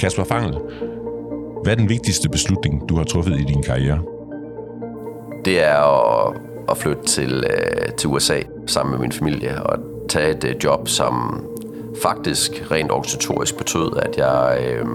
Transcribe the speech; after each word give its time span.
Kasper 0.00 0.24
Fangel, 0.24 0.58
hvad 1.62 1.72
er 1.72 1.76
den 1.76 1.88
vigtigste 1.88 2.28
beslutning, 2.28 2.88
du 2.88 2.96
har 2.96 3.04
truffet 3.04 3.40
i 3.40 3.44
din 3.44 3.62
karriere? 3.62 4.02
Det 5.44 5.64
er 5.64 5.76
at, 5.76 6.36
at 6.70 6.76
flytte 6.76 7.04
til, 7.04 7.44
øh, 7.50 7.92
til 7.92 8.08
USA 8.08 8.40
sammen 8.66 8.92
med 8.92 9.00
min 9.00 9.12
familie 9.12 9.62
og 9.62 9.78
tage 10.08 10.30
et 10.30 10.44
øh, 10.44 10.54
job, 10.64 10.88
som 10.88 11.44
faktisk 12.02 12.70
rent 12.70 12.90
organisatorisk 12.90 13.56
betød, 13.56 13.90
at 14.02 14.16
jeg, 14.16 14.58
øh, 14.62 14.86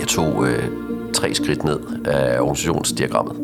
jeg 0.00 0.08
tog 0.08 0.46
øh, 0.46 0.64
tre 1.12 1.34
skridt 1.34 1.64
ned 1.64 1.80
af 2.04 2.40
organisationsdiagrammet. 2.40 3.36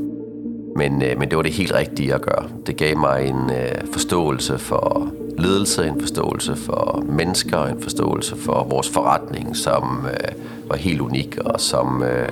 Men, 0.76 1.02
øh, 1.02 1.18
men 1.18 1.28
det 1.28 1.36
var 1.36 1.42
det 1.42 1.52
helt 1.52 1.74
rigtige 1.74 2.14
at 2.14 2.22
gøre. 2.22 2.44
Det 2.66 2.76
gav 2.76 2.98
mig 2.98 3.26
en 3.26 3.50
øh, 3.50 3.92
forståelse 3.92 4.58
for 4.58 5.12
ledelse, 5.38 5.86
en 5.86 6.00
forståelse 6.00 6.56
for 6.56 7.04
mennesker, 7.08 7.64
en 7.64 7.80
forståelse 7.80 8.36
for 8.36 8.66
vores 8.70 8.88
forretning, 8.88 9.56
som 9.56 10.06
øh, 10.06 10.34
var 10.68 10.76
helt 10.76 11.00
unik 11.00 11.38
og 11.38 11.60
som 11.60 12.02
øh, 12.02 12.28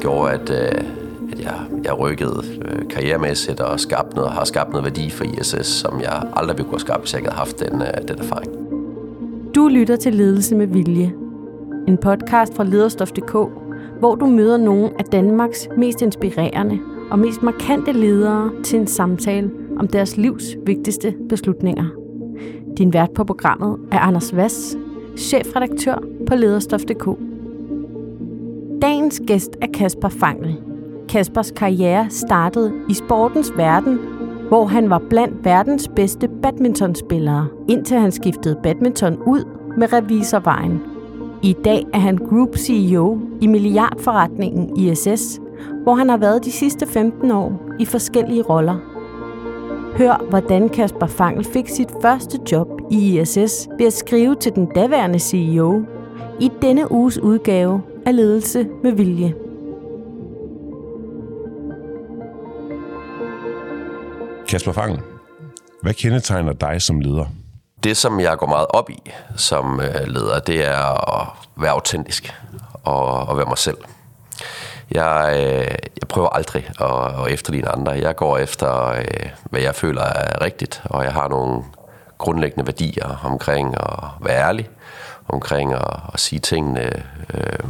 gjorde, 0.00 0.32
at, 0.32 0.50
øh, 0.50 0.84
at 1.32 1.40
jeg, 1.40 1.54
jeg 1.84 1.98
rykkede 1.98 2.42
øh, 2.64 2.88
karrieremæssigt 2.88 3.60
og 3.60 3.80
skabt 3.80 4.14
noget, 4.14 4.30
har 4.30 4.44
skabt 4.44 4.70
noget 4.70 4.84
værdi 4.84 5.10
for 5.10 5.24
ISS, 5.24 5.66
som 5.66 6.00
jeg 6.00 6.22
aldrig 6.36 6.56
ville 6.56 6.68
kunne 6.68 6.74
have 6.74 6.80
skabt, 6.80 7.00
hvis 7.00 7.12
jeg 7.12 7.20
ikke 7.20 7.30
havde 7.30 7.38
haft 7.38 7.60
den, 7.60 7.82
øh, 7.82 8.08
den 8.08 8.18
erfaring. 8.18 8.52
Du 9.54 9.68
lytter 9.68 9.96
til 9.96 10.14
Ledelse 10.14 10.54
med 10.54 10.66
Vilje, 10.66 11.12
en 11.88 11.98
podcast 11.98 12.56
fra 12.56 12.64
lederstof.dk, 12.64 13.32
hvor 13.98 14.14
du 14.14 14.26
møder 14.26 14.56
nogle 14.56 14.90
af 14.98 15.04
Danmarks 15.04 15.68
mest 15.76 16.02
inspirerende 16.02 16.78
og 17.10 17.18
mest 17.18 17.42
markante 17.42 17.92
ledere 17.92 18.50
til 18.64 18.78
en 18.78 18.86
samtale 18.86 19.50
om 19.78 19.88
deres 19.88 20.16
livs 20.16 20.56
vigtigste 20.66 21.14
beslutninger. 21.28 21.84
Din 22.78 22.92
vært 22.92 23.14
på 23.14 23.24
programmet 23.24 23.78
er 23.92 23.98
Anders 23.98 24.36
Vass, 24.36 24.76
chefredaktør 25.16 25.98
på 26.26 26.34
lederstof.dk. 26.34 27.06
Dagens 28.82 29.20
gæst 29.26 29.56
er 29.60 29.66
Kasper 29.74 30.08
Fangel. 30.08 30.56
Kaspers 31.08 31.50
karriere 31.50 32.10
startede 32.10 32.72
i 32.88 32.94
sportens 32.94 33.52
verden, 33.56 33.98
hvor 34.48 34.64
han 34.64 34.90
var 34.90 35.02
blandt 35.10 35.44
verdens 35.44 35.88
bedste 35.96 36.28
badmintonspillere, 36.42 37.48
indtil 37.68 37.98
han 37.98 38.12
skiftede 38.12 38.60
badminton 38.62 39.16
ud 39.26 39.44
med 39.76 39.92
revisorvejen. 39.92 40.80
I 41.42 41.56
dag 41.64 41.86
er 41.94 41.98
han 41.98 42.16
Group 42.16 42.56
CEO 42.56 43.18
i 43.40 43.46
milliardforretningen 43.46 44.76
ISS, 44.76 45.40
hvor 45.82 45.94
han 45.94 46.08
har 46.08 46.16
været 46.16 46.44
de 46.44 46.52
sidste 46.52 46.86
15 46.86 47.30
år 47.30 47.60
i 47.78 47.84
forskellige 47.84 48.42
roller. 48.42 48.89
Hør, 49.96 50.28
hvordan 50.28 50.68
Kasper 50.68 51.06
Fangel 51.06 51.44
fik 51.52 51.68
sit 51.68 51.88
første 52.02 52.38
job 52.52 52.68
i 52.90 53.20
ISS 53.20 53.68
ved 53.78 53.86
at 53.86 53.92
skrive 53.92 54.34
til 54.34 54.52
den 54.52 54.66
daværende 54.74 55.18
CEO 55.18 55.84
i 56.40 56.50
denne 56.62 56.92
uges 56.92 57.18
udgave 57.18 57.82
af 58.06 58.16
Ledelse 58.16 58.66
med 58.82 58.92
Vilje. 58.92 59.34
Kasper 64.48 64.72
Fangel, 64.72 65.00
hvad 65.82 65.94
kendetegner 65.94 66.52
dig 66.52 66.82
som 66.82 67.00
leder? 67.00 67.24
Det, 67.84 67.96
som 67.96 68.20
jeg 68.20 68.38
går 68.38 68.46
meget 68.46 68.66
op 68.70 68.90
i 68.90 69.10
som 69.36 69.80
øh, 69.80 70.06
leder, 70.06 70.38
det 70.38 70.68
er 70.68 71.20
at 71.20 71.26
være 71.56 71.70
autentisk 71.70 72.34
og, 72.84 73.28
og 73.28 73.36
være 73.36 73.46
mig 73.46 73.58
selv. 73.58 73.76
Jeg, 74.90 75.32
øh, 75.36 75.76
jeg 76.00 76.08
prøver 76.08 76.28
aldrig 76.28 76.70
at, 76.80 77.26
at 77.26 77.32
efterligne 77.32 77.68
andre. 77.68 77.92
Jeg 77.92 78.16
går 78.16 78.38
efter, 78.38 78.86
øh, 78.86 79.30
hvad 79.50 79.60
jeg 79.60 79.74
føler 79.74 80.02
er 80.02 80.40
rigtigt, 80.44 80.82
og 80.84 81.04
jeg 81.04 81.12
har 81.12 81.28
nogle 81.28 81.62
grundlæggende 82.18 82.66
værdier 82.66 83.20
omkring 83.24 83.74
at 83.74 84.04
være 84.20 84.48
ærlig, 84.48 84.68
omkring 85.28 85.72
at, 85.72 86.00
at 86.14 86.20
sige 86.20 86.38
tingene, 86.38 87.02
øh, 87.34 87.68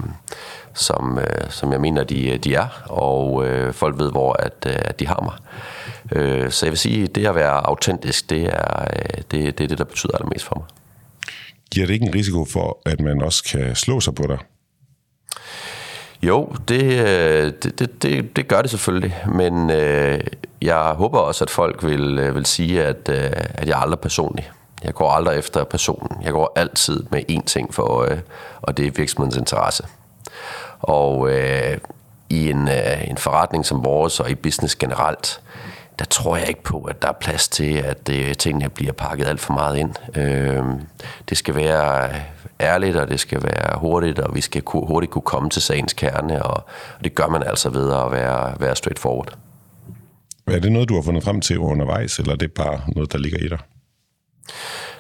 som, 0.75 1.19
øh, 1.19 1.51
som 1.51 1.73
jeg 1.73 1.81
mener, 1.81 2.05
de, 2.05 2.39
de 2.39 2.55
er, 2.55 2.83
og 2.85 3.47
øh, 3.47 3.73
folk 3.73 3.99
ved, 3.99 4.11
hvor 4.11 4.33
at, 4.33 4.67
øh, 4.67 4.77
at 4.77 5.01
de 5.01 5.07
har 5.07 5.21
mig. 5.23 5.35
Øh, 6.13 6.51
så 6.51 6.67
jeg 6.67 6.71
vil 6.71 6.79
sige, 6.79 7.05
at 7.05 7.15
det 7.15 7.27
at 7.27 7.35
være 7.35 7.67
autentisk, 7.67 8.31
det 8.31 8.47
er, 8.47 8.81
øh, 8.81 9.23
det, 9.31 9.59
det 9.59 9.65
er 9.65 9.69
det, 9.69 9.79
der 9.79 9.85
betyder 9.85 10.13
allermest 10.15 10.45
for 10.45 10.55
mig. 10.57 10.67
Giver 11.71 11.87
det 11.87 11.95
ikke 11.95 12.07
en 12.07 12.15
risiko 12.15 12.45
for, 12.45 12.79
at 12.87 13.01
man 13.01 13.23
også 13.23 13.45
kan 13.45 13.75
slå 13.77 14.01
sig 14.01 14.15
på 14.15 14.23
dig? 14.29 14.39
Jo, 16.23 16.53
det, 16.69 16.83
øh, 16.83 17.53
det, 17.63 17.79
det, 17.79 18.03
det, 18.03 18.37
det 18.37 18.49
gør 18.49 18.63
det 18.63 18.71
selvfølgelig, 18.71 19.17
men 19.27 19.71
øh, 19.71 20.21
jeg 20.63 20.79
håber 20.79 21.19
også, 21.19 21.45
at 21.45 21.51
folk 21.51 21.85
vil, 21.85 22.19
øh, 22.19 22.35
vil 22.35 22.47
sige, 22.47 22.85
at, 22.85 23.09
øh, 23.09 23.31
at 23.35 23.69
jeg 23.69 23.73
er 23.79 23.83
aldrig 23.83 24.01
personlig. 24.01 24.51
Jeg 24.85 24.95
går 24.95 25.11
aldrig 25.11 25.39
efter 25.39 25.65
personen. 25.65 26.23
Jeg 26.23 26.33
går 26.33 26.53
altid 26.57 27.05
med 27.11 27.23
én 27.31 27.45
ting 27.45 27.75
for 27.75 27.83
øje, 27.83 28.23
og 28.63 28.77
det 28.77 28.87
er 28.87 28.91
virksomhedens 28.91 29.37
interesse. 29.37 29.87
Og 30.81 31.31
øh, 31.31 31.79
i 32.29 32.51
en, 32.51 32.69
øh, 32.69 33.09
en 33.09 33.19
forretning 33.19 33.67
som 33.67 33.85
vores, 33.85 34.21
og 34.21 34.31
i 34.31 34.35
business 34.35 34.77
generelt, 34.77 35.41
der 36.01 36.07
tror 36.07 36.37
jeg 36.37 36.49
ikke 36.49 36.63
på, 36.63 36.83
at 36.83 37.03
der 37.03 37.09
er 37.09 37.13
plads 37.21 37.49
til, 37.49 37.75
at 37.75 38.09
øh, 38.13 38.35
tingene 38.35 38.69
bliver 38.69 38.93
pakket 38.93 39.27
alt 39.27 39.41
for 39.41 39.53
meget 39.53 39.77
ind. 39.79 39.95
Øh, 40.17 40.65
det 41.29 41.39
skal 41.39 41.55
være 41.55 42.11
ærligt, 42.61 42.97
og 42.97 43.09
det 43.09 43.21
skal 43.21 43.43
være 43.43 43.79
hurtigt, 43.79 44.19
og 44.19 44.35
vi 44.35 44.41
skal 44.41 44.63
ku- 44.63 44.87
hurtigt 44.87 45.13
kunne 45.13 45.23
komme 45.23 45.51
til 45.51 45.63
sagens 45.63 45.93
kerne, 45.93 46.43
og, 46.43 46.55
og 46.99 47.05
det 47.05 47.15
gør 47.15 47.27
man 47.27 47.43
altså 47.43 47.71
ved 47.71 47.93
at 47.93 48.11
være, 48.13 48.55
være 48.61 48.77
straightforward. 48.77 49.39
Er 50.47 50.59
det 50.59 50.73
noget, 50.73 50.89
du 50.89 50.95
har 50.95 51.03
fundet 51.03 51.25
frem 51.25 51.41
til 51.41 51.59
undervejs, 51.59 52.19
eller 52.19 52.33
er 52.33 52.37
det 52.37 52.53
bare 52.53 52.81
noget, 52.89 53.13
der 53.13 53.19
ligger 53.19 53.39
i 53.39 53.49
dig? 53.49 53.59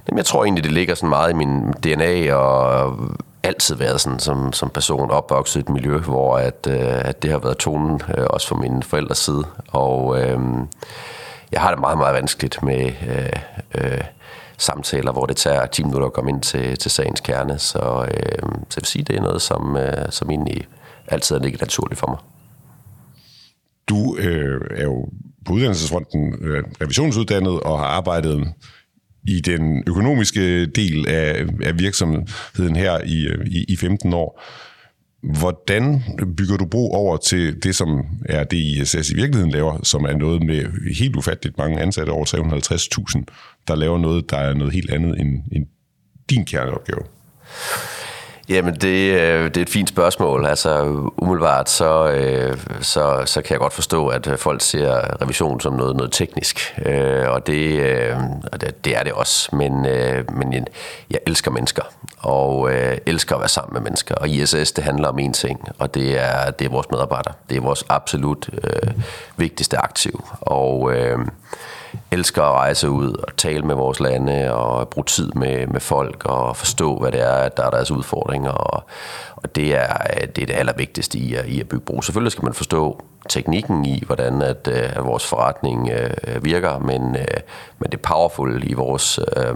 Jamen, 0.08 0.18
jeg 0.18 0.26
tror 0.26 0.44
egentlig, 0.44 0.64
det 0.64 0.72
ligger 0.72 0.94
sådan 0.94 1.08
meget 1.08 1.30
i 1.30 1.34
min 1.34 1.72
DNA, 1.72 2.34
og 2.34 2.96
altid 3.42 3.74
været 3.76 4.00
sådan 4.00 4.18
som, 4.18 4.52
som 4.52 4.70
person 4.70 5.10
opvokset 5.10 5.56
i 5.56 5.60
et 5.60 5.68
miljø, 5.68 5.98
hvor 5.98 6.36
at, 6.36 6.66
øh, 6.70 7.08
at 7.08 7.22
det 7.22 7.30
har 7.30 7.38
været 7.38 7.58
tonen, 7.58 8.00
øh, 8.18 8.26
også 8.30 8.48
fra 8.48 8.56
mine 8.56 8.82
forældres 8.82 9.18
side. 9.18 9.44
Og 9.68 10.20
øh, 10.20 10.38
jeg 11.52 11.60
har 11.60 11.70
det 11.70 11.80
meget, 11.80 11.98
meget 11.98 12.14
vanskeligt 12.14 12.62
med 12.62 12.92
øh, 13.08 13.32
øh, 13.74 14.00
samtaler, 14.58 15.12
hvor 15.12 15.26
det 15.26 15.36
tager 15.36 15.66
10 15.66 15.82
minutter 15.84 16.06
at 16.06 16.12
komme 16.12 16.30
ind 16.30 16.42
til, 16.42 16.78
til 16.78 16.90
sagens 16.90 17.20
kerne. 17.20 17.58
Så, 17.58 17.78
øh, 18.14 18.42
så 18.42 18.76
jeg 18.76 18.82
vil 18.82 18.86
sige, 18.86 19.04
det 19.04 19.16
er 19.16 19.20
noget, 19.20 19.42
som, 19.42 19.76
øh, 19.76 20.06
som 20.10 20.30
egentlig 20.30 20.66
altid 21.08 21.36
er 21.36 21.40
ligget 21.40 21.60
naturligt 21.60 21.98
for 21.98 22.06
mig. 22.06 22.18
Du 23.88 24.16
øh, 24.16 24.60
er 24.76 24.84
jo 24.84 25.08
på 25.46 25.52
uddannelsesfronten 25.52 26.34
øh, 26.40 26.64
revisionsuddannet 26.80 27.60
og 27.60 27.78
har 27.78 27.86
arbejdet 27.86 28.52
i 29.24 29.40
den 29.40 29.84
økonomiske 29.86 30.66
del 30.66 31.08
af, 31.08 31.46
af 31.62 31.78
virksomheden 31.78 32.76
her 32.76 33.00
i, 33.04 33.28
i, 33.46 33.64
i 33.68 33.76
15 33.76 34.12
år. 34.12 34.42
Hvordan 35.38 36.02
bygger 36.36 36.56
du 36.56 36.66
bro 36.66 36.90
over 36.92 37.16
til 37.16 37.62
det, 37.62 37.74
som 37.74 38.04
er 38.28 38.44
det, 38.44 38.56
ISS 38.56 39.10
i 39.10 39.14
virkeligheden 39.14 39.50
laver, 39.50 39.78
som 39.82 40.04
er 40.04 40.16
noget 40.16 40.42
med 40.42 40.92
helt 40.94 41.16
ufatteligt 41.16 41.58
mange 41.58 41.80
ansatte, 41.80 42.10
over 42.10 42.24
350.000, 42.24 43.24
der 43.68 43.74
laver 43.74 43.98
noget, 43.98 44.30
der 44.30 44.36
er 44.36 44.54
noget 44.54 44.72
helt 44.72 44.90
andet 44.90 45.20
end, 45.20 45.42
end 45.52 45.66
din 46.30 46.44
kerneopgave? 46.44 47.02
Jamen, 48.50 48.74
det, 48.74 49.20
øh, 49.20 49.44
det 49.44 49.56
er 49.56 49.62
et 49.62 49.70
fint 49.70 49.88
spørgsmål. 49.88 50.46
Altså, 50.46 50.82
umiddelbart, 51.16 51.70
så, 51.70 52.10
øh, 52.10 52.58
så, 52.80 53.22
så 53.26 53.42
kan 53.42 53.52
jeg 53.52 53.60
godt 53.60 53.72
forstå, 53.72 54.08
at 54.08 54.26
øh, 54.26 54.38
folk 54.38 54.62
ser 54.62 55.22
revision 55.22 55.60
som 55.60 55.72
noget, 55.72 55.96
noget 55.96 56.12
teknisk. 56.12 56.76
Øh, 56.86 57.30
og 57.30 57.46
det, 57.46 57.80
øh, 57.80 58.16
det, 58.60 58.84
det 58.84 58.96
er 58.96 59.02
det 59.02 59.12
også. 59.12 59.56
Men, 59.56 59.86
øh, 59.86 60.24
men 60.36 60.66
jeg 61.10 61.18
elsker 61.26 61.50
mennesker, 61.50 61.82
og 62.18 62.72
elsker 63.06 63.34
at 63.34 63.40
være 63.40 63.48
sammen 63.48 63.74
med 63.74 63.80
mennesker. 63.80 64.14
Og 64.14 64.28
ISS, 64.28 64.72
det 64.72 64.84
handler 64.84 65.08
om 65.08 65.18
én 65.18 65.32
ting, 65.32 65.68
og 65.78 65.94
det 65.94 66.20
er, 66.20 66.50
det 66.50 66.64
er 66.64 66.70
vores 66.70 66.86
medarbejdere. 66.90 67.34
Det 67.48 67.56
er 67.56 67.60
vores 67.60 67.84
absolut 67.88 68.50
øh, 68.64 68.92
vigtigste 69.36 69.78
aktiv. 69.78 70.24
Og... 70.40 70.92
Øh, 70.94 71.18
elsker 72.10 72.42
at 72.42 72.52
rejse 72.52 72.90
ud 72.90 73.12
og 73.12 73.36
tale 73.36 73.62
med 73.62 73.74
vores 73.74 74.00
lande 74.00 74.54
og 74.54 74.88
bruge 74.88 75.04
tid 75.04 75.32
med, 75.32 75.66
med 75.66 75.80
folk 75.80 76.24
og 76.24 76.56
forstå, 76.56 76.98
hvad 76.98 77.12
det 77.12 77.20
er, 77.20 77.48
der 77.48 77.62
er 77.62 77.70
deres 77.70 77.90
udfordringer. 77.90 78.50
Og, 78.50 78.82
og 79.36 79.54
det, 79.54 79.76
er, 79.76 79.96
det 80.26 80.42
er 80.42 80.46
det 80.46 80.54
allervigtigste 80.54 81.18
i 81.18 81.34
at, 81.34 81.46
i 81.46 81.60
at 81.60 81.68
bygge 81.68 81.84
bro. 81.84 82.02
Selvfølgelig 82.02 82.32
skal 82.32 82.44
man 82.44 82.54
forstå 82.54 83.04
teknikken 83.28 83.84
i, 83.84 84.02
hvordan 84.06 84.42
at, 84.42 84.68
øh, 84.72 84.96
at 84.96 85.04
vores 85.04 85.26
forretning 85.26 85.90
øh, 85.90 86.44
virker, 86.44 86.78
men, 86.78 87.16
øh, 87.16 87.40
men 87.78 87.90
det 87.90 88.00
powerful 88.00 88.62
i 88.70 88.72
vores, 88.72 89.18
øh, 89.36 89.54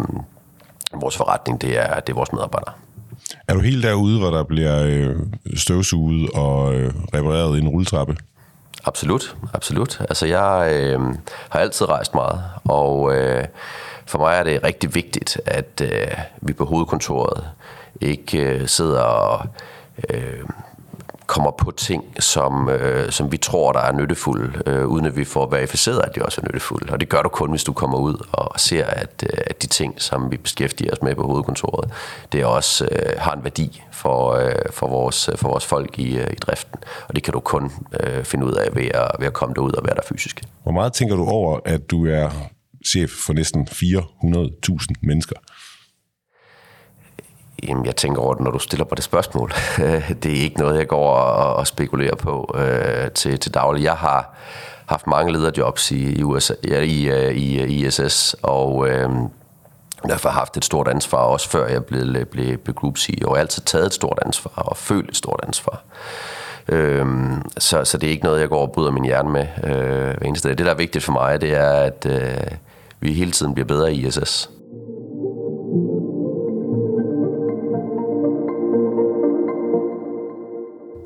vores 1.00 1.16
forretning, 1.16 1.60
det 1.60 1.78
er, 1.78 2.00
det 2.00 2.12
er 2.12 2.16
vores 2.16 2.32
medarbejdere. 2.32 2.74
Er 3.48 3.54
du 3.54 3.60
helt 3.60 3.82
derude, 3.82 4.18
hvor 4.18 4.30
der 4.30 4.42
bliver 4.42 4.84
øh, 4.86 5.16
støvsuget 5.56 6.30
og 6.34 6.74
øh, 6.74 6.92
repareret 7.14 7.58
i 7.58 7.60
en 7.60 7.68
rulletrappe? 7.68 8.16
Absolut, 8.86 9.36
absolut. 9.54 10.00
Altså 10.00 10.26
jeg 10.26 10.72
øh, 10.72 11.00
har 11.48 11.60
altid 11.60 11.88
rejst 11.88 12.14
meget, 12.14 12.42
og 12.64 13.16
øh, 13.16 13.44
for 14.06 14.18
mig 14.18 14.36
er 14.36 14.42
det 14.42 14.64
rigtig 14.64 14.94
vigtigt, 14.94 15.40
at 15.46 15.80
øh, 15.82 16.18
vi 16.40 16.52
på 16.52 16.64
hovedkontoret 16.64 17.44
ikke 18.00 18.38
øh, 18.38 18.68
sidder 18.68 19.00
og 19.02 19.46
øh, 20.10 20.44
kommer 21.26 21.50
på 21.50 21.70
ting, 21.70 22.04
som, 22.18 22.68
øh, 22.68 23.10
som 23.10 23.32
vi 23.32 23.36
tror, 23.36 23.72
der 23.72 23.80
er 23.80 23.92
nyttefulde, 23.92 24.62
øh, 24.66 24.86
uden 24.86 25.06
at 25.06 25.16
vi 25.16 25.24
får 25.24 25.50
verificeret, 25.50 26.02
at 26.04 26.14
de 26.14 26.22
også 26.22 26.40
er 26.40 26.44
nyttefulde. 26.46 26.92
Og 26.92 27.00
det 27.00 27.08
gør 27.08 27.22
du 27.22 27.28
kun, 27.28 27.50
hvis 27.50 27.64
du 27.64 27.72
kommer 27.72 27.98
ud 27.98 28.26
og 28.32 28.60
ser, 28.60 28.86
at, 28.86 29.24
øh, 29.32 29.38
at 29.46 29.62
de 29.62 29.66
ting, 29.66 30.02
som 30.02 30.30
vi 30.30 30.36
beskæftiger 30.36 30.92
os 30.92 31.02
med 31.02 31.14
på 31.14 31.26
hovedkontoret, 31.26 31.90
det 32.32 32.44
også 32.44 32.88
øh, 32.92 33.12
har 33.18 33.32
en 33.32 33.44
værdi 33.44 33.82
for, 33.92 34.32
øh, 34.32 34.54
for, 34.70 34.88
vores, 34.88 35.30
for 35.36 35.48
vores 35.48 35.66
folk 35.66 35.98
i, 35.98 36.18
øh, 36.18 36.32
i 36.32 36.36
driften. 36.36 36.78
Og 37.08 37.14
det 37.14 37.22
kan 37.22 37.32
du 37.32 37.40
kun 37.40 37.72
øh, 38.00 38.24
finde 38.24 38.46
ud 38.46 38.52
af 38.52 38.76
ved 38.76 38.88
at, 38.94 39.10
ved 39.18 39.26
at 39.26 39.32
komme 39.32 39.54
derud 39.54 39.72
og 39.72 39.84
være 39.84 39.94
der 39.94 40.02
fysisk. 40.08 40.42
Hvor 40.62 40.72
meget 40.72 40.92
tænker 40.92 41.16
du 41.16 41.24
over, 41.24 41.60
at 41.64 41.90
du 41.90 42.06
er 42.06 42.30
chef 42.86 43.10
for 43.10 43.32
næsten 43.32 43.68
400.000 43.70 44.86
mennesker? 45.02 45.36
Jamen, 47.68 47.86
jeg 47.86 47.96
tænker 47.96 48.22
over 48.22 48.34
det, 48.34 48.44
når 48.44 48.50
du 48.50 48.58
stiller 48.58 48.84
på 48.84 48.94
det 48.94 49.04
spørgsmål. 49.04 49.52
det 50.22 50.26
er 50.26 50.42
ikke 50.42 50.58
noget, 50.58 50.78
jeg 50.78 50.88
går 50.88 51.10
og, 51.10 51.56
og 51.56 51.66
spekulerer 51.66 52.14
på 52.14 52.54
øh, 52.58 53.10
til, 53.10 53.38
til 53.38 53.54
daglig. 53.54 53.84
Jeg 53.84 53.94
har 53.94 54.34
haft 54.86 55.06
mange 55.06 55.32
lederjobs 55.32 55.90
i, 55.90 56.18
i, 56.18 56.22
USA, 56.22 56.54
ja, 56.68 56.80
i, 56.80 57.04
øh, 57.04 57.34
i, 57.34 57.60
øh, 57.60 57.70
i 57.70 57.86
ISS, 57.86 58.36
og 58.42 58.88
øh, 58.88 59.10
derfor 60.08 60.28
har 60.28 60.38
haft 60.38 60.56
et 60.56 60.64
stort 60.64 60.88
ansvar, 60.88 61.18
også 61.18 61.48
før 61.48 61.66
jeg 61.66 61.84
blev, 61.84 62.26
blev, 62.26 62.58
blev 62.58 62.74
group 62.74 62.98
CEO. 62.98 63.14
Jeg 63.20 63.28
har 63.28 63.36
altid 63.36 63.62
taget 63.62 63.86
et 63.86 63.94
stort 63.94 64.18
ansvar 64.26 64.52
og 64.56 64.76
følt 64.76 65.10
et 65.10 65.16
stort 65.16 65.40
ansvar. 65.42 65.82
Øhm, 66.68 67.42
så, 67.58 67.84
så 67.84 67.98
det 67.98 68.06
er 68.06 68.10
ikke 68.10 68.24
noget, 68.24 68.40
jeg 68.40 68.48
går 68.48 68.62
og 68.62 68.72
bryder 68.72 68.90
min 68.90 69.04
hjerne 69.04 69.30
med 69.30 69.46
øh, 69.64 70.16
hver 70.18 70.26
eneste 70.26 70.48
dag. 70.48 70.58
Det, 70.58 70.66
der 70.66 70.72
er 70.72 70.76
vigtigt 70.76 71.04
for 71.04 71.12
mig, 71.12 71.40
det 71.40 71.54
er, 71.54 71.70
at 71.70 72.06
øh, 72.10 72.50
vi 73.00 73.12
hele 73.12 73.30
tiden 73.30 73.54
bliver 73.54 73.66
bedre 73.66 73.94
i 73.94 74.06
ISS. 74.06 74.50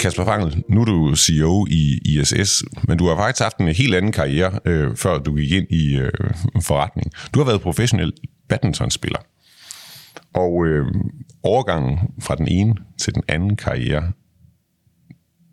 Kasper 0.00 0.24
Fangel, 0.24 0.64
nu 0.68 0.80
er 0.80 0.84
du 0.84 1.16
CEO 1.16 1.66
i 1.70 2.00
ISS, 2.04 2.64
men 2.88 2.98
du 2.98 3.08
har 3.08 3.16
faktisk 3.16 3.42
haft 3.42 3.56
en 3.58 3.68
helt 3.68 3.94
anden 3.94 4.12
karriere, 4.12 4.60
øh, 4.64 4.96
før 4.96 5.18
du 5.18 5.34
gik 5.34 5.52
ind 5.52 5.66
i 5.70 5.96
øh, 5.96 6.12
forretning. 6.62 7.12
Du 7.34 7.38
har 7.38 7.46
været 7.46 7.60
professionel 7.60 8.12
badmintonspiller. 8.48 9.18
Og 10.34 10.66
øh, 10.66 10.86
overgangen 11.42 11.98
fra 12.20 12.34
den 12.34 12.48
ene 12.48 12.74
til 12.98 13.14
den 13.14 13.22
anden 13.28 13.56
karriere, 13.56 14.12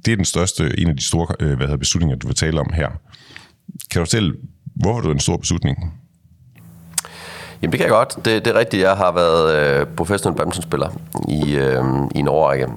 det 0.05 0.11
er 0.11 0.15
den 0.15 0.25
største, 0.25 0.79
en 0.79 0.87
af 0.87 0.95
de 0.95 1.05
store 1.05 1.27
øh, 1.39 1.47
hvad 1.47 1.67
hedder, 1.67 1.77
beslutninger, 1.77 2.15
du 2.15 2.27
vil 2.27 2.35
tale 2.35 2.59
om 2.59 2.73
her. 2.73 2.89
Kan 3.91 3.99
du 3.99 4.05
fortælle, 4.05 4.33
hvorfor 4.75 5.01
det 5.01 5.11
en 5.11 5.19
stor 5.19 5.37
beslutning? 5.37 5.93
Jamen 7.61 7.71
det 7.71 7.79
kan 7.79 7.87
jeg 7.87 7.89
godt. 7.89 8.15
Det, 8.25 8.45
det 8.45 8.47
er 8.55 8.59
rigtigt, 8.59 8.83
jeg 8.83 8.97
har 8.97 9.11
været 9.11 9.55
øh, 9.55 9.87
professionel 9.87 10.37
badmintonspiller 10.37 10.89
i, 11.29 11.55
øh, 11.55 11.83
i 12.15 12.19
en 12.19 12.27
årrække. 12.27 12.67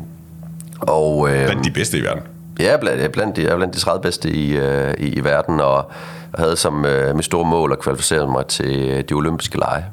Og, 0.81 1.29
øh, 1.31 1.45
blandt 1.45 1.65
de 1.65 1.71
bedste 1.71 1.99
i 1.99 2.03
verden? 2.03 2.23
Ja, 2.61 2.77
blandt, 2.77 3.13
blandt, 3.13 3.37
de, 3.37 3.53
blandt 3.57 3.75
de 3.75 3.81
30 3.81 4.03
bedste 4.03 4.31
i, 4.31 4.57
øh, 4.57 4.95
i, 4.99 5.09
i 5.09 5.25
verden, 5.25 5.61
og 5.61 5.91
havde 6.35 6.57
som 6.57 6.85
øh, 6.85 7.17
mit 7.17 7.25
store 7.25 7.45
mål 7.45 7.73
at 7.73 7.79
kvalificere 7.79 8.27
mig 8.27 8.47
til 8.47 9.05
de 9.09 9.15
olympiske 9.15 9.59
lege. 9.59 9.85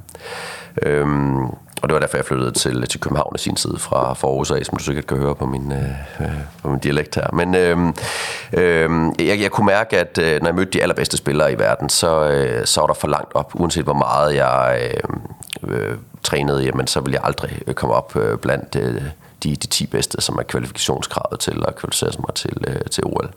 Øhm, 0.81 1.45
og 1.85 1.89
det 1.89 1.93
var 1.93 1.99
derfor, 1.99 2.17
jeg 2.17 2.25
flyttede 2.25 2.51
til, 2.51 2.87
til 2.87 2.99
København 2.99 3.31
i 3.35 3.37
sin 3.37 3.55
tid 3.55 3.77
fra, 3.77 4.13
fra 4.13 4.27
Aarhus 4.27 4.51
af, 4.51 4.65
som 4.65 4.77
du 4.77 4.83
sikkert 4.83 5.07
kan 5.07 5.17
høre 5.17 5.35
på 5.35 5.45
min, 5.45 5.71
øh, 5.71 6.27
øh 6.27 6.27
på 6.63 6.69
min 6.69 6.79
dialekt 6.79 7.15
her. 7.15 7.31
Men 7.33 7.55
øh, 7.55 7.77
øh, 8.53 8.89
jeg, 9.27 9.41
jeg 9.41 9.51
kunne 9.51 9.65
mærke, 9.65 9.99
at 9.99 10.17
øh, 10.17 10.41
når 10.41 10.47
jeg 10.47 10.55
mødte 10.55 10.71
de 10.71 10.81
allerbedste 10.81 11.17
spillere 11.17 11.51
i 11.51 11.59
verden, 11.59 11.89
så, 11.89 12.29
øh, 12.29 12.65
så 12.65 12.81
var 12.81 12.87
der 12.87 12.93
for 12.93 13.07
langt 13.07 13.35
op. 13.35 13.51
Uanset 13.53 13.83
hvor 13.83 13.93
meget 13.93 14.35
jeg 14.35 14.89
øh, 15.63 15.77
øh, 15.77 15.97
trænede, 16.23 16.63
jamen, 16.63 16.87
så 16.87 16.99
ville 16.99 17.15
jeg 17.15 17.21
aldrig 17.23 17.75
komme 17.75 17.95
op 17.95 18.15
øh, 18.15 18.37
blandt... 18.37 18.75
Øh, 18.75 19.01
de, 19.45 19.55
de 19.55 19.67
10 19.67 19.85
bedste, 19.85 20.21
som 20.21 20.35
er 20.35 20.43
kvalifikationskravet 20.43 21.39
til 21.39 21.63
at 21.67 21.75
kvalificere 21.75 22.11
mig 22.19 22.33
til, 22.35 22.57
øh, 22.67 22.81
til 22.91 23.03
OL. 23.05 23.29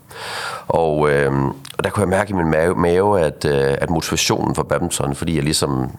Og, 0.69 1.11
øh, 1.11 1.33
og 1.79 1.85
der 1.85 1.91
kunne 1.91 2.01
jeg 2.01 2.09
mærke 2.09 2.31
i 2.31 2.35
min 2.35 2.51
mave, 2.51 2.75
mave 2.75 3.21
at, 3.21 3.45
øh, 3.45 3.77
at 3.81 3.91
motivationen 3.91 4.55
for 4.55 4.63
badminton, 4.63 5.15
fordi 5.15 5.35
jeg 5.35 5.45
ligesom 5.45 5.91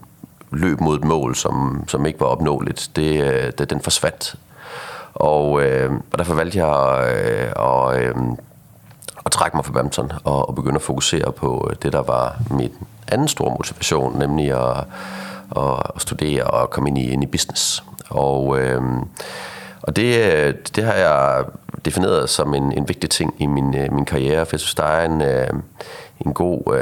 løb 0.52 0.80
mod 0.80 0.98
et 0.98 1.04
mål, 1.04 1.36
som, 1.36 1.84
som 1.88 2.06
ikke 2.06 2.20
var 2.20 2.26
opnåeligt, 2.26 2.92
det, 2.96 3.24
øh, 3.24 3.52
det, 3.58 3.70
den 3.70 3.82
forsvandt. 3.82 4.36
Og, 5.14 5.64
øh, 5.64 5.92
og 6.12 6.20
derfor 6.20 6.34
valgte 6.34 6.66
jeg 6.66 7.04
øh, 7.16 7.52
at, 7.56 8.02
øh, 8.02 8.16
at 9.26 9.32
trække 9.32 9.58
mig 9.58 9.66
fra 9.66 9.72
badminton 9.72 10.12
og, 10.24 10.50
og 10.50 10.56
begynde 10.56 10.76
at 10.76 10.82
fokusere 10.82 11.32
på 11.32 11.68
øh, 11.70 11.76
det, 11.84 11.94
der 11.94 12.02
var 12.02 12.36
mit 12.52 12.72
anden 13.08 13.28
store 13.28 13.52
motivation, 13.52 14.20
nemlig 14.20 14.52
at, 14.52 14.78
at, 15.58 15.84
at 15.96 16.02
studere 16.02 16.44
og 16.44 16.70
komme 16.70 16.90
ind 16.90 16.98
i, 16.98 17.10
ind 17.10 17.24
i 17.24 17.28
business. 17.28 17.84
Og, 18.10 18.60
øh, 18.60 18.82
og 19.82 19.96
det, 19.96 20.32
øh, 20.32 20.54
det 20.76 20.84
har 20.84 20.94
jeg 20.94 21.46
defineret 21.86 22.30
som 22.30 22.54
en, 22.54 22.72
en 22.72 22.88
vigtig 22.88 23.10
ting 23.10 23.36
i 23.38 23.46
min, 23.46 23.76
øh, 23.78 23.94
min 23.94 24.06
karriere, 24.06 24.46
for 24.46 24.54
jeg 24.54 24.60
synes, 24.60 24.76
der 24.76 24.84
er 24.84 25.06
en, 25.06 25.22
øh, 25.22 25.50
en 26.26 26.34
god 26.34 26.78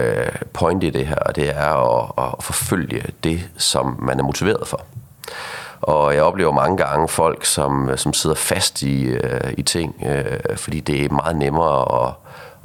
point 0.53 0.83
i 0.83 0.89
det 0.89 1.07
her, 1.07 1.15
og 1.15 1.35
det 1.35 1.49
er 1.49 1.99
at, 1.99 2.11
at 2.17 2.43
forfølge 2.43 3.03
det, 3.23 3.49
som 3.57 3.95
man 3.99 4.19
er 4.19 4.23
motiveret 4.23 4.67
for. 4.67 4.81
Og 5.81 6.15
jeg 6.15 6.23
oplever 6.23 6.51
mange 6.51 6.77
gange 6.77 7.07
folk, 7.07 7.45
som, 7.45 7.97
som 7.97 8.13
sidder 8.13 8.35
fast 8.35 8.81
i, 8.81 9.17
i 9.57 9.61
ting, 9.61 10.05
fordi 10.55 10.79
det 10.79 11.05
er 11.05 11.09
meget 11.09 11.35
nemmere 11.35 12.07
at, 12.07 12.13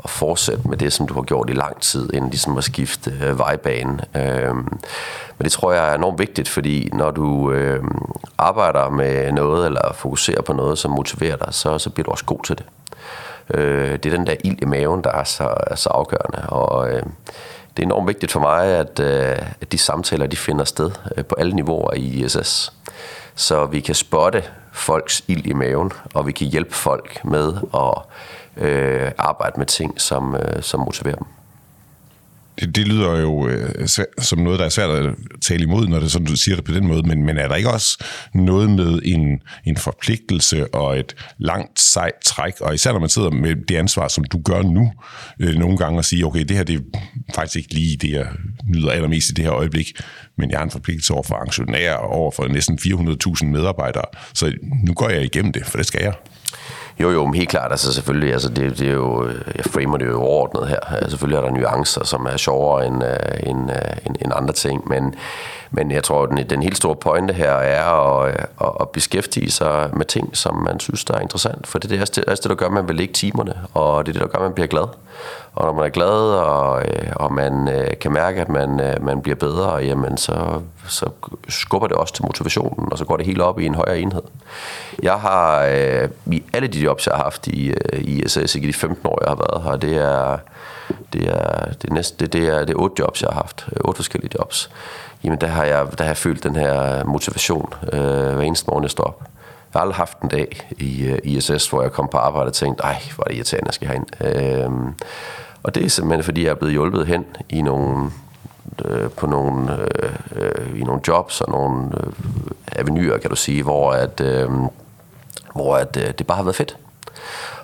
at 0.05 0.11
fortsætte 0.11 0.69
med 0.69 0.77
det, 0.77 0.93
som 0.93 1.07
du 1.07 1.15
har 1.15 1.23
gjort 1.23 1.51
i 1.51 1.53
lang 1.53 1.81
tid, 1.81 2.13
inden 2.15 2.31
ligesom 2.31 2.59
at 2.59 2.65
skifte 2.65 3.13
øh, 3.23 3.39
vejbane. 3.39 3.99
Øh, 4.17 4.55
men 4.55 5.45
det 5.45 5.53
tror 5.53 5.73
jeg 5.73 5.91
er 5.91 5.95
enormt 5.95 6.19
vigtigt, 6.19 6.49
fordi 6.49 6.89
når 6.93 7.11
du 7.11 7.53
øh, 7.53 7.85
arbejder 8.39 8.91
med 8.91 9.33
noget, 9.33 9.67
eller 9.67 9.93
fokuserer 9.95 10.43
på 10.43 10.53
noget, 10.53 10.79
som 10.79 10.91
motiverer 10.91 11.37
dig, 11.37 11.55
så, 11.55 11.79
så 11.79 11.91
bliver 11.91 12.05
du 12.05 12.11
også 12.11 12.25
god 12.25 12.45
til 12.45 12.59
det. 12.59 12.67
Øh, 13.51 13.93
det 13.93 14.07
er 14.07 14.17
den 14.17 14.27
der 14.27 14.35
ild 14.45 14.63
i 14.63 14.65
maven, 14.65 15.05
der 15.05 15.11
er 15.13 15.25
så, 15.25 15.55
er 15.67 15.75
så 15.75 15.89
afgørende, 15.89 16.49
og 16.49 16.91
øh, 16.91 17.03
det 17.77 17.83
er 17.83 17.87
enormt 17.87 18.09
vigtigt 18.09 18.33
for 18.33 18.41
mig, 18.41 18.67
at, 18.67 19.01
øh, 19.01 19.39
at 19.61 19.73
de 19.73 19.79
samtaler, 19.79 20.27
de 20.27 20.37
finder 20.37 20.65
sted 20.65 20.91
øh, 21.17 21.25
på 21.25 21.35
alle 21.39 21.53
niveauer 21.53 21.95
i 21.95 22.25
ISS, 22.25 22.73
så 23.35 23.67
vi 23.67 23.81
kan 23.81 23.95
spotte 23.95 24.45
folks 24.73 25.25
ild 25.29 25.47
i 25.47 25.53
maven, 25.53 25.93
og 26.15 26.27
vi 26.27 26.33
kan 26.33 26.47
hjælpe 26.47 26.75
folk 26.75 27.25
med 27.25 27.55
at 27.75 28.03
øh, 28.57 29.11
arbejde 29.19 29.55
med 29.59 29.67
ting, 29.67 30.01
som, 30.01 30.35
øh, 30.35 30.63
som 30.63 30.81
motiverer 30.81 31.17
dem. 31.17 31.27
Det, 32.61 32.77
det 32.77 32.89
lyder 32.89 33.19
jo 33.19 33.49
øh, 33.49 33.89
som 34.19 34.39
noget, 34.39 34.59
der 34.59 34.65
er 34.65 34.69
svært 34.69 34.91
at 34.91 35.15
tale 35.43 35.63
imod, 35.63 35.87
når 35.87 36.01
det 36.01 36.13
sådan, 36.13 36.27
du 36.27 36.37
siger 36.37 36.57
det 36.57 36.65
på 36.65 36.73
den 36.73 36.87
måde, 36.87 37.03
men, 37.03 37.25
men 37.25 37.39
er 37.39 37.49
der 37.49 37.55
ikke 37.55 37.71
også 37.71 38.05
noget 38.35 38.71
med 38.71 39.01
en, 39.05 39.41
en 39.65 39.77
forpligtelse 39.77 40.75
og 40.75 40.99
et 40.99 41.15
langt 41.39 41.81
sejt 41.81 42.15
træk, 42.25 42.61
og 42.61 42.75
især 42.75 42.93
når 42.93 43.01
man 43.01 43.09
sidder 43.09 43.31
med 43.31 43.57
det 43.69 43.77
ansvar, 43.77 44.09
som 44.09 44.25
du 44.25 44.43
gør 44.45 44.63
nu, 44.63 44.93
øh, 45.41 45.55
nogle 45.55 45.79
gange 45.79 45.99
at 45.99 46.05
sige, 46.05 46.27
okay, 46.27 46.45
det 46.45 46.57
her 46.57 46.65
det 46.65 46.77
er 46.77 46.99
faktisk 47.35 47.57
ikke 47.57 47.75
lige 47.75 47.97
det, 47.97 48.11
jeg 48.11 48.27
nyder 48.65 48.91
allermest 48.91 49.31
i 49.31 49.33
det 49.33 49.45
her 49.45 49.53
øjeblik, 49.53 49.93
men 50.39 50.51
jeg 50.51 50.59
har 50.59 50.65
en 50.65 50.71
forpligtelse 50.71 51.15
over 51.15 51.23
for 51.23 51.35
aktionærer 51.35 51.95
og 51.95 52.11
over 52.11 52.31
for 52.31 52.49
næsten 52.49 52.79
400.000 52.83 53.45
medarbejdere, 53.45 54.05
så 54.35 54.53
nu 54.85 54.95
går 54.95 55.09
jeg 55.09 55.25
igennem 55.25 55.53
det, 55.53 55.67
for 55.67 55.79
det 55.79 55.87
skal 55.87 56.03
jeg. 56.03 56.15
Jo, 57.03 57.11
jo, 57.11 57.25
men 57.25 57.35
helt 57.35 57.49
klart, 57.49 57.71
altså 57.71 57.93
selvfølgelig, 57.93 58.33
altså 58.33 58.49
det, 58.49 58.79
det 58.79 58.89
er 58.89 58.93
jo, 58.93 59.27
øh, 59.27 59.35
jeg 59.57 59.65
framer 59.65 59.97
det 59.97 60.07
jo 60.07 60.21
overordnet 60.21 60.69
her. 60.69 60.81
Altså, 60.81 61.11
selvfølgelig 61.11 61.37
er 61.37 61.43
der 61.43 61.51
nuancer, 61.51 62.05
som 62.05 62.27
er 62.27 62.37
sjovere 62.37 62.87
end, 62.87 63.05
øh, 63.05 63.51
end, 63.51 63.71
øh, 63.71 63.97
end, 64.07 64.17
end 64.21 64.33
andre 64.37 64.55
ting, 64.55 64.89
men, 64.89 65.15
men 65.75 65.91
jeg 65.91 66.05
tror, 66.05 66.27
den, 66.27 66.51
den 66.51 66.63
helt 66.63 66.77
store 66.77 66.97
pointe 66.97 67.35
her 67.35 67.53
er 67.53 67.85
at, 67.85 68.29
øh, 68.29 68.45
at, 68.61 68.73
at 68.81 68.89
beskæftige 68.89 69.51
sig 69.51 69.91
med 69.93 70.07
ting, 70.07 70.37
som 70.37 70.57
man 70.57 70.81
synes, 70.81 71.05
der 71.05 71.15
er 71.15 71.21
interessant, 71.21 71.67
for 71.67 71.79
det 71.79 71.85
er 71.85 71.89
det, 71.89 72.01
altså 72.01 72.25
altså 72.27 72.43
det, 72.43 72.51
der 72.51 72.55
gør, 72.55 72.67
at 72.67 72.73
man 72.73 72.89
vil 72.89 72.97
lægge 72.97 73.13
timerne, 73.13 73.55
og 73.75 74.07
det 74.07 74.11
er 74.11 74.13
det, 74.13 74.23
der 74.23 74.29
gør, 74.29 74.39
at 74.39 74.45
man 74.45 74.55
bliver 74.55 74.67
glad. 74.67 74.87
Og 75.55 75.67
når 75.67 75.73
man 75.73 75.85
er 75.85 75.89
glad, 75.89 76.35
og, 76.35 76.83
øh, 76.83 77.13
og 77.17 77.33
man 77.33 77.69
øh, 77.69 77.91
kan 78.01 78.13
mærke, 78.13 78.41
at 78.41 78.49
man, 78.49 78.99
man 79.01 79.23
bliver 79.23 79.37
bedre, 79.37 79.75
jamen 79.75 80.17
så, 80.17 80.61
så 80.89 81.11
skubber 81.49 81.89
det 81.89 81.97
også 81.97 82.15
til 82.15 82.25
motivationen, 82.25 82.93
og 82.93 82.99
så 82.99 83.05
går 83.05 83.17
det 83.17 83.27
helt 83.27 83.41
op 83.41 83.61
i 83.61 83.67
en 83.67 83.75
højere 83.75 83.99
enhed. 83.99 84.23
Jeg 85.03 85.21
har 85.21 85.65
øh, 85.65 86.09
i 86.27 86.43
alle 86.53 86.69
de 86.69 86.79
jobs, 86.79 87.07
jeg 87.07 87.15
har 87.17 87.23
haft 87.23 87.47
i, 87.47 87.75
i 87.99 88.23
ISS, 88.23 88.55
ikke 88.55 88.69
de 88.69 88.73
15 88.73 89.07
år, 89.07 89.19
jeg 89.23 89.31
har 89.31 89.37
været 89.37 89.63
her, 89.63 89.77
det 89.77 89.97
er, 89.97 90.39
det 91.13 91.29
er, 91.29 91.65
det 91.65 91.91
er, 91.91 91.95
næste, 91.95 92.17
det, 92.19 92.33
det 92.33 92.49
er, 92.49 92.59
det 92.65 92.71
er 92.71 92.79
otte 92.79 92.95
jobs, 92.99 93.23
jeg 93.23 93.29
har 93.33 93.41
haft. 93.41 93.69
Otte 93.81 93.97
forskellige 93.97 94.31
jobs. 94.39 94.71
Jamen, 95.25 95.41
der 95.41 95.47
har 95.47 95.65
jeg, 95.65 95.87
der 95.99 96.05
har 96.05 96.11
jeg 96.11 96.17
følt 96.17 96.45
den 96.45 96.57
her 96.57 97.05
motivation 97.05 97.75
øh, 97.93 98.35
hver 98.35 98.41
eneste 98.41 98.67
morgen, 98.69 98.85
jeg 98.85 98.91
står 98.91 99.05
op. 99.05 99.21
Jeg 99.21 99.79
har 99.79 99.81
aldrig 99.81 99.97
haft 99.97 100.21
en 100.21 100.29
dag 100.29 100.69
i 100.79 101.05
øh, 101.05 101.19
ISS, 101.25 101.69
hvor 101.69 101.83
jeg 101.83 101.93
kom 101.93 102.09
på 102.09 102.17
arbejde 102.17 102.47
og 102.47 102.53
tænkte, 102.53 102.83
ej, 102.83 102.97
hvor 103.15 103.25
er 103.25 103.29
det 103.29 103.37
irriterende, 103.37 103.67
jeg 103.67 103.75
skal 103.75 103.89
herind. 103.89 104.07
Øh, 104.21 104.71
og 105.63 105.75
det 105.75 105.85
er 105.85 105.89
simpelthen, 105.89 106.25
fordi 106.25 106.45
jeg 106.45 106.51
er 106.51 106.55
blevet 106.55 106.73
hjulpet 106.73 107.07
hen 107.07 107.27
i 107.49 107.63
nogle, 107.63 108.11
øh, 108.85 109.11
på 109.11 109.27
nogle, 109.27 109.73
øh, 110.03 110.13
øh, 110.37 110.81
i 110.81 110.83
nogle 110.85 111.01
jobs 111.09 111.41
og 111.41 111.53
nogle 111.53 111.91
øh, 111.97 112.13
avenyer, 112.77 113.19
kan 113.19 113.31
du 113.31 113.37
sige, 113.37 113.63
hvor 113.63 113.93
at, 113.93 114.21
øh, 114.21 114.51
hvor 115.55 115.77
at, 115.77 115.97
øh, 115.97 116.13
det 116.19 116.27
bare 116.27 116.37
har 116.37 116.45
været 116.45 116.57
fedt. 116.57 116.77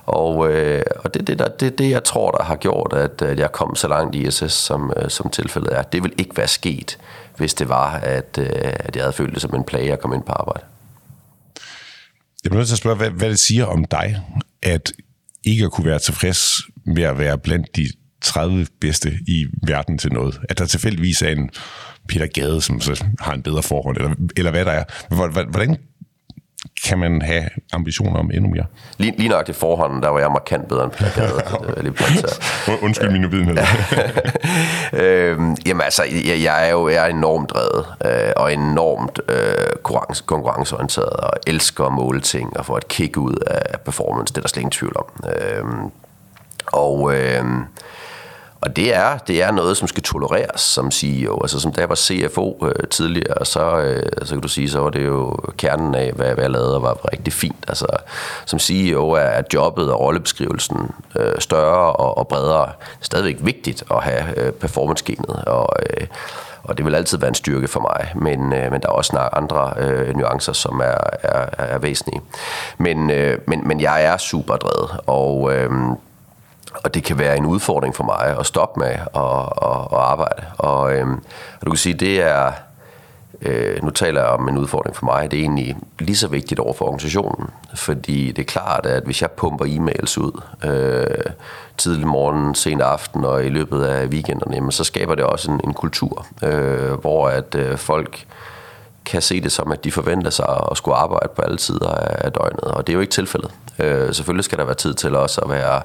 Og, 0.06 0.52
øh, 0.52 0.82
og 1.04 1.14
det 1.14 1.20
er 1.20 1.24
det, 1.24 1.38
der, 1.38 1.48
det, 1.48 1.78
det, 1.78 1.90
jeg 1.90 2.04
tror, 2.04 2.30
der 2.30 2.42
har 2.42 2.56
gjort, 2.56 2.92
at, 2.92 3.22
at 3.22 3.38
jeg 3.38 3.52
kom 3.52 3.74
så 3.74 3.88
langt 3.88 4.14
i 4.14 4.26
ISS, 4.26 4.52
som, 4.52 4.92
øh, 4.96 5.10
som 5.10 5.30
tilfældet 5.30 5.78
er. 5.78 5.82
Det 5.82 6.02
vil 6.02 6.12
ikke 6.18 6.36
være 6.36 6.48
sket, 6.48 6.98
hvis 7.38 7.54
det 7.54 7.68
var, 7.68 7.92
at, 7.92 8.38
øh, 8.38 8.48
at 8.54 8.96
jeg 8.96 9.04
havde 9.04 9.12
følt 9.12 9.34
det 9.34 9.42
som 9.42 9.54
en 9.54 9.64
plage 9.64 9.92
at 9.92 10.00
komme 10.00 10.16
ind 10.16 10.24
på 10.24 10.32
arbejde. 10.32 10.64
Jeg 12.44 12.50
bliver 12.50 12.58
nødt 12.58 12.68
til 12.68 12.74
at 12.74 12.78
spørge, 12.78 12.96
hvad, 12.96 13.10
hvad 13.10 13.30
det 13.30 13.38
siger 13.38 13.64
om 13.64 13.84
dig, 13.84 14.22
at 14.62 14.92
ikke 15.44 15.64
at 15.64 15.72
kunne 15.72 15.86
være 15.86 15.98
tilfreds 15.98 16.60
med 16.86 17.02
at 17.02 17.18
være 17.18 17.38
blandt 17.38 17.76
de 17.76 17.88
30 18.20 18.66
bedste 18.80 19.18
i 19.28 19.46
verden 19.66 19.98
til 19.98 20.12
noget. 20.12 20.40
At 20.48 20.58
der 20.58 20.66
tilfældigvis 20.66 21.22
er 21.22 21.28
en 21.28 21.50
Peter 22.08 22.26
Gade, 22.26 22.62
som 22.62 22.80
så 22.80 23.04
har 23.20 23.32
en 23.32 23.42
bedre 23.42 23.62
forhold, 23.62 23.96
eller, 23.96 24.14
eller 24.36 24.50
hvad 24.50 24.64
der 24.64 24.72
er. 24.72 24.84
Hvordan 25.50 25.78
kan 26.84 26.98
man 26.98 27.22
have 27.22 27.44
ambitioner 27.72 28.18
om 28.18 28.30
endnu 28.34 28.50
mere? 28.50 28.64
Lige, 28.98 29.14
lige 29.18 29.28
nok 29.28 29.46
det 29.46 29.56
forhånden, 29.56 30.02
der 30.02 30.08
var 30.08 30.18
jeg 30.18 30.30
markant 30.30 30.68
bedre 30.68 30.84
end 30.84 30.92
lige 31.82 31.94
Undskyld 32.82 33.10
min 33.10 33.24
uvidenhed. 33.24 33.56
øhm, 35.02 35.56
jamen 35.66 35.80
altså, 35.80 36.02
jeg, 36.26 36.42
jeg 36.42 36.66
er 36.66 36.70
jo 36.70 36.88
jeg 36.88 37.04
er 37.04 37.10
enormt 37.10 37.50
drevet, 37.50 37.86
øh, 38.04 38.32
og 38.36 38.52
enormt 38.52 39.20
øh, 39.28 39.36
konkurrence, 39.82 40.24
konkurrenceorienteret, 40.26 41.12
og 41.12 41.30
elsker 41.46 41.84
at 41.84 41.92
måle 41.92 42.20
ting, 42.20 42.56
og 42.56 42.66
få 42.66 42.76
et 42.76 42.88
kick 42.88 43.16
ud 43.16 43.34
af 43.46 43.80
performance, 43.80 44.34
det 44.34 44.38
er 44.38 44.42
der 44.42 44.48
slet 44.48 44.60
ingen 44.60 44.70
tvivl 44.70 44.96
om. 44.96 45.04
Øhm, 45.40 45.90
og... 46.66 47.14
Øh, 47.14 47.44
og 48.60 48.76
det 48.76 48.94
er, 48.94 49.18
det 49.18 49.42
er 49.42 49.50
noget, 49.50 49.76
som 49.76 49.88
skal 49.88 50.02
tolereres 50.02 50.60
som 50.60 50.90
CEO. 50.90 51.40
Altså 51.42 51.60
som 51.60 51.72
da 51.72 51.80
jeg 51.80 51.88
var 51.88 51.94
CFO 51.94 52.66
øh, 52.66 52.88
tidligere, 52.88 53.44
så, 53.44 53.78
øh, 53.78 54.02
så 54.22 54.34
kan 54.34 54.40
du 54.40 54.48
sige, 54.48 54.70
så 54.70 54.80
var 54.80 54.90
det 54.90 55.06
jo 55.06 55.36
kernen 55.56 55.94
af, 55.94 56.12
hvad, 56.12 56.34
hvad 56.34 56.44
jeg 56.44 56.50
lavede, 56.50 56.76
og 56.76 56.82
var 56.82 57.12
rigtig 57.12 57.32
fint. 57.32 57.64
Altså 57.68 57.86
som 58.46 58.58
CEO 58.58 59.10
er 59.10 59.42
jobbet 59.54 59.92
og 59.92 60.00
rollebeskrivelsen 60.00 60.90
øh, 61.16 61.34
større 61.38 61.92
og, 61.92 62.18
og 62.18 62.28
bredere. 62.28 62.66
Det 62.66 63.00
er 63.00 63.04
stadigvæk 63.04 63.36
vigtigt 63.40 63.84
at 63.90 64.02
have 64.02 64.38
øh, 64.38 64.52
performance-genet, 64.52 65.44
og, 65.46 65.68
øh, 65.82 66.06
og 66.62 66.76
det 66.76 66.84
vil 66.84 66.94
altid 66.94 67.18
være 67.18 67.28
en 67.28 67.34
styrke 67.34 67.68
for 67.68 67.80
mig, 67.80 68.12
men, 68.14 68.52
øh, 68.52 68.72
men 68.72 68.80
der 68.80 68.88
er 68.88 68.92
også 68.92 69.28
andre 69.32 69.72
øh, 69.76 70.16
nuancer, 70.16 70.52
som 70.52 70.80
er, 70.80 70.98
er, 71.22 71.46
er 71.58 71.78
væsentlige. 71.78 72.20
Men, 72.78 73.10
øh, 73.10 73.38
men, 73.46 73.68
men 73.68 73.80
jeg 73.80 74.04
er 74.04 74.16
super 74.16 74.56
drevet, 74.56 75.00
og... 75.06 75.54
Øh, 75.54 75.70
og 76.84 76.94
det 76.94 77.04
kan 77.04 77.18
være 77.18 77.36
en 77.36 77.46
udfordring 77.46 77.96
for 77.96 78.04
mig 78.04 78.38
at 78.38 78.46
stoppe 78.46 78.80
med 78.80 78.88
at, 78.90 78.98
at, 79.62 79.78
at 79.92 79.98
arbejde. 79.98 80.44
Og, 80.58 80.94
øhm, 80.94 81.14
og 81.60 81.66
du 81.66 81.70
kan 81.70 81.76
sige, 81.76 81.94
det 81.94 82.22
er, 82.22 82.52
øh, 83.42 83.82
nu 83.82 83.90
taler 83.90 84.20
jeg 84.20 84.30
om 84.30 84.48
en 84.48 84.58
udfordring 84.58 84.96
for 84.96 85.04
mig, 85.04 85.30
det 85.30 85.36
er 85.36 85.42
egentlig 85.42 85.76
lige 85.98 86.16
så 86.16 86.28
vigtigt 86.28 86.60
over 86.60 86.72
for 86.72 86.84
organisationen. 86.84 87.50
Fordi 87.74 88.32
det 88.32 88.42
er 88.42 88.46
klart, 88.46 88.86
at 88.86 89.02
hvis 89.02 89.22
jeg 89.22 89.30
pumper 89.30 89.64
e-mails 89.64 90.20
ud 90.20 90.42
øh, 90.64 91.32
tidlig 91.76 92.06
morgen, 92.06 92.54
sen 92.54 92.80
aften 92.80 93.24
og 93.24 93.44
i 93.44 93.48
løbet 93.48 93.84
af 93.84 94.06
weekenderne, 94.06 94.54
jamen, 94.54 94.72
så 94.72 94.84
skaber 94.84 95.14
det 95.14 95.24
også 95.24 95.50
en, 95.50 95.60
en 95.64 95.74
kultur, 95.74 96.26
øh, 96.42 96.92
hvor 96.92 97.28
at 97.28 97.54
øh, 97.54 97.78
folk 97.78 98.26
kan 99.08 99.22
se 99.22 99.40
det 99.40 99.52
som, 99.52 99.72
at 99.72 99.84
de 99.84 99.92
forventer 99.92 100.30
sig 100.30 100.46
at 100.70 100.76
skulle 100.76 100.96
arbejde 100.96 101.28
på 101.36 101.42
alle 101.42 101.56
tider 101.56 101.90
af 102.24 102.32
døgnet. 102.32 102.64
Og 102.64 102.86
det 102.86 102.92
er 102.92 102.94
jo 102.94 103.00
ikke 103.00 103.10
tilfældet. 103.10 103.50
Øh, 103.78 104.14
selvfølgelig 104.14 104.44
skal 104.44 104.58
der 104.58 104.64
være 104.64 104.74
tid 104.74 104.94
til 104.94 105.16
også 105.16 105.40
at 105.40 105.50
være 105.50 105.82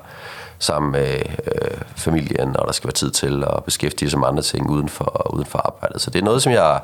sammen 0.59 0.91
med 0.91 1.15
øh, 1.55 1.77
familien, 1.95 2.57
og 2.57 2.67
der 2.67 2.73
skal 2.73 2.87
være 2.87 2.93
tid 2.93 3.11
til 3.11 3.43
at 3.43 3.63
beskæftige 3.63 4.09
sig 4.09 4.19
med 4.19 4.27
andre 4.27 4.43
ting 4.43 4.69
uden 4.69 4.89
for, 4.89 5.33
uden 5.33 5.45
for 5.45 5.59
arbejdet. 5.59 6.01
Så 6.01 6.09
det 6.09 6.19
er 6.19 6.23
noget, 6.23 6.41
som 6.41 6.53
jeg 6.53 6.81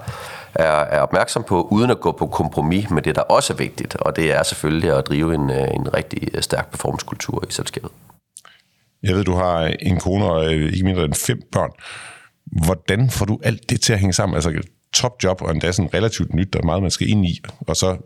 er, 0.56 0.66
er 0.66 1.02
opmærksom 1.02 1.44
på, 1.44 1.68
uden 1.72 1.92
at 1.92 2.00
gå 2.00 2.12
på 2.12 2.28
kompromis 2.28 2.90
med 2.90 3.02
det, 3.02 3.16
der 3.16 3.22
også 3.22 3.54
er 3.54 3.58
vigtigt, 3.58 3.96
og 3.96 4.16
det 4.16 4.34
er 4.34 4.44
selvfølgelig 4.44 4.98
at 4.98 5.08
drive 5.08 5.36
en, 5.36 5.50
øh, 5.50 5.68
en 5.74 5.94
rigtig 5.94 6.28
øh, 6.34 6.42
stærk 6.42 6.72
performancekultur 6.72 7.44
i 7.50 7.52
selskabet. 7.52 7.92
Jeg 9.04 9.16
ved, 9.16 9.24
du 9.24 9.36
har 9.36 9.74
en 9.80 10.00
kone 10.00 10.26
og 10.26 10.54
øh, 10.54 10.74
ikke 10.74 10.86
mindre 10.86 11.04
end 11.04 11.14
fem 11.14 11.42
børn. 11.52 11.72
Hvordan 12.66 13.10
får 13.10 13.26
du 13.26 13.40
alt 13.44 13.70
det 13.70 13.82
til 13.82 13.94
at 13.94 14.00
hænge 14.00 14.14
sammen? 14.14 14.36
Altså 14.36 14.62
topjob 14.94 15.42
og 15.42 15.52
endda 15.52 15.72
sådan 15.72 15.94
relativt 15.94 16.34
nyt, 16.34 16.54
der 16.54 16.60
er 16.60 16.66
meget, 16.66 16.82
man 16.82 16.92
skal 16.92 17.10
ind 17.10 17.26
i, 17.26 17.42
og 17.68 17.76
så 17.76 17.98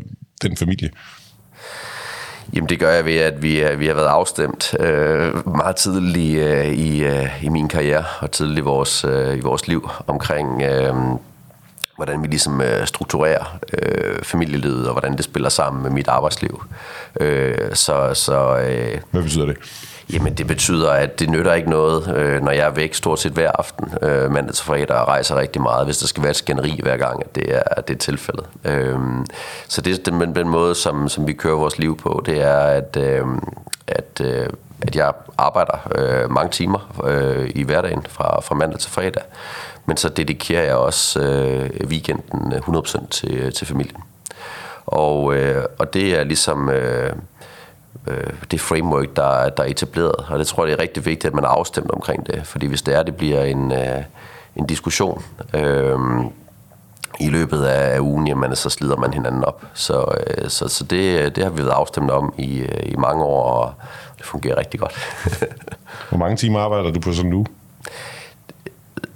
den 0.41 0.57
familie. 0.57 0.89
Jamen 2.53 2.69
det 2.69 2.79
gør 2.79 2.91
jeg 2.91 3.05
ved, 3.05 3.17
at 3.17 3.41
vi, 3.41 3.75
vi 3.77 3.87
har 3.87 3.93
været 3.93 4.07
afstemt 4.07 4.75
øh, 4.79 5.47
meget 5.47 5.75
tidligt 5.75 6.39
øh, 6.39 6.67
i, 6.67 7.03
øh, 7.03 7.43
i 7.43 7.49
min 7.49 7.67
karriere 7.67 8.05
og 8.19 8.31
tidligt 8.31 8.57
i 8.57 8.61
vores, 8.61 9.05
øh, 9.05 9.37
i 9.37 9.39
vores 9.39 9.67
liv 9.67 9.89
omkring, 10.07 10.61
øh, 10.61 10.95
hvordan 11.95 12.23
vi 12.23 12.27
ligesom 12.27 12.61
øh, 12.61 12.87
strukturerer 12.87 13.59
øh, 13.81 14.23
familielivet 14.23 14.87
og 14.87 14.93
hvordan 14.93 15.17
det 15.17 15.25
spiller 15.25 15.49
sammen 15.49 15.83
med 15.83 15.91
mit 15.91 16.07
arbejdsliv. 16.07 16.63
Øh, 17.19 17.75
så, 17.75 18.13
så, 18.13 18.57
øh, 18.57 19.01
Hvad 19.11 19.23
betyder 19.23 19.45
det? 19.45 19.57
Jamen 20.13 20.33
det 20.33 20.47
betyder, 20.47 20.91
at 20.91 21.19
det 21.19 21.29
nytter 21.29 21.53
ikke 21.53 21.69
noget, 21.69 22.15
øh, 22.15 22.41
når 22.41 22.51
jeg 22.51 22.65
er 22.65 22.71
væk 22.71 22.93
stort 22.93 23.19
set 23.19 23.31
hver 23.31 23.51
aften, 23.51 23.93
øh, 24.01 24.31
mandag 24.31 24.53
til 24.55 24.65
fredag, 24.65 24.97
og 24.97 25.07
rejser 25.07 25.35
rigtig 25.35 25.61
meget, 25.61 25.85
hvis 25.85 25.97
der 25.97 26.07
skal 26.07 26.23
være 26.23 26.29
et 26.29 26.35
skænderi 26.35 26.79
hver 26.83 26.97
gang, 26.97 27.23
at 27.23 27.35
det 27.35 27.55
er, 27.55 27.81
det 27.81 27.93
er 27.93 27.97
tilfældet. 27.97 28.45
Øh, 28.65 28.99
så 29.67 29.81
det 29.81 29.99
er 29.99 30.11
den, 30.11 30.35
den 30.35 30.49
måde, 30.49 30.75
som, 30.75 31.09
som 31.09 31.27
vi 31.27 31.33
kører 31.33 31.55
vores 31.55 31.79
liv 31.79 31.97
på, 31.97 32.23
det 32.25 32.41
er, 32.41 32.57
at, 32.57 32.97
øh, 32.97 33.25
at, 33.87 34.21
øh, 34.21 34.49
at 34.81 34.95
jeg 34.95 35.11
arbejder 35.37 35.91
øh, 35.95 36.31
mange 36.31 36.51
timer 36.51 37.01
øh, 37.03 37.51
i 37.55 37.63
hverdagen 37.63 38.05
fra, 38.09 38.41
fra 38.41 38.55
mandag 38.55 38.79
til 38.79 38.91
fredag, 38.91 39.23
men 39.85 39.97
så 39.97 40.09
dedikerer 40.09 40.63
jeg 40.63 40.75
også 40.75 41.19
øh, 41.19 41.69
weekenden 41.87 42.53
øh, 42.53 42.59
100% 42.59 43.07
til, 43.09 43.53
til 43.53 43.67
familien. 43.67 44.01
Og, 44.85 45.35
øh, 45.35 45.63
og 45.79 45.93
det 45.93 46.19
er 46.19 46.23
ligesom... 46.23 46.69
Øh, 46.69 47.13
øh, 48.07 48.33
det 48.51 48.61
framework, 48.61 49.15
der, 49.15 49.49
der 49.49 49.63
er 49.63 49.67
etableret. 49.67 50.15
Og 50.29 50.39
det 50.39 50.47
tror 50.47 50.63
jeg, 50.63 50.71
det 50.71 50.79
er 50.79 50.81
rigtig 50.81 51.05
vigtigt, 51.05 51.25
at 51.25 51.33
man 51.33 51.43
er 51.43 51.47
afstemt 51.47 51.91
omkring 51.91 52.27
det. 52.27 52.47
Fordi 52.47 52.67
hvis 52.67 52.81
det 52.81 52.95
er, 52.95 53.03
det 53.03 53.15
bliver 53.15 53.43
en, 53.43 53.71
øh, 53.71 54.03
en 54.55 54.67
diskussion 54.67 55.23
øh, 55.53 55.99
i 57.19 57.29
løbet 57.29 57.63
af, 57.63 57.95
af 57.95 57.99
ugen, 57.99 58.27
jamen, 58.27 58.55
så 58.55 58.69
slider 58.69 58.95
man 58.95 59.13
hinanden 59.13 59.43
op. 59.43 59.65
Så, 59.73 60.15
øh, 60.27 60.49
så, 60.49 60.67
så 60.67 60.83
det, 60.83 61.35
det 61.35 61.43
har 61.43 61.51
vi 61.51 61.57
været 61.57 61.71
afstemt 61.71 62.11
om 62.11 62.33
i, 62.37 62.59
øh, 62.59 62.79
i 62.83 62.95
mange 62.95 63.23
år, 63.23 63.43
og 63.43 63.73
det 64.17 64.25
fungerer 64.25 64.57
rigtig 64.57 64.79
godt. 64.79 64.93
Hvor 66.09 66.17
mange 66.17 66.37
timer 66.37 66.59
arbejder 66.59 66.91
du 66.91 66.99
på 66.99 67.13
sådan 67.13 67.31
nu? 67.31 67.45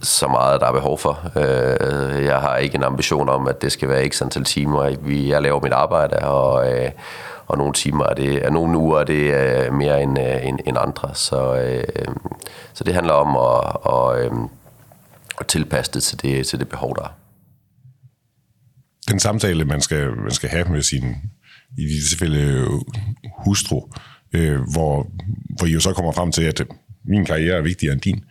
så 0.01 0.27
meget, 0.27 0.61
der 0.61 0.67
er 0.67 0.71
behov 0.71 0.97
for. 0.97 1.19
Øh, 1.35 2.25
jeg 2.25 2.37
har 2.37 2.55
ikke 2.55 2.75
en 2.75 2.83
ambition 2.83 3.29
om, 3.29 3.47
at 3.47 3.61
det 3.61 3.71
skal 3.71 3.89
være 3.89 4.09
x 4.09 4.21
antal 4.21 4.43
timer. 4.43 4.83
Jeg 5.07 5.41
laver 5.41 5.59
mit 5.61 5.73
arbejde, 5.73 6.19
og, 6.19 6.71
øh, 6.71 6.91
og 7.47 7.57
nogle 7.57 7.73
timer 7.73 8.05
er 8.05 8.13
det, 8.13 8.45
er 8.45 8.49
nogle 8.49 8.77
uger 8.77 8.99
er 8.99 9.03
det 9.03 9.33
øh, 9.33 9.73
mere 9.73 10.03
end, 10.03 10.19
øh, 10.19 10.47
end, 10.47 10.59
end 10.65 10.77
andre. 10.79 11.15
Så, 11.15 11.55
øh, 11.55 12.07
så 12.73 12.83
det 12.83 12.93
handler 12.93 13.13
om 13.13 13.27
at, 13.27 13.75
og, 13.85 14.21
øh, 14.21 14.31
at 15.39 15.47
tilpasse 15.47 15.91
det 15.93 16.03
til, 16.03 16.21
det 16.21 16.47
til 16.47 16.59
det 16.59 16.69
behov, 16.69 16.95
der 16.95 17.03
er. 17.03 17.17
Den 19.09 19.19
samtale, 19.19 19.65
man 19.65 19.81
skal, 19.81 20.17
man 20.17 20.31
skal 20.31 20.49
have 20.49 20.65
med 20.69 20.81
sin, 20.81 21.15
i 21.77 21.83
det 21.83 22.09
tilfælde, 22.09 22.67
hustru, 23.45 23.81
øh, 24.33 24.59
hvor, 24.73 25.07
hvor 25.57 25.67
I 25.67 25.71
jo 25.71 25.79
så 25.79 25.93
kommer 25.93 26.11
frem 26.11 26.31
til, 26.31 26.43
at 26.43 26.61
min 27.05 27.25
karriere 27.25 27.57
er 27.57 27.61
vigtigere 27.61 27.93
end 27.93 28.01
din. 28.01 28.23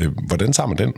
Øh, 0.00 0.12
hvordan 0.26 0.52
tager 0.52 0.66
man 0.66 0.78
den? 0.78 0.94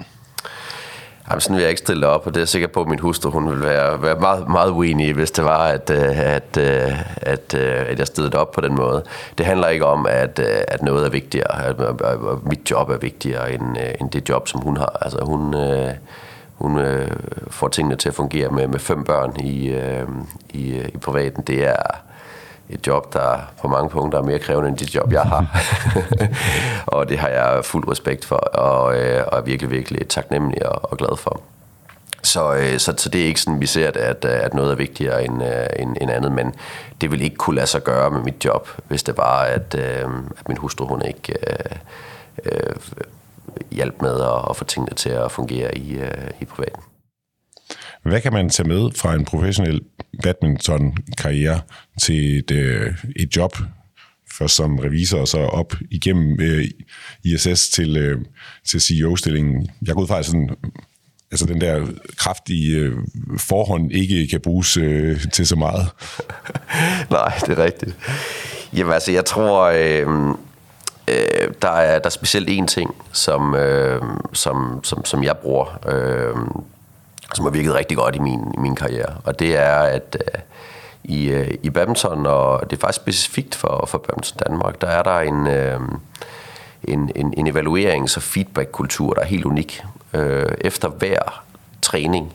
Jamen, 1.30 1.40
sådan 1.40 1.56
vil 1.56 1.60
jeg 1.60 1.70
ikke 1.70 1.78
stille 1.78 2.06
op, 2.06 2.26
og 2.26 2.34
det 2.34 2.36
er 2.36 2.40
jeg 2.40 2.48
sikker 2.48 2.68
på, 2.68 2.80
at 2.80 2.88
min 2.88 2.98
hustru 2.98 3.30
hun 3.30 3.50
vil 3.50 3.62
være, 3.62 4.02
være 4.02 4.20
meget, 4.20 4.48
meget 4.48 4.70
uenig 4.70 5.14
hvis 5.14 5.30
det 5.30 5.44
var, 5.44 5.64
at, 5.64 5.90
øh, 5.90 6.18
at, 6.18 6.56
øh, 6.58 7.00
at, 7.16 7.54
øh, 7.54 7.90
at 7.90 7.98
jeg 7.98 8.06
stillede 8.06 8.38
op 8.38 8.52
på 8.52 8.60
den 8.60 8.74
måde. 8.74 9.04
Det 9.38 9.46
handler 9.46 9.68
ikke 9.68 9.86
om, 9.86 10.06
at, 10.06 10.38
at 10.38 10.82
noget 10.82 11.06
er 11.06 11.10
vigtigere, 11.10 11.64
at, 11.66 11.80
at 11.80 12.18
mit 12.44 12.70
job 12.70 12.90
er 12.90 12.96
vigtigere 12.96 13.52
end, 13.52 13.76
end 14.00 14.10
det 14.10 14.28
job, 14.28 14.48
som 14.48 14.60
hun 14.60 14.76
har. 14.76 14.98
Altså, 15.00 15.18
hun, 15.24 15.54
hun 16.54 16.80
får 17.50 17.68
tingene 17.68 17.96
til 17.96 18.08
at 18.08 18.14
fungere 18.14 18.50
med, 18.50 18.66
med 18.66 18.78
fem 18.78 19.04
børn 19.04 19.36
i, 19.40 19.76
i, 20.50 20.80
i 20.94 20.96
privaten. 20.96 21.42
Det 21.46 21.68
er, 21.68 22.00
et 22.70 22.86
job, 22.86 23.12
der 23.12 23.38
på 23.62 23.68
mange 23.68 23.90
punkter 23.90 24.18
er 24.18 24.22
mere 24.22 24.38
krævende 24.38 24.68
end 24.68 24.76
det 24.78 24.94
job, 24.94 25.12
jeg 25.12 25.22
har. 25.22 25.46
og 26.96 27.08
det 27.08 27.18
har 27.18 27.28
jeg 27.28 27.64
fuld 27.64 27.88
respekt 27.88 28.24
for, 28.24 28.36
og, 28.36 28.96
øh, 28.98 29.24
og 29.26 29.38
er 29.38 29.42
virkelig, 29.42 29.70
virkelig 29.70 30.08
taknemmelig 30.08 30.66
og, 30.66 30.90
og 30.92 30.98
glad 30.98 31.16
for. 31.16 31.42
Så, 32.22 32.54
øh, 32.54 32.78
så, 32.78 32.94
så 32.96 33.08
det 33.08 33.22
er 33.22 33.26
ikke 33.26 33.40
sådan, 33.40 33.60
vi 33.60 33.66
ser, 33.66 33.88
at, 33.94 34.24
at 34.24 34.54
noget 34.54 34.70
er 34.70 34.76
vigtigere 34.76 35.24
end, 35.24 35.44
øh, 35.44 35.66
end, 35.78 35.96
end 36.00 36.10
andet, 36.10 36.32
men 36.32 36.54
det 37.00 37.10
vil 37.10 37.20
ikke 37.20 37.36
kunne 37.36 37.56
lade 37.56 37.66
sig 37.66 37.84
gøre 37.84 38.10
med 38.10 38.20
mit 38.22 38.44
job, 38.44 38.68
hvis 38.88 39.02
det 39.02 39.16
var, 39.16 39.40
at, 39.42 39.74
at 39.74 40.48
min 40.48 40.56
hustru 40.56 40.86
hun 40.86 41.02
ikke 41.02 41.34
øh, 41.46 41.76
øh, 42.44 42.76
hjalp 43.70 44.02
med 44.02 44.20
at, 44.20 44.50
at 44.50 44.56
få 44.56 44.64
tingene 44.64 44.94
til 44.94 45.10
at 45.10 45.32
fungere 45.32 45.78
i, 45.78 45.98
øh, 45.98 46.30
i 46.40 46.44
privaten. 46.44 46.82
Hvad 48.02 48.20
kan 48.20 48.32
man 48.32 48.50
tage 48.50 48.68
med 48.68 48.90
fra 48.96 49.14
en 49.14 49.24
professionel 49.24 49.80
badminton-karriere 50.22 51.60
til 52.02 52.38
et, 52.38 52.50
øh, 52.50 52.94
et 53.16 53.36
job, 53.36 53.56
først 54.38 54.56
som 54.56 54.78
revisor 54.78 55.18
og 55.18 55.28
så 55.28 55.38
op 55.38 55.74
igennem 55.90 56.40
øh, 56.40 56.64
ISS 57.24 57.68
til, 57.68 57.96
øh, 57.96 58.18
til 58.68 58.80
CEO-stillingen? 58.80 59.70
Jeg 59.86 59.94
går 59.94 60.02
ud 60.02 60.06
fra, 60.06 60.22
sådan, 60.22 60.50
altså 61.30 61.46
den 61.46 61.60
der 61.60 61.86
kraftige 62.16 62.76
øh, 62.76 62.92
forhånd 63.38 63.92
ikke 63.92 64.26
kan 64.26 64.40
bruges 64.40 64.76
øh, 64.76 65.20
til 65.32 65.46
så 65.46 65.56
meget. 65.56 65.86
Nej, 67.10 67.38
det 67.46 67.58
er 67.58 67.64
rigtigt. 67.64 67.96
Jamen 68.72 68.92
altså, 68.92 69.12
jeg 69.12 69.24
tror... 69.24 69.64
Øh, 69.64 70.34
øh, 71.10 71.50
der, 71.62 71.68
er, 71.68 71.98
der 71.98 72.06
er 72.06 72.10
specielt 72.10 72.48
en 72.50 72.66
ting, 72.66 72.94
som, 73.12 73.54
øh, 73.54 74.02
som, 74.32 74.80
som, 74.82 75.04
som 75.04 75.24
jeg 75.24 75.36
bruger, 75.36 75.78
øh, 75.88 76.36
som 77.34 77.44
har 77.44 77.50
virket 77.50 77.74
rigtig 77.74 77.96
godt 77.96 78.16
i 78.16 78.18
min, 78.18 78.40
i 78.54 78.60
min 78.60 78.74
karriere. 78.74 79.16
Og 79.24 79.38
det 79.38 79.56
er, 79.56 79.76
at 79.76 80.16
øh, 80.20 80.40
i, 81.04 81.28
øh, 81.28 81.54
i 81.62 81.70
badminton, 81.70 82.26
og 82.26 82.70
det 82.70 82.76
er 82.76 82.80
faktisk 82.80 83.02
specifikt 83.02 83.54
for, 83.54 83.84
for 83.88 83.98
badminton 83.98 84.38
Danmark. 84.46 84.80
Der 84.80 84.86
er 84.86 85.02
der 85.02 85.18
en, 85.18 85.46
øh, 85.46 85.80
en, 86.84 87.10
en, 87.14 87.34
en 87.36 87.46
evaluerings- 87.46 88.00
altså 88.00 88.18
og 88.18 88.22
feedback-kultur, 88.22 89.14
der 89.14 89.20
er 89.20 89.26
helt 89.26 89.44
unik. 89.44 89.84
Øh, 90.14 90.46
efter 90.60 90.88
hver 90.88 91.42
træning, 91.82 92.32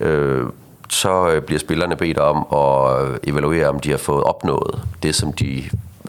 øh, 0.00 0.46
så 0.88 1.28
øh, 1.28 1.42
bliver 1.42 1.58
spillerne 1.58 1.96
bedt 1.96 2.18
om 2.18 2.46
at 2.52 3.18
evaluere, 3.22 3.68
om 3.68 3.80
de 3.80 3.90
har 3.90 3.98
fået 3.98 4.24
opnået 4.24 4.82
det, 5.02 5.14
som 5.14 5.32
de 5.32 5.62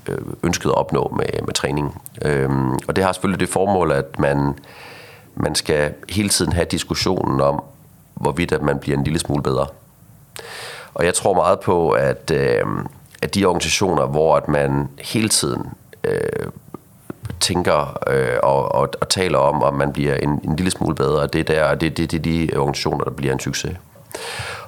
øh, 0.08 0.18
ønskede 0.44 0.74
at 0.74 0.78
opnå 0.78 1.14
med, 1.18 1.42
med 1.46 1.54
træningen. 1.54 1.94
Øhm, 2.22 2.74
og 2.88 2.96
det 2.96 3.04
har 3.04 3.12
selvfølgelig 3.12 3.40
det 3.40 3.50
formål, 3.50 3.92
at 3.92 4.20
man, 4.20 4.54
man 5.36 5.56
skal 5.56 5.94
hele 6.10 6.30
tiden 6.30 6.54
have 6.54 6.66
diskussionen 6.72 7.42
om, 7.42 7.64
hvorvidt 8.16 8.52
at 8.52 8.62
man 8.62 8.80
bliver 8.80 8.98
en 8.98 9.04
lille 9.04 9.20
smule 9.20 9.44
bedre. 9.44 9.68
Og 10.94 11.06
jeg 11.06 11.14
tror 11.14 11.34
meget 11.34 11.60
på, 11.60 11.90
at, 11.90 12.32
øh, 12.34 12.66
at 13.22 13.36
de 13.36 13.46
organisationer, 13.46 14.06
hvor 14.06 14.38
at 14.38 14.48
man 14.48 14.90
hele 15.02 15.30
tiden 15.30 15.62
øh, 16.04 16.52
tænker 17.40 17.98
øh, 18.10 18.38
og, 18.44 18.76
og, 18.76 18.90
og 19.02 19.10
taler 19.10 19.38
om, 19.38 19.64
om 19.64 19.74
man 19.74 19.94
bliver 19.94 20.16
en, 20.16 20.30
en 20.30 20.56
lille 20.56 20.72
smule 20.72 20.96
bedre, 20.96 21.28
det, 21.28 21.48
der, 21.48 21.76
det, 21.76 21.98
det, 21.98 22.12
det 22.12 22.18
er 22.18 22.22
de 22.22 22.58
organisationer, 22.58 23.04
der 23.04 23.12
bliver 23.12 23.34
en 23.34 23.40
succes. 23.40 23.78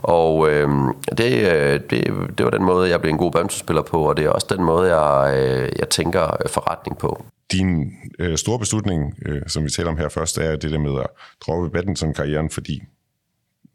Og 0.01 0.49
øh, 0.49 0.69
det, 1.17 1.51
øh, 1.53 1.79
det, 1.89 2.13
det 2.37 2.43
var 2.45 2.49
den 2.49 2.63
måde, 2.63 2.89
jeg 2.89 3.01
blev 3.01 3.11
en 3.11 3.17
god 3.17 3.31
badmintonspiller 3.31 3.81
på, 3.81 4.09
og 4.09 4.17
det 4.17 4.25
er 4.25 4.29
også 4.29 4.47
den 4.49 4.63
måde, 4.63 4.95
jeg, 4.95 5.37
øh, 5.37 5.69
jeg 5.79 5.89
tænker 5.89 6.23
øh, 6.23 6.49
forretning 6.49 6.97
på. 6.97 7.25
Din 7.51 7.91
øh, 8.19 8.37
store 8.37 8.59
beslutning, 8.59 9.13
øh, 9.25 9.41
som 9.47 9.63
vi 9.63 9.69
taler 9.69 9.89
om 9.89 9.97
her 9.97 10.09
først, 10.09 10.37
er 10.37 10.55
det 10.55 10.71
der 10.71 10.79
med 10.79 10.99
at 10.99 11.07
droppe 11.45 11.69
badminton-karrieren, 11.69 12.49
fordi 12.49 12.81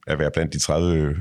at 0.06 0.18
være 0.18 0.30
blandt 0.30 0.52
de 0.52 0.59
30 0.59 0.97
øh, 0.97 1.16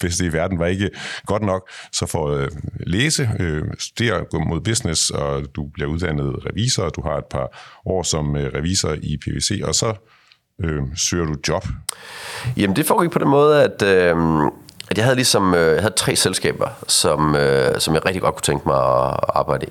bedste 0.00 0.24
i 0.24 0.32
verden 0.32 0.58
var 0.58 0.66
ikke 0.66 0.90
godt 1.26 1.42
nok. 1.42 1.68
Så 1.92 2.06
for 2.06 2.30
at 2.30 2.48
læse, 2.86 3.30
øh, 3.40 3.62
studere, 3.78 4.24
gå 4.24 4.38
mod 4.38 4.60
business, 4.60 5.10
og 5.10 5.42
du 5.54 5.66
bliver 5.74 5.90
uddannet 5.90 6.46
revisor, 6.46 6.82
og 6.82 6.96
du 6.96 7.02
har 7.02 7.16
et 7.16 7.24
par 7.24 7.80
år 7.86 8.02
som 8.02 8.34
revisor 8.34 8.96
i 9.02 9.16
PVC, 9.16 9.60
og 9.64 9.74
så 9.74 9.94
øh, 10.64 10.82
søger 10.96 11.26
du 11.26 11.34
job? 11.48 11.66
Jamen 12.56 12.76
det 12.76 12.86
foregik 12.86 13.10
på 13.10 13.18
den 13.18 13.28
måde, 13.28 13.64
at, 13.64 13.82
øh, 13.82 14.16
at 14.90 14.98
jeg 14.98 15.04
havde 15.04 15.16
ligesom 15.16 15.54
øh, 15.54 15.74
jeg 15.74 15.80
havde 15.80 15.94
tre 15.96 16.16
selskaber, 16.16 16.68
som, 16.88 17.34
øh, 17.36 17.80
som 17.80 17.94
jeg 17.94 18.06
rigtig 18.06 18.22
godt 18.22 18.34
kunne 18.34 18.42
tænke 18.42 18.68
mig 18.68 18.76
at 18.76 19.16
arbejde 19.28 19.66
i. 19.66 19.70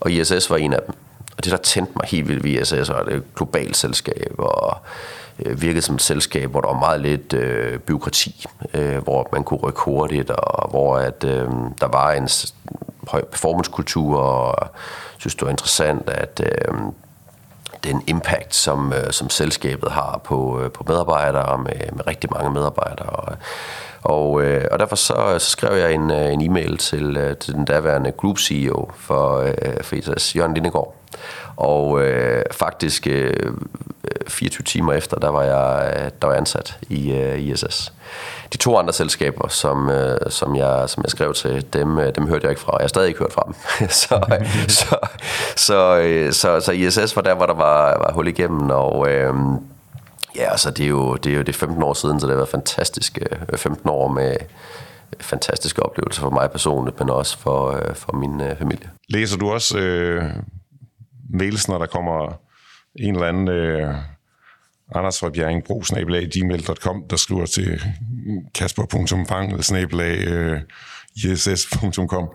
Og 0.00 0.12
ISS 0.12 0.50
var 0.50 0.56
en 0.56 0.72
af 0.72 0.80
dem. 0.86 0.94
Og 1.36 1.44
det, 1.44 1.52
der 1.52 1.58
tændte 1.58 1.92
mig 1.96 2.08
helt 2.08 2.28
vildt 2.28 2.44
ved 2.44 2.50
ISS, 2.62 2.90
var 2.90 3.00
et 3.00 3.22
globalt 3.34 3.76
selskab, 3.76 4.34
og 4.38 4.78
øh, 5.44 5.62
virkede 5.62 5.82
som 5.82 5.94
et 5.94 6.02
selskab, 6.02 6.50
hvor 6.50 6.60
der 6.60 6.68
var 6.68 6.78
meget 6.78 7.00
lidt 7.00 7.32
øh, 7.32 7.78
byråkrati, 7.78 8.46
øh, 8.74 8.98
hvor 8.98 9.28
man 9.32 9.44
kunne 9.44 9.60
rykke 9.60 9.80
hurtigt, 9.80 10.30
og 10.30 10.70
hvor 10.70 10.96
at, 10.96 11.24
øh, 11.24 11.48
der 11.80 11.88
var 11.88 12.12
en 12.12 12.28
høj 13.08 13.24
performancekultur, 13.24 14.18
og 14.18 14.56
jeg 14.60 15.20
synes, 15.20 15.34
det 15.34 15.44
var 15.44 15.50
interessant, 15.50 16.10
at 16.10 16.40
øh, 16.44 16.74
den 17.84 18.02
impact, 18.06 18.54
som, 18.54 18.92
øh, 18.92 19.12
som 19.12 19.30
selskabet 19.30 19.90
har 19.90 20.20
på, 20.24 20.60
øh, 20.60 20.70
på 20.70 20.84
medarbejdere, 20.88 21.58
med, 21.58 21.92
med 21.92 22.06
rigtig 22.06 22.30
mange 22.32 22.50
medarbejdere. 22.50 23.08
Og, 23.08 23.36
og, 24.02 24.42
øh, 24.42 24.64
og 24.70 24.78
derfor 24.78 24.96
så, 24.96 25.36
så 25.38 25.50
skrev 25.50 25.78
jeg 25.78 25.92
en, 25.92 26.10
øh, 26.10 26.32
en 26.32 26.50
e-mail 26.50 26.76
til, 26.76 27.16
øh, 27.16 27.36
til 27.36 27.54
den 27.54 27.64
daværende 27.64 28.12
group 28.12 28.38
CEO 28.38 28.90
for, 28.96 29.38
øh, 29.38 29.82
for 29.82 29.96
ISS, 29.96 30.36
Jørgen 30.36 30.54
Lindegård. 30.54 30.94
Og 31.56 32.02
øh, 32.02 32.44
faktisk 32.52 33.06
øh, 33.06 33.52
24 34.28 34.64
timer 34.64 34.92
efter, 34.92 35.16
der 35.16 35.28
var 35.28 35.42
jeg, 35.42 36.10
der 36.22 36.26
var 36.26 36.34
jeg 36.34 36.40
ansat 36.40 36.78
i 36.88 37.12
øh, 37.12 37.38
ISS. 37.40 37.92
De 38.52 38.58
to 38.58 38.76
andre 38.76 38.92
selskaber, 38.92 39.48
som, 39.48 39.90
øh, 39.90 40.18
som, 40.30 40.56
jeg, 40.56 40.84
som 40.90 41.02
jeg 41.02 41.10
skrev 41.10 41.34
til, 41.34 41.66
dem, 41.72 41.98
øh, 41.98 42.14
dem 42.14 42.26
hørte 42.28 42.44
jeg 42.44 42.50
ikke 42.50 42.60
fra. 42.60 42.76
Jeg 42.76 42.84
har 42.84 42.88
stadig 42.88 43.08
ikke 43.08 43.20
hørt 43.20 43.32
fra 43.32 43.42
dem. 43.46 43.54
så, 44.02 44.40
så, 44.78 44.98
så, 45.56 45.98
øh, 45.98 46.32
så, 46.32 46.60
så 46.60 46.72
ISS 46.72 47.16
var 47.16 47.22
der, 47.22 47.34
hvor 47.34 47.46
der 47.46 47.54
var, 47.54 47.98
var 47.98 48.12
hul 48.12 48.28
igennem, 48.28 48.70
og... 48.70 49.10
Øh, 49.10 49.34
Ja, 50.36 50.50
altså 50.50 50.70
det 50.70 50.84
er, 50.84 50.88
jo, 50.88 51.14
det 51.14 51.32
er 51.32 51.36
jo 51.36 51.42
det 51.42 51.54
15 51.54 51.82
år 51.82 51.94
siden, 51.94 52.20
så 52.20 52.26
det 52.26 52.32
har 52.32 52.36
været 52.36 52.48
fantastiske 52.48 53.26
15 53.56 53.90
år 53.90 54.08
med 54.08 54.36
fantastiske 55.20 55.82
oplevelser 55.82 56.22
for 56.22 56.30
mig 56.30 56.50
personligt, 56.50 56.98
men 57.00 57.10
også 57.10 57.38
for, 57.38 57.80
for 57.94 58.12
min 58.12 58.42
familie. 58.58 58.90
Læser 59.08 59.38
du 59.38 59.50
også 59.50 59.78
øh, 59.78 60.24
mails, 61.30 61.68
når 61.68 61.78
der 61.78 61.86
kommer 61.86 62.38
en 62.98 63.14
eller 63.14 63.28
anden 63.28 63.48
øh, 63.48 63.94
Anders 64.94 65.20
fra 65.20 65.30
Bjerringbro, 65.30 65.82
gmail.com, 66.32 67.04
der 67.10 67.16
skriver 67.16 67.46
til 67.46 67.80
kasper.fang, 68.54 69.52
øh, 70.00 70.60
iss.com. 71.16 72.28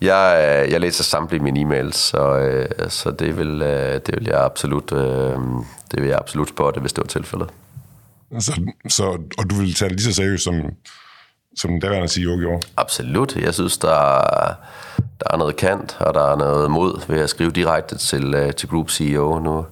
Jeg, 0.00 0.62
øh, 0.64 0.72
jeg 0.72 0.80
læser 0.80 1.04
samtlige 1.04 1.42
mine 1.42 1.60
e-mails, 1.60 1.92
så, 1.92 2.38
øh, 2.38 2.90
så 2.90 3.10
det, 3.10 3.36
vil, 3.36 3.62
øh, 3.62 4.00
det 4.06 4.14
vil 4.16 4.24
jeg 4.24 4.44
absolut, 4.44 4.90
det 5.90 6.02
vil 6.02 6.08
jeg 6.08 6.18
absolut 6.18 6.48
spotte, 6.48 6.80
hvis 6.80 6.92
det 6.92 7.02
var 7.02 7.08
tilfældet. 7.08 7.50
Så, 8.38 8.62
så, 8.88 9.04
og 9.38 9.50
du 9.50 9.54
vil 9.54 9.74
tage 9.74 9.88
det 9.88 9.96
lige 9.96 10.04
så 10.04 10.14
seriøst, 10.14 10.44
som, 10.44 10.54
som 11.56 11.70
den 11.70 11.80
daværende 11.80 12.08
CEO 12.08 12.36
gjorde? 12.38 12.66
Absolut. 12.76 13.36
Jeg 13.36 13.54
synes, 13.54 13.78
der 13.78 14.18
er, 14.18 14.54
der 15.20 15.32
er 15.32 15.36
noget 15.36 15.56
kant, 15.56 15.96
og 16.00 16.14
der 16.14 16.32
er 16.32 16.36
noget 16.36 16.70
mod 16.70 17.06
ved 17.08 17.20
at 17.20 17.30
skrive 17.30 17.50
direkte 17.50 17.98
til, 17.98 18.34
øh, 18.34 18.52
til 18.52 18.68
Group 18.68 18.90
CEO 18.90 19.38
nu 19.38 19.64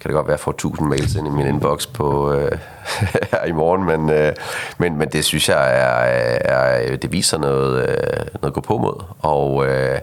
kan 0.00 0.08
det 0.08 0.14
godt 0.14 0.26
være, 0.26 0.34
at 0.34 0.38
jeg 0.38 0.44
får 0.44 0.52
1000 0.52 0.88
mails 0.88 1.14
ind 1.14 1.26
i 1.26 1.30
min 1.30 1.46
inbox 1.46 1.86
på 1.86 2.32
øh, 2.32 2.52
her 3.32 3.44
i 3.44 3.52
morgen, 3.52 3.84
men, 3.84 4.10
øh, 4.10 4.32
men, 4.78 4.98
men 4.98 5.08
det 5.08 5.24
synes 5.24 5.48
jeg 5.48 5.80
er, 5.80 6.38
er 6.44 6.96
det 6.96 7.12
viser 7.12 7.38
noget, 7.38 7.88
øh, 7.88 8.26
noget 8.42 8.54
gå 8.54 8.60
på 8.60 8.78
mod, 8.78 9.04
og, 9.18 9.66
øh, 9.66 9.98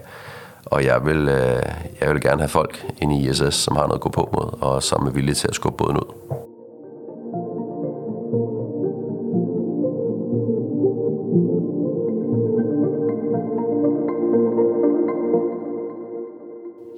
og 0.66 0.84
jeg, 0.84 1.06
vil, 1.06 1.28
øh, 1.28 1.62
jeg 2.00 2.10
vil 2.10 2.20
gerne 2.20 2.40
have 2.40 2.48
folk 2.48 2.86
ind 2.98 3.12
i 3.12 3.28
ISS, 3.28 3.54
som 3.54 3.76
har 3.76 3.86
noget 3.86 4.00
gå 4.00 4.08
på 4.08 4.30
mod, 4.32 4.62
og 4.62 4.82
som 4.82 5.06
er 5.06 5.10
villige 5.10 5.34
til 5.34 5.48
at 5.48 5.54
skubbe 5.54 5.76
båden 5.76 5.96
ud. 5.96 6.34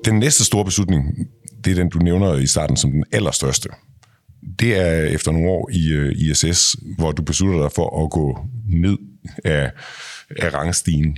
Den 0.07 0.19
næste 0.19 0.45
store 0.45 0.65
beslutning, 0.65 1.05
det 1.65 1.71
er 1.71 1.75
den, 1.75 1.89
du 1.89 1.99
nævner 1.99 2.35
i 2.35 2.47
starten 2.47 2.77
som 2.77 2.91
den 2.91 3.05
allerstørste. 3.13 3.69
Det 4.59 4.77
er 4.77 5.05
efter 5.05 5.33
nogle 5.33 5.49
år 5.51 5.71
i 5.73 5.93
øh, 5.93 6.13
ISS, 6.17 6.77
hvor 6.99 7.13
du 7.13 7.23
beslutter 7.23 7.63
dig 7.63 7.73
for 7.73 8.05
at 8.05 8.11
gå 8.11 8.39
ned 8.69 8.97
af, 9.45 9.71
af 10.39 10.55
rangstigen. 10.55 11.17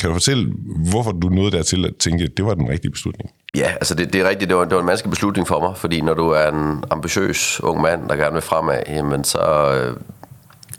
Kan 0.00 0.08
du 0.08 0.14
fortælle, 0.14 0.52
hvorfor 0.90 1.12
du 1.12 1.28
nåede 1.28 1.50
dertil 1.50 1.86
at 1.86 1.96
tænke, 1.96 2.24
at 2.24 2.30
det 2.36 2.44
var 2.44 2.54
den 2.54 2.68
rigtige 2.68 2.90
beslutning? 2.90 3.30
Ja, 3.56 3.70
altså 3.70 3.94
det, 3.94 4.12
det 4.12 4.20
er 4.20 4.28
rigtigt. 4.28 4.48
Det 4.48 4.56
var, 4.56 4.64
det 4.64 4.74
var 4.74 4.80
en 4.80 4.86
vanskelig 4.86 5.10
beslutning 5.10 5.48
for 5.48 5.60
mig, 5.60 5.76
fordi 5.76 6.00
når 6.00 6.14
du 6.14 6.28
er 6.28 6.48
en 6.48 6.84
ambitiøs 6.90 7.60
ung 7.62 7.80
mand, 7.80 8.08
der 8.08 8.16
gerne 8.16 8.32
vil 8.32 8.42
fremad, 8.42 8.78
jamen 8.88 9.24
så 9.24 9.74
øh, 9.74 9.96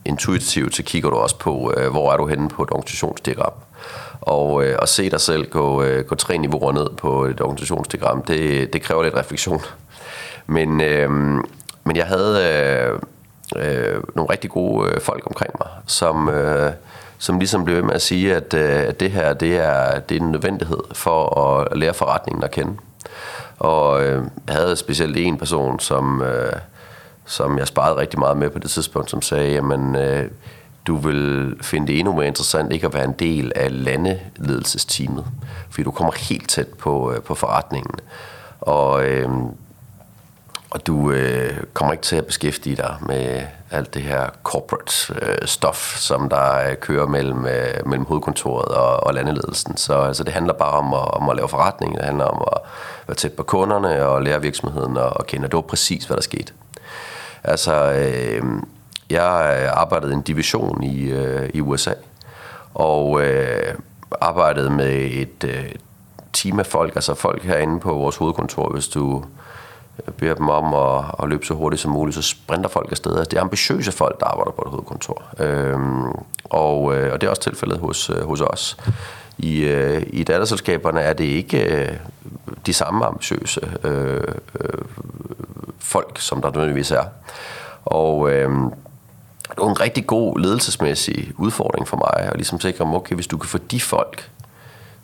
intuitivt 0.06 0.76
så 0.76 0.84
kigger 0.84 1.10
du 1.10 1.16
også 1.16 1.40
på, 1.40 1.74
øh, 1.78 1.92
hvor 1.92 2.14
er 2.14 2.18
du 2.18 2.28
henne 2.28 2.50
på 2.50 2.64
et 2.64 2.72
organisationsdiagram 2.72 3.54
og, 4.26 4.66
øh, 4.66 4.76
og 4.80 4.88
se 4.88 5.10
dig 5.10 5.22
selv 5.22 5.50
gå, 5.50 5.84
øh, 5.84 6.06
gå 6.06 6.16
tre 6.16 6.38
niveauer 6.38 6.72
ned 6.72 6.90
på 6.98 7.26
et 7.26 7.42
organisationsdiagram, 7.42 8.22
det, 8.22 8.74
det 8.74 8.82
kræver 8.82 9.04
lidt 9.04 9.16
refleksion. 9.16 9.62
Men, 10.48 10.82
øh, 10.82 11.10
men 11.84 11.96
jeg 11.96 12.06
havde 12.06 12.40
øh, 12.44 13.00
øh, 13.56 14.04
nogle 14.16 14.32
rigtig 14.32 14.50
gode 14.50 14.92
øh, 14.92 15.02
folk 15.02 15.24
omkring 15.28 15.52
mig, 15.60 15.70
som, 15.88 16.30
øh, 16.30 16.72
som 17.18 17.40
ligesom 17.40 17.66
blev 17.66 17.76
ved 17.76 17.84
med 17.84 17.94
at 17.94 18.02
sige, 18.02 18.36
at, 18.36 18.54
øh, 18.54 18.88
at 18.88 19.00
det 19.00 19.12
her 19.12 19.34
det 19.34 19.58
er, 19.58 20.00
det 20.00 20.18
er 20.18 20.22
en 20.22 20.32
nødvendighed 20.32 20.84
for 20.94 21.40
at 21.40 21.78
lære 21.78 21.94
forretningen 21.94 22.44
at 22.44 22.52
kende. 22.52 22.74
Og 23.60 24.04
øh, 24.04 24.24
jeg 24.48 24.56
havde 24.56 24.76
specielt 24.76 25.18
en 25.18 25.38
person, 25.38 25.80
som, 25.80 26.22
øh, 26.22 26.54
som 27.26 27.58
jeg 27.58 27.68
sparede 27.68 27.98
rigtig 27.98 28.20
meget 28.20 28.38
med 28.38 28.50
på 28.50 28.60
det 28.60 28.70
tidspunkt, 28.70 29.10
som 29.10 29.22
sagde, 29.22 29.52
jamen... 29.52 29.96
Øh, 29.96 30.30
du 30.88 30.96
vil 30.96 31.56
finde 31.62 31.88
det 31.88 32.00
endnu 32.00 32.14
mere 32.14 32.28
interessant 32.28 32.74
ikke 32.74 32.88
at 32.88 32.94
være 32.94 33.04
en 33.04 33.16
del 33.20 33.52
af 33.56 33.84
landeledelsesteamet, 33.84 35.26
fordi 35.70 35.84
du 35.84 35.92
kommer 35.92 36.14
helt 36.14 36.50
tæt 36.50 36.68
på, 36.68 37.14
øh, 37.14 37.22
på 37.22 37.36
forretningen. 37.36 38.00
Og, 38.62 39.06
øh, 39.06 39.30
og 40.70 40.88
du 40.88 41.12
øh, 41.12 41.58
kommer 41.74 41.92
ikke 41.94 42.04
til 42.04 42.16
at 42.16 42.26
beskæftige 42.26 42.76
dig 42.76 42.96
med 43.02 43.42
alt 43.72 43.94
det 43.94 44.02
her 44.02 44.30
corporate 44.44 45.14
øh, 45.22 45.48
stof, 45.48 45.98
som 45.98 46.30
der 46.30 46.70
øh, 46.70 46.76
kører 46.76 47.08
mellem, 47.08 47.46
øh, 47.46 47.88
mellem 47.88 48.06
hovedkontoret 48.06 48.68
og, 48.68 49.04
og 49.04 49.14
landeledelsen. 49.14 49.78
Så 49.78 49.94
altså, 50.02 50.24
det 50.24 50.34
handler 50.34 50.54
bare 50.54 50.72
om 50.72 50.94
at, 50.94 51.14
om 51.14 51.30
at 51.30 51.36
lave 51.36 51.50
forretning, 51.50 51.96
det 51.96 52.06
handler 52.06 52.26
om 52.26 52.48
at 52.52 52.62
være 53.08 53.16
tæt 53.16 53.34
på 53.34 53.44
kunderne 53.44 54.06
og 54.06 54.22
lære 54.22 54.42
virksomheden 54.42 54.98
og, 54.98 55.10
og 55.18 55.26
kende. 55.26 55.48
Det 55.48 55.56
var 55.56 55.62
præcis, 55.62 56.06
hvad 56.06 56.18
der 56.18 56.24
skete. 56.24 56.54
Altså, 57.44 57.94
øh, 57.94 58.44
jeg 59.10 59.60
øh, 59.62 59.82
arbejdede 59.82 60.12
i 60.12 60.16
en 60.16 60.22
division 60.22 60.84
i, 60.84 61.04
øh, 61.04 61.50
i 61.54 61.62
USA, 61.62 61.94
og 62.74 63.22
øh, 63.22 63.76
arbejdede 64.22 64.70
med 64.70 64.96
et 65.12 65.44
øh, 65.44 65.72
team 66.34 66.60
af 66.60 66.66
folk, 66.66 66.96
altså 66.96 67.14
folk 67.14 67.44
herinde 67.44 67.80
på 67.80 67.94
vores 67.94 68.16
hovedkontor, 68.16 68.74
hvis 68.74 68.88
du 68.88 69.24
øh, 70.08 70.14
beder 70.14 70.34
dem 70.34 70.50
om 70.50 70.74
at, 70.74 71.06
at 71.24 71.30
løbe 71.30 71.46
så 71.46 71.54
hurtigt 71.54 71.82
som 71.82 71.92
muligt, 71.92 72.16
så 72.16 72.22
sprinter 72.22 72.70
folk 72.70 72.92
afsted. 72.92 73.12
Altså, 73.18 73.30
det 73.30 73.38
er 73.38 73.42
ambitiøse 73.42 73.92
folk, 73.92 74.20
der 74.20 74.26
arbejder 74.26 74.52
på 74.52 74.62
et 74.62 74.70
hovedkontor. 74.70 75.24
Øhm, 75.40 76.12
og, 76.44 76.96
øh, 76.96 77.14
og 77.14 77.22
det 77.22 77.28
er 77.28 77.32
også 77.32 77.42
tilfældet 77.42 77.80
hos, 77.80 78.10
øh, 78.10 78.22
hos 78.22 78.42
os. 78.42 78.78
I, 79.38 79.64
øh, 79.64 80.04
I 80.08 80.24
datterselskaberne 80.24 81.02
er 81.02 81.14
det 81.14 81.24
ikke 81.24 81.82
øh, 81.82 81.98
de 82.66 82.74
samme 82.74 83.06
ambitiøse 83.06 83.62
øh, 83.84 84.24
øh, 84.60 84.82
folk, 85.80 86.20
som 86.20 86.42
der 86.42 86.52
nødvendigvis 86.52 86.92
er. 86.92 87.04
Og 87.86 88.32
øh, 88.32 88.52
det 89.56 89.64
var 89.64 89.70
en 89.70 89.82
rigtig 89.82 90.08
god 90.08 90.40
ledelsesmæssig 90.40 91.32
udfordring 91.38 91.88
for 91.88 91.98
mig, 91.98 92.28
at 92.28 92.36
ligesom 92.36 92.60
sikre, 92.60 92.86
okay, 92.86 93.16
hvis 93.16 93.28
du 93.28 93.38
kan 93.38 93.50
få 93.50 93.58
de 93.58 93.82
folk, 93.82 94.30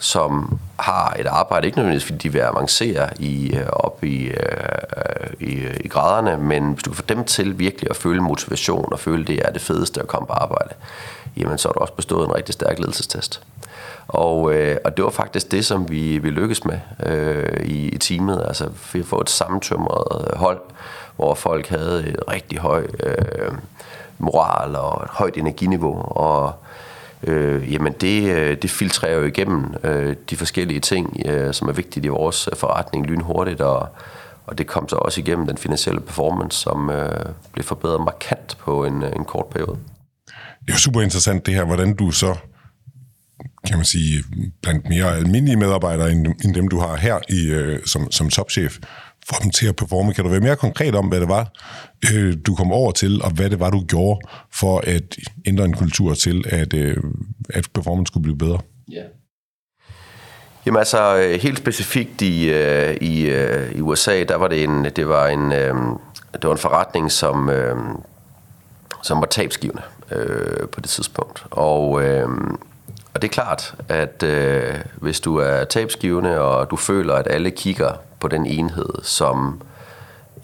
som 0.02 0.60
har 0.80 1.16
et 1.20 1.28
arbejde, 1.28 1.66
ikke 1.66 1.78
nødvendigvis 1.78 2.06
fordi 2.06 2.18
de 2.18 2.34
vil 2.34 2.40
avancere 2.40 3.10
i, 3.20 3.56
øh, 3.56 3.68
op 3.70 4.04
i, 4.04 4.26
øh, 4.26 5.30
i, 5.40 5.68
i 5.80 5.88
graderne, 5.88 6.38
men 6.38 6.72
hvis 6.72 6.84
du 6.84 6.90
kan 6.90 6.96
få 6.96 7.04
dem 7.10 7.24
til 7.24 7.60
virkelig 7.60 7.90
at 7.90 7.96
føle 7.96 8.22
motivation 8.22 8.94
og 8.94 9.00
føle, 9.00 9.26
det 9.26 9.40
er 9.46 9.52
det 9.52 9.62
fedeste 9.62 10.02
at 10.02 10.08
komme 10.08 10.28
på 10.28 10.34
arbejde, 10.34 10.74
jamen 11.38 11.58
så 11.58 11.68
har 11.68 11.74
du 11.74 11.80
også 11.80 11.94
bestået 11.94 12.28
en 12.28 12.36
rigtig 12.36 12.54
stærk 12.54 12.80
ledelsestest. 12.80 13.42
Og, 14.08 14.54
øh, 14.54 14.78
og 14.86 14.98
det 14.98 15.06
var 15.06 15.12
faktisk 15.12 15.52
det, 15.52 15.66
som 15.66 15.90
vi, 15.90 16.18
vi 16.18 16.30
lykkedes 16.30 16.66
med 16.66 16.80
øh, 17.06 17.66
i, 17.66 17.90
i 17.90 17.98
teamet. 17.98 18.44
Altså 18.48 18.70
vi 18.94 19.00
har 19.00 19.06
fået 19.06 19.22
et 19.22 19.30
sammentømret 19.30 20.38
hold, 20.38 20.60
hvor 21.16 21.34
folk 21.34 21.68
havde 21.68 22.08
et 22.08 22.20
rigtig 22.32 22.60
høj 22.60 22.88
øh, 23.04 23.52
moral 24.22 24.76
og 24.76 25.04
et 25.04 25.10
højt 25.10 25.38
energiniveau. 25.38 26.02
Og 26.02 26.54
øh, 27.24 27.74
jamen 27.74 27.94
det, 27.94 28.24
øh, 28.24 28.58
det 28.62 28.70
filtrerer 28.70 29.18
jo 29.18 29.24
igennem 29.24 29.74
øh, 29.84 30.16
de 30.30 30.38
forskellige 30.38 30.80
ting, 30.80 31.22
øh, 31.26 31.54
som 31.54 31.70
er 31.70 31.74
vigtige 31.74 32.06
i 32.06 32.10
vores 32.10 32.50
forretning 32.54 33.06
lynhurtigt. 33.06 33.62
Og, 33.62 33.88
og 34.46 34.58
det 34.58 34.68
kom 34.68 34.90
så 34.90 34.96
også 34.96 35.22
igennem 35.22 35.48
den 35.48 35.58
finansielle 35.58 36.02
performance, 36.02 36.60
som 36.60 36.90
øh, 36.90 37.26
blev 37.54 37.64
forbedret 37.64 38.02
markant 38.06 38.58
på 38.60 38.86
en, 38.86 39.04
øh, 39.04 39.12
en 39.16 39.26
kort 39.26 39.46
periode. 39.46 39.78
Det 40.62 40.70
er 40.70 40.74
jo 40.74 40.78
super 40.78 41.02
interessant 41.02 41.46
det 41.46 41.54
her, 41.54 41.66
hvordan 41.66 41.94
du 41.96 42.12
så 42.12 42.36
kan 43.68 43.78
man 43.78 43.86
sige, 43.86 44.24
blandt 44.62 44.90
mere 44.90 45.18
almindelige 45.18 45.58
medarbejdere, 45.58 46.12
end, 46.12 46.28
end 46.46 46.56
dem, 46.56 46.68
du 46.68 46.80
har 46.80 46.96
her 46.96 47.20
i, 47.30 47.48
øh, 47.48 47.80
som, 47.86 48.12
som 48.12 48.30
topchef, 48.30 48.78
få 49.34 49.44
dem 49.44 49.52
til 49.52 49.68
at 49.68 49.76
performe. 49.76 50.14
Kan 50.14 50.24
du 50.24 50.30
være 50.30 50.40
mere 50.40 50.56
konkret 50.56 50.96
om, 50.96 51.08
hvad 51.08 51.20
det 51.20 51.30
var, 51.30 51.52
øh, 52.14 52.38
du 52.46 52.56
kom 52.56 52.72
over 52.72 52.92
til, 52.92 53.22
og 53.22 53.32
hvad 53.32 53.50
det 53.50 53.60
var, 53.60 53.70
du 53.70 53.84
gjorde 53.88 54.20
for 54.54 54.84
at 54.88 55.18
ændre 55.46 55.66
en 55.66 55.74
kultur 55.74 56.14
til, 56.14 56.44
at, 56.50 56.74
øh, 56.74 56.98
at 57.50 57.68
performance 57.74 58.10
skulle 58.10 58.24
blive 58.24 58.38
bedre? 58.38 58.60
Ja. 58.92 58.96
Yeah. 58.98 59.06
Jamen 60.66 60.78
altså, 60.78 61.18
øh, 61.18 61.40
helt 61.40 61.58
specifikt 61.58 62.22
i, 62.22 62.50
øh, 62.50 62.98
i, 63.02 63.22
øh, 63.22 63.72
i 63.72 63.82
USA, 63.82 64.24
der 64.24 64.36
var 64.36 64.48
det 64.48 64.64
en, 64.64 64.86
det 64.86 65.10
var 65.10 65.28
en, 65.28 65.52
øh, 65.52 65.76
det 66.34 66.44
var 66.44 66.52
en 66.52 66.58
forretning, 66.58 67.12
som, 67.12 67.50
øh, 67.50 67.76
som 69.04 69.18
var 69.18 69.26
tabsgivende 69.26 69.82
øh, 70.12 70.70
på 70.70 70.82
det 70.82 70.90
tidspunkt. 70.90 71.46
Og 71.52 72.04
øh, 72.04 72.28
og 73.14 73.22
det 73.22 73.28
er 73.28 73.32
klart, 73.32 73.76
at 73.90 74.24
øh, 74.24 74.76
hvis 74.96 75.20
du 75.20 75.38
er 75.38 75.64
tabsgivende, 75.64 76.42
og 76.42 76.72
du 76.72 76.76
føler, 76.76 77.14
at 77.14 77.28
alle 77.30 77.52
kigger 77.52 77.94
på 78.20 78.28
den 78.28 78.46
enhed 78.46 78.90
som 79.04 79.62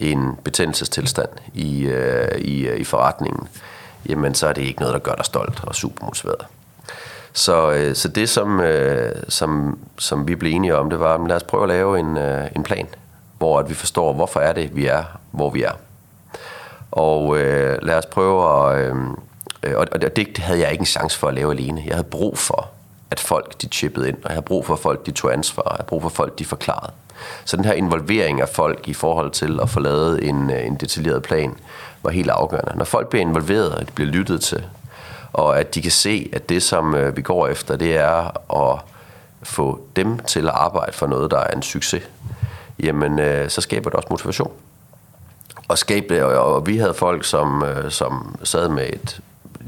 en 0.00 0.36
betændelsestilstand 0.44 1.28
i, 1.54 1.86
øh, 1.86 2.38
i, 2.38 2.66
øh, 2.68 2.80
i 2.80 2.84
forretningen, 2.84 3.48
jamen 4.08 4.34
så 4.34 4.46
er 4.46 4.52
det 4.52 4.62
ikke 4.62 4.80
noget, 4.80 4.94
der 4.94 5.00
gør 5.00 5.14
dig 5.14 5.24
stolt 5.24 5.64
og 5.64 5.74
super 5.74 6.04
motiveret. 6.04 6.46
Så, 7.32 7.72
øh, 7.72 7.94
så 7.94 8.08
det, 8.08 8.28
som, 8.28 8.60
øh, 8.60 9.12
som, 9.28 9.78
som 9.98 10.28
vi 10.28 10.34
blev 10.34 10.52
enige 10.52 10.76
om, 10.76 10.90
det 10.90 11.00
var, 11.00 11.14
at 11.14 11.28
lad 11.28 11.36
os 11.36 11.42
prøve 11.42 11.62
at 11.62 11.68
lave 11.68 11.98
en, 11.98 12.16
øh, 12.16 12.46
en 12.56 12.62
plan, 12.62 12.86
hvor 13.38 13.58
at 13.58 13.68
vi 13.68 13.74
forstår, 13.74 14.12
hvorfor 14.12 14.40
er 14.40 14.52
det, 14.52 14.76
vi 14.76 14.86
er, 14.86 15.04
hvor 15.30 15.50
vi 15.50 15.62
er. 15.62 15.72
Og 16.90 17.38
øh, 17.38 17.78
lad 17.82 17.98
os 17.98 18.06
prøve 18.06 18.68
at... 18.70 18.78
Øh, 18.78 18.96
Øh, 19.62 19.76
og 19.76 20.16
det 20.16 20.38
havde 20.38 20.60
jeg 20.60 20.72
ikke 20.72 20.82
en 20.82 20.86
chance 20.86 21.18
for 21.18 21.28
at 21.28 21.34
lave 21.34 21.52
alene. 21.52 21.82
Jeg 21.86 21.94
havde 21.94 22.08
brug 22.08 22.38
for, 22.38 22.70
at 23.10 23.20
folk 23.20 23.62
de 23.62 23.68
chippede 23.68 24.08
ind, 24.08 24.16
og 24.16 24.22
jeg 24.24 24.32
havde 24.32 24.42
brug 24.42 24.66
for, 24.66 24.74
at 24.74 24.80
folk 24.80 25.06
de 25.06 25.10
tog 25.10 25.32
ansvar, 25.32 25.62
jeg 25.66 25.76
havde 25.76 25.86
brug 25.86 26.02
for, 26.02 26.08
at 26.08 26.14
folk 26.14 26.38
de 26.38 26.44
forklarede. 26.44 26.92
Så 27.44 27.56
den 27.56 27.64
her 27.64 27.72
involvering 27.72 28.40
af 28.40 28.48
folk 28.48 28.88
i 28.88 28.94
forhold 28.94 29.30
til 29.30 29.60
at 29.62 29.70
få 29.70 29.80
lavet 29.80 30.28
en, 30.28 30.50
øh, 30.50 30.66
en 30.66 30.76
detaljeret 30.76 31.22
plan, 31.22 31.56
var 32.02 32.10
helt 32.10 32.30
afgørende. 32.30 32.72
Når 32.76 32.84
folk 32.84 33.08
bliver 33.08 33.24
involveret, 33.24 33.74
og 33.74 33.86
de 33.86 33.92
bliver 33.92 34.10
lyttet 34.10 34.40
til, 34.40 34.64
og 35.32 35.60
at 35.60 35.74
de 35.74 35.82
kan 35.82 35.90
se, 35.90 36.30
at 36.32 36.48
det, 36.48 36.62
som 36.62 36.94
øh, 36.94 37.16
vi 37.16 37.22
går 37.22 37.48
efter, 37.48 37.76
det 37.76 37.96
er 37.96 38.52
at 38.64 38.80
få 39.42 39.80
dem 39.96 40.18
til 40.18 40.48
at 40.48 40.54
arbejde 40.54 40.92
for 40.92 41.06
noget, 41.06 41.30
der 41.30 41.38
er 41.38 41.50
en 41.50 41.62
succes, 41.62 42.02
jamen 42.78 43.18
øh, 43.18 43.50
så 43.50 43.60
skaber 43.60 43.90
det 43.90 43.96
også 43.96 44.08
motivation. 44.10 44.52
Og, 45.68 45.78
skabe, 45.78 46.26
og 46.26 46.66
vi 46.66 46.78
havde 46.78 46.94
folk, 46.94 47.24
som, 47.24 47.64
som 47.88 48.38
sad 48.44 48.68
med 48.68 48.86
et 48.92 49.20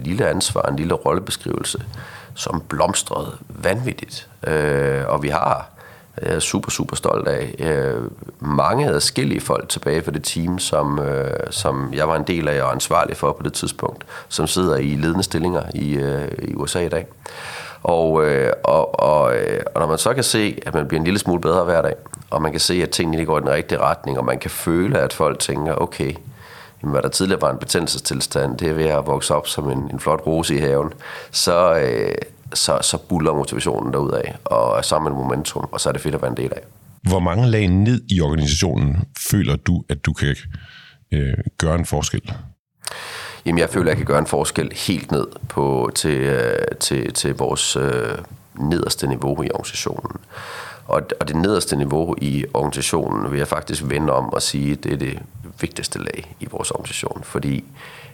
lille 0.05 0.29
ansvar, 0.29 0.63
en 0.63 0.77
lille 0.77 0.95
rollebeskrivelse, 0.95 1.83
som 2.35 2.63
blomstrede 2.69 3.37
vanvittigt. 3.49 4.29
Øh, 4.47 5.03
og 5.09 5.23
vi 5.23 5.29
har, 5.29 5.71
jeg 6.23 6.35
er 6.35 6.39
super, 6.39 6.71
super 6.71 6.97
stolt 6.97 7.29
af, 7.29 7.55
øh, 7.59 8.03
mange 8.41 8.89
adskillige 8.89 9.41
folk 9.41 9.69
tilbage 9.69 10.03
på 10.03 10.11
det 10.11 10.25
team, 10.25 10.59
som, 10.59 10.99
øh, 10.99 11.31
som 11.51 11.95
jeg 11.95 12.09
var 12.09 12.17
en 12.17 12.25
del 12.25 12.49
af 12.49 12.63
og 12.63 12.73
ansvarlig 12.73 13.17
for 13.17 13.33
på 13.33 13.43
det 13.43 13.53
tidspunkt, 13.53 14.05
som 14.29 14.47
sidder 14.47 14.77
i 14.77 14.97
ledende 14.97 15.23
stillinger 15.23 15.63
i, 15.75 15.95
øh, 15.95 16.29
i 16.43 16.55
USA 16.55 16.81
i 16.81 16.89
dag. 16.89 17.07
Og, 17.83 18.25
øh, 18.27 18.53
og, 18.65 19.01
og, 19.01 19.37
øh, 19.37 19.61
og 19.75 19.81
når 19.81 19.89
man 19.89 19.99
så 19.99 20.15
kan 20.15 20.25
se, 20.25 20.59
at 20.67 20.75
man 20.75 20.89
bliver 20.89 21.01
en 21.01 21.05
lille 21.05 21.19
smule 21.19 21.41
bedre 21.41 21.65
hver 21.65 21.83
dag, 21.83 21.95
og 22.31 22.43
man 22.43 22.51
kan 22.51 22.61
se, 22.61 22.83
at 22.83 22.91
tingene 22.91 23.25
går 23.25 23.39
i 23.39 23.41
den 23.41 23.51
rigtige 23.51 23.79
retning, 23.79 24.19
og 24.19 24.25
man 24.25 24.39
kan 24.39 24.51
føle, 24.51 24.99
at 24.99 25.13
folk 25.13 25.39
tænker, 25.39 25.75
okay, 25.75 26.15
jamen, 26.83 26.93
hvad 26.93 27.03
der 27.03 27.09
tidligere 27.09 27.43
var 27.43 27.51
en 27.51 27.59
betændelsestilstand, 27.59 28.59
det 28.59 28.69
er 28.69 28.73
ved 28.73 28.85
at 28.85 29.07
vokse 29.07 29.35
op 29.35 29.47
som 29.47 29.71
en, 29.71 29.91
en 29.93 30.01
flot 30.01 30.27
rose 30.27 30.55
i 30.55 30.59
haven, 30.59 30.93
så, 31.31 31.79
øh, 31.79 32.15
så, 32.55 32.79
så 32.83 32.99
buller 32.99 33.35
motivationen 33.35 34.15
af, 34.15 34.37
og 34.45 34.79
er 34.79 34.83
sammen 34.83 35.13
med 35.13 35.23
momentum, 35.23 35.69
og 35.73 35.81
så 35.81 35.89
er 35.89 35.93
det 35.93 36.03
fedt 36.03 36.15
at 36.15 36.23
være 36.23 36.31
en 36.31 36.37
del 36.37 36.53
af. 36.57 36.63
Hvor 37.03 37.21
mange 37.21 37.51
lag 37.51 37.69
ned 37.69 38.03
i 38.09 38.21
organisationen 38.21 39.05
føler 39.31 39.57
du, 39.57 39.85
at 39.89 40.07
du 40.07 40.13
kan 40.13 40.37
øh, 41.13 41.35
gøre 41.59 41.75
en 41.75 41.87
forskel? 41.87 42.33
Jamen, 43.47 43.59
jeg 43.59 43.71
føler, 43.71 43.85
at 43.85 43.89
jeg 43.89 43.97
kan 43.97 44.07
gøre 44.07 44.19
en 44.19 44.27
forskel 44.27 44.73
helt 44.87 45.13
ned 45.13 45.27
på, 45.49 45.91
til, 45.95 46.21
øh, 46.21 46.59
til, 46.81 47.13
til 47.13 47.35
vores 47.35 47.77
øh, 47.77 48.19
nederste 48.59 49.07
niveau 49.07 49.43
i 49.43 49.51
organisationen. 49.51 50.17
Og, 50.87 51.03
og 51.21 51.29
det 51.29 51.37
nederste 51.37 51.77
niveau 51.77 52.15
i 52.21 52.45
organisationen 52.55 53.31
vil 53.31 53.39
jeg 53.39 53.49
faktisk 53.49 53.83
vende 53.87 54.13
om 54.13 54.33
og 54.33 54.43
sige, 54.43 54.75
det 54.75 54.93
er 54.93 54.97
det 54.97 55.19
vigtigste 55.63 55.99
lag 55.99 56.37
i 56.41 56.47
vores 56.51 56.71
organisation. 56.71 57.25
Fordi 57.25 57.65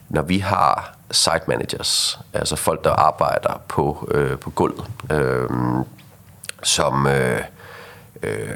når 0.09 0.22
vi 0.22 0.38
har 0.38 0.96
site 1.11 1.42
managers, 1.46 2.20
altså 2.32 2.56
folk, 2.56 2.85
der 2.85 2.90
arbejder 2.90 3.61
på, 3.68 4.09
øh, 4.14 4.38
på 4.38 4.50
gulvet, 4.50 4.87
øh, 5.12 5.48
som 6.62 7.06
øh, 7.06 7.40
øh, 8.22 8.54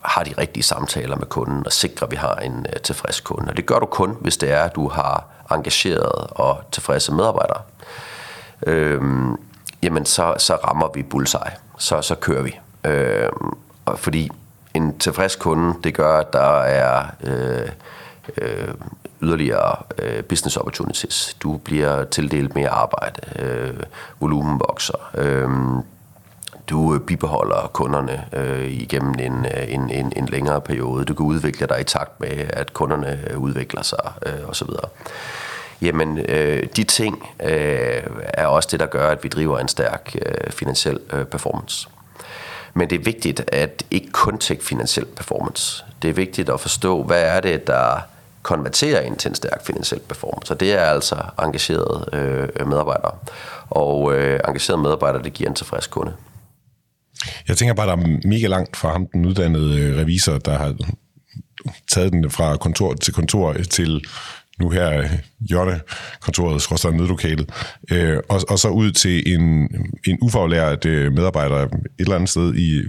har 0.00 0.24
de 0.24 0.34
rigtige 0.38 0.62
samtaler 0.62 1.16
med 1.16 1.26
kunden 1.26 1.66
og 1.66 1.72
sikrer, 1.72 2.06
at 2.06 2.10
vi 2.10 2.16
har 2.16 2.34
en 2.34 2.66
øh, 2.72 2.80
tilfreds 2.80 3.20
kunde. 3.20 3.50
Og 3.50 3.56
det 3.56 3.66
gør 3.66 3.78
du 3.78 3.86
kun, 3.86 4.16
hvis 4.20 4.36
det 4.36 4.50
er, 4.50 4.62
at 4.62 4.74
du 4.74 4.88
har 4.88 5.24
engageret 5.50 6.26
og 6.30 6.62
tilfredse 6.72 7.12
medarbejdere. 7.12 7.62
Øh, 8.66 9.02
jamen, 9.82 10.06
så, 10.06 10.34
så 10.38 10.54
rammer 10.54 10.88
vi 10.94 11.02
bullseye. 11.02 11.56
Så, 11.78 12.02
så 12.02 12.14
kører 12.14 12.42
vi. 12.42 12.58
Øh, 12.84 13.28
fordi 13.96 14.30
en 14.74 14.98
tilfreds 14.98 15.36
kunde, 15.36 15.74
det 15.84 15.94
gør, 15.94 16.18
at 16.18 16.32
der 16.32 16.60
er 16.60 17.06
øh, 17.24 17.68
øh, 18.38 18.74
yderligere 19.22 19.76
øh, 19.98 20.24
business 20.24 20.56
opportunities. 20.56 21.36
Du 21.42 21.56
bliver 21.56 22.04
tildelt 22.04 22.54
mere 22.54 22.68
arbejde. 22.68 23.20
Øh, 23.38 23.80
volumen 24.20 24.60
vokser. 24.68 25.10
Øh, 25.14 25.48
du 26.70 26.98
bibeholder 26.98 27.70
kunderne 27.72 28.24
øh, 28.32 28.70
igennem 28.72 29.14
en, 29.18 29.46
en, 29.68 29.90
en, 29.90 30.12
en 30.16 30.26
længere 30.26 30.60
periode. 30.60 31.04
Du 31.04 31.14
kan 31.14 31.26
udvikle 31.26 31.66
dig 31.66 31.80
i 31.80 31.84
takt 31.84 32.20
med, 32.20 32.46
at 32.50 32.72
kunderne 32.72 33.20
øh, 33.30 33.38
udvikler 33.38 33.82
sig 33.82 34.12
øh, 34.26 34.48
osv. 34.48 34.68
Jamen, 35.82 36.18
øh, 36.18 36.66
de 36.76 36.84
ting 36.84 37.28
øh, 37.42 38.02
er 38.34 38.46
også 38.46 38.68
det, 38.72 38.80
der 38.80 38.86
gør, 38.86 39.08
at 39.08 39.24
vi 39.24 39.28
driver 39.28 39.58
en 39.58 39.68
stærk 39.68 40.16
øh, 40.26 40.50
finansiel 40.50 40.98
øh, 41.12 41.24
performance. 41.24 41.88
Men 42.74 42.90
det 42.90 43.00
er 43.00 43.04
vigtigt 43.04 43.44
at 43.48 43.84
ikke 43.90 44.10
kun 44.12 44.38
tænke 44.38 44.64
finansiel 44.64 45.06
performance. 45.06 45.84
Det 46.02 46.10
er 46.10 46.14
vigtigt 46.14 46.48
at 46.50 46.60
forstå, 46.60 47.02
hvad 47.02 47.22
er 47.22 47.40
det, 47.40 47.66
der 47.66 48.00
konverterer 48.42 49.00
ind 49.00 49.16
til 49.16 49.28
en 49.28 49.34
stærk 49.34 49.66
finansiel 49.66 50.00
performance. 50.00 50.54
Og 50.54 50.60
det 50.60 50.72
er 50.72 50.84
altså 50.84 51.16
engagerede 51.42 52.06
øh, 52.12 52.68
medarbejdere. 52.68 53.14
Og 53.70 54.14
øh, 54.14 54.40
engagerede 54.48 54.82
medarbejdere, 54.82 55.22
det 55.22 55.32
giver 55.32 55.50
en 55.50 55.56
tilfreds 55.56 55.86
kunde. 55.86 56.12
Jeg 57.48 57.56
tænker 57.56 57.74
bare, 57.74 57.86
der 57.86 57.92
er 57.92 58.28
mega 58.28 58.46
langt 58.46 58.76
fra 58.76 58.92
ham, 58.92 59.06
den 59.06 59.26
uddannede 59.26 59.80
øh, 59.80 59.98
revisor, 59.98 60.38
der 60.38 60.58
har 60.58 60.74
taget 61.90 62.12
den 62.12 62.30
fra 62.30 62.56
kontor 62.56 62.94
til 62.94 63.14
kontor 63.14 63.52
til 63.70 64.04
nu 64.60 64.70
her 64.70 64.98
øh, 64.98 65.10
Jørne 65.40 65.80
kontoret, 66.20 66.62
skråstrej 66.62 66.92
nødlokalet, 66.92 67.50
øh, 67.90 68.18
og, 68.28 68.40
og 68.48 68.58
så 68.58 68.68
ud 68.68 68.90
til 68.90 69.34
en, 69.34 69.68
en 70.06 70.18
ufaglært 70.20 70.84
øh, 70.84 71.12
medarbejder 71.12 71.56
et 71.56 71.70
eller 71.98 72.14
andet 72.14 72.30
sted 72.30 72.54
i, 72.54 72.82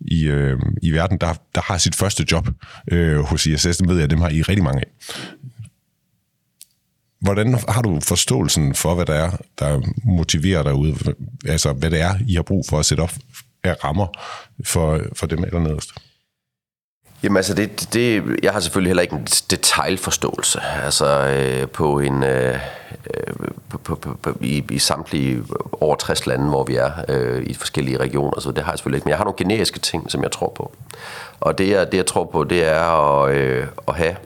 i, 0.00 0.24
øh, 0.24 0.58
i 0.82 0.90
verden, 0.90 1.18
der, 1.18 1.34
der 1.54 1.60
har 1.60 1.78
sit 1.78 1.94
første 1.94 2.26
job 2.32 2.48
øh, 2.92 3.18
hos 3.18 3.46
ISS. 3.46 3.76
Dem 3.76 3.88
ved 3.88 3.98
jeg, 3.98 4.10
dem 4.10 4.20
har 4.20 4.28
I 4.28 4.42
rigtig 4.42 4.64
mange 4.64 4.80
af. 4.80 4.88
Hvordan 7.20 7.58
har 7.68 7.82
du 7.82 8.00
forståelsen 8.00 8.74
for, 8.74 8.94
hvad 8.94 9.06
der 9.06 9.14
er, 9.14 9.30
der 9.58 9.80
motiverer 10.04 10.62
dig 10.62 10.74
ud? 10.74 11.14
Altså, 11.46 11.72
hvad 11.72 11.90
det 11.90 12.00
er, 12.00 12.14
I 12.28 12.34
har 12.34 12.42
brug 12.42 12.64
for 12.68 12.78
at 12.78 12.86
sætte 12.86 13.00
op 13.00 13.14
af 13.64 13.84
rammer 13.84 14.06
for, 14.64 15.00
for 15.16 15.26
dem 15.26 15.44
eller 15.44 15.60
nederst? 15.60 15.90
Jamen 17.22 17.36
altså, 17.36 17.54
det, 17.54 17.88
det, 17.92 18.24
jeg 18.42 18.52
har 18.52 18.60
selvfølgelig 18.60 18.88
heller 18.88 19.02
ikke 19.02 19.14
en 19.14 19.26
detaljforståelse 19.50 20.60
altså, 20.84 21.28
øh, 21.28 21.68
på 21.68 21.98
en, 21.98 22.22
øh, 22.22 22.58
øh, 23.14 23.34
på, 23.68 23.78
på, 23.78 23.94
på, 23.94 24.18
på, 24.22 24.36
i, 24.40 24.64
i 24.70 24.78
samtlige 24.78 25.44
over 25.80 25.96
60 25.96 26.26
lande, 26.26 26.48
hvor 26.48 26.64
vi 26.64 26.76
er 26.76 26.90
øh, 27.08 27.42
i 27.42 27.54
forskellige 27.54 27.96
regioner, 27.96 28.40
så 28.40 28.50
det 28.50 28.64
har 28.64 28.72
jeg 28.72 28.78
selvfølgelig 28.78 28.96
ikke. 28.96 29.04
Men 29.04 29.10
jeg 29.10 29.18
har 29.18 29.24
nogle 29.24 29.36
generiske 29.36 29.78
ting, 29.78 30.10
som 30.10 30.22
jeg 30.22 30.30
tror 30.30 30.52
på. 30.56 30.72
Og 31.40 31.58
det, 31.58 31.68
jeg, 31.68 31.92
det 31.92 31.98
jeg 31.98 32.06
tror 32.06 32.24
på, 32.24 32.44
det 32.44 32.64
er 32.64 32.82
at, 33.22 33.34
øh, 33.34 33.66
at 33.88 33.94
have 33.94 34.16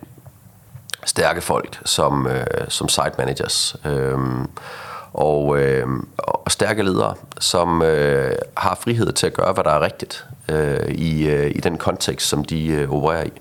stærke 1.04 1.40
folk 1.40 1.80
som, 1.84 2.26
øh, 2.26 2.46
som 2.68 2.88
site 2.88 3.12
managers. 3.18 3.76
Øh, 3.84 4.18
og, 5.14 5.58
øh, 5.58 5.86
og 6.18 6.52
stærke 6.52 6.82
ledere, 6.82 7.14
som 7.40 7.82
øh, 7.82 8.34
har 8.56 8.78
frihed 8.80 9.12
til 9.12 9.26
at 9.26 9.32
gøre, 9.32 9.52
hvad 9.52 9.64
der 9.64 9.70
er 9.70 9.80
rigtigt 9.80 10.24
øh, 10.48 10.88
i, 10.88 11.28
øh, 11.28 11.50
i 11.50 11.60
den 11.60 11.78
kontekst, 11.78 12.28
som 12.28 12.44
de 12.44 12.66
øh, 12.68 12.90
opererer 12.90 13.24
i. 13.24 13.32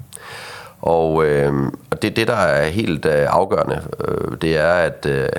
Og, 0.82 1.26
øh, 1.26 1.54
og 1.92 2.02
det 2.02 2.16
det, 2.16 2.28
der 2.28 2.36
er 2.36 2.70
helt 2.70 3.06
øh, 3.06 3.28
afgørende, 3.30 3.82
øh, 4.08 4.38
det 4.42 4.58
er, 4.58 4.74
at, 4.74 5.06
øh, 5.06 5.30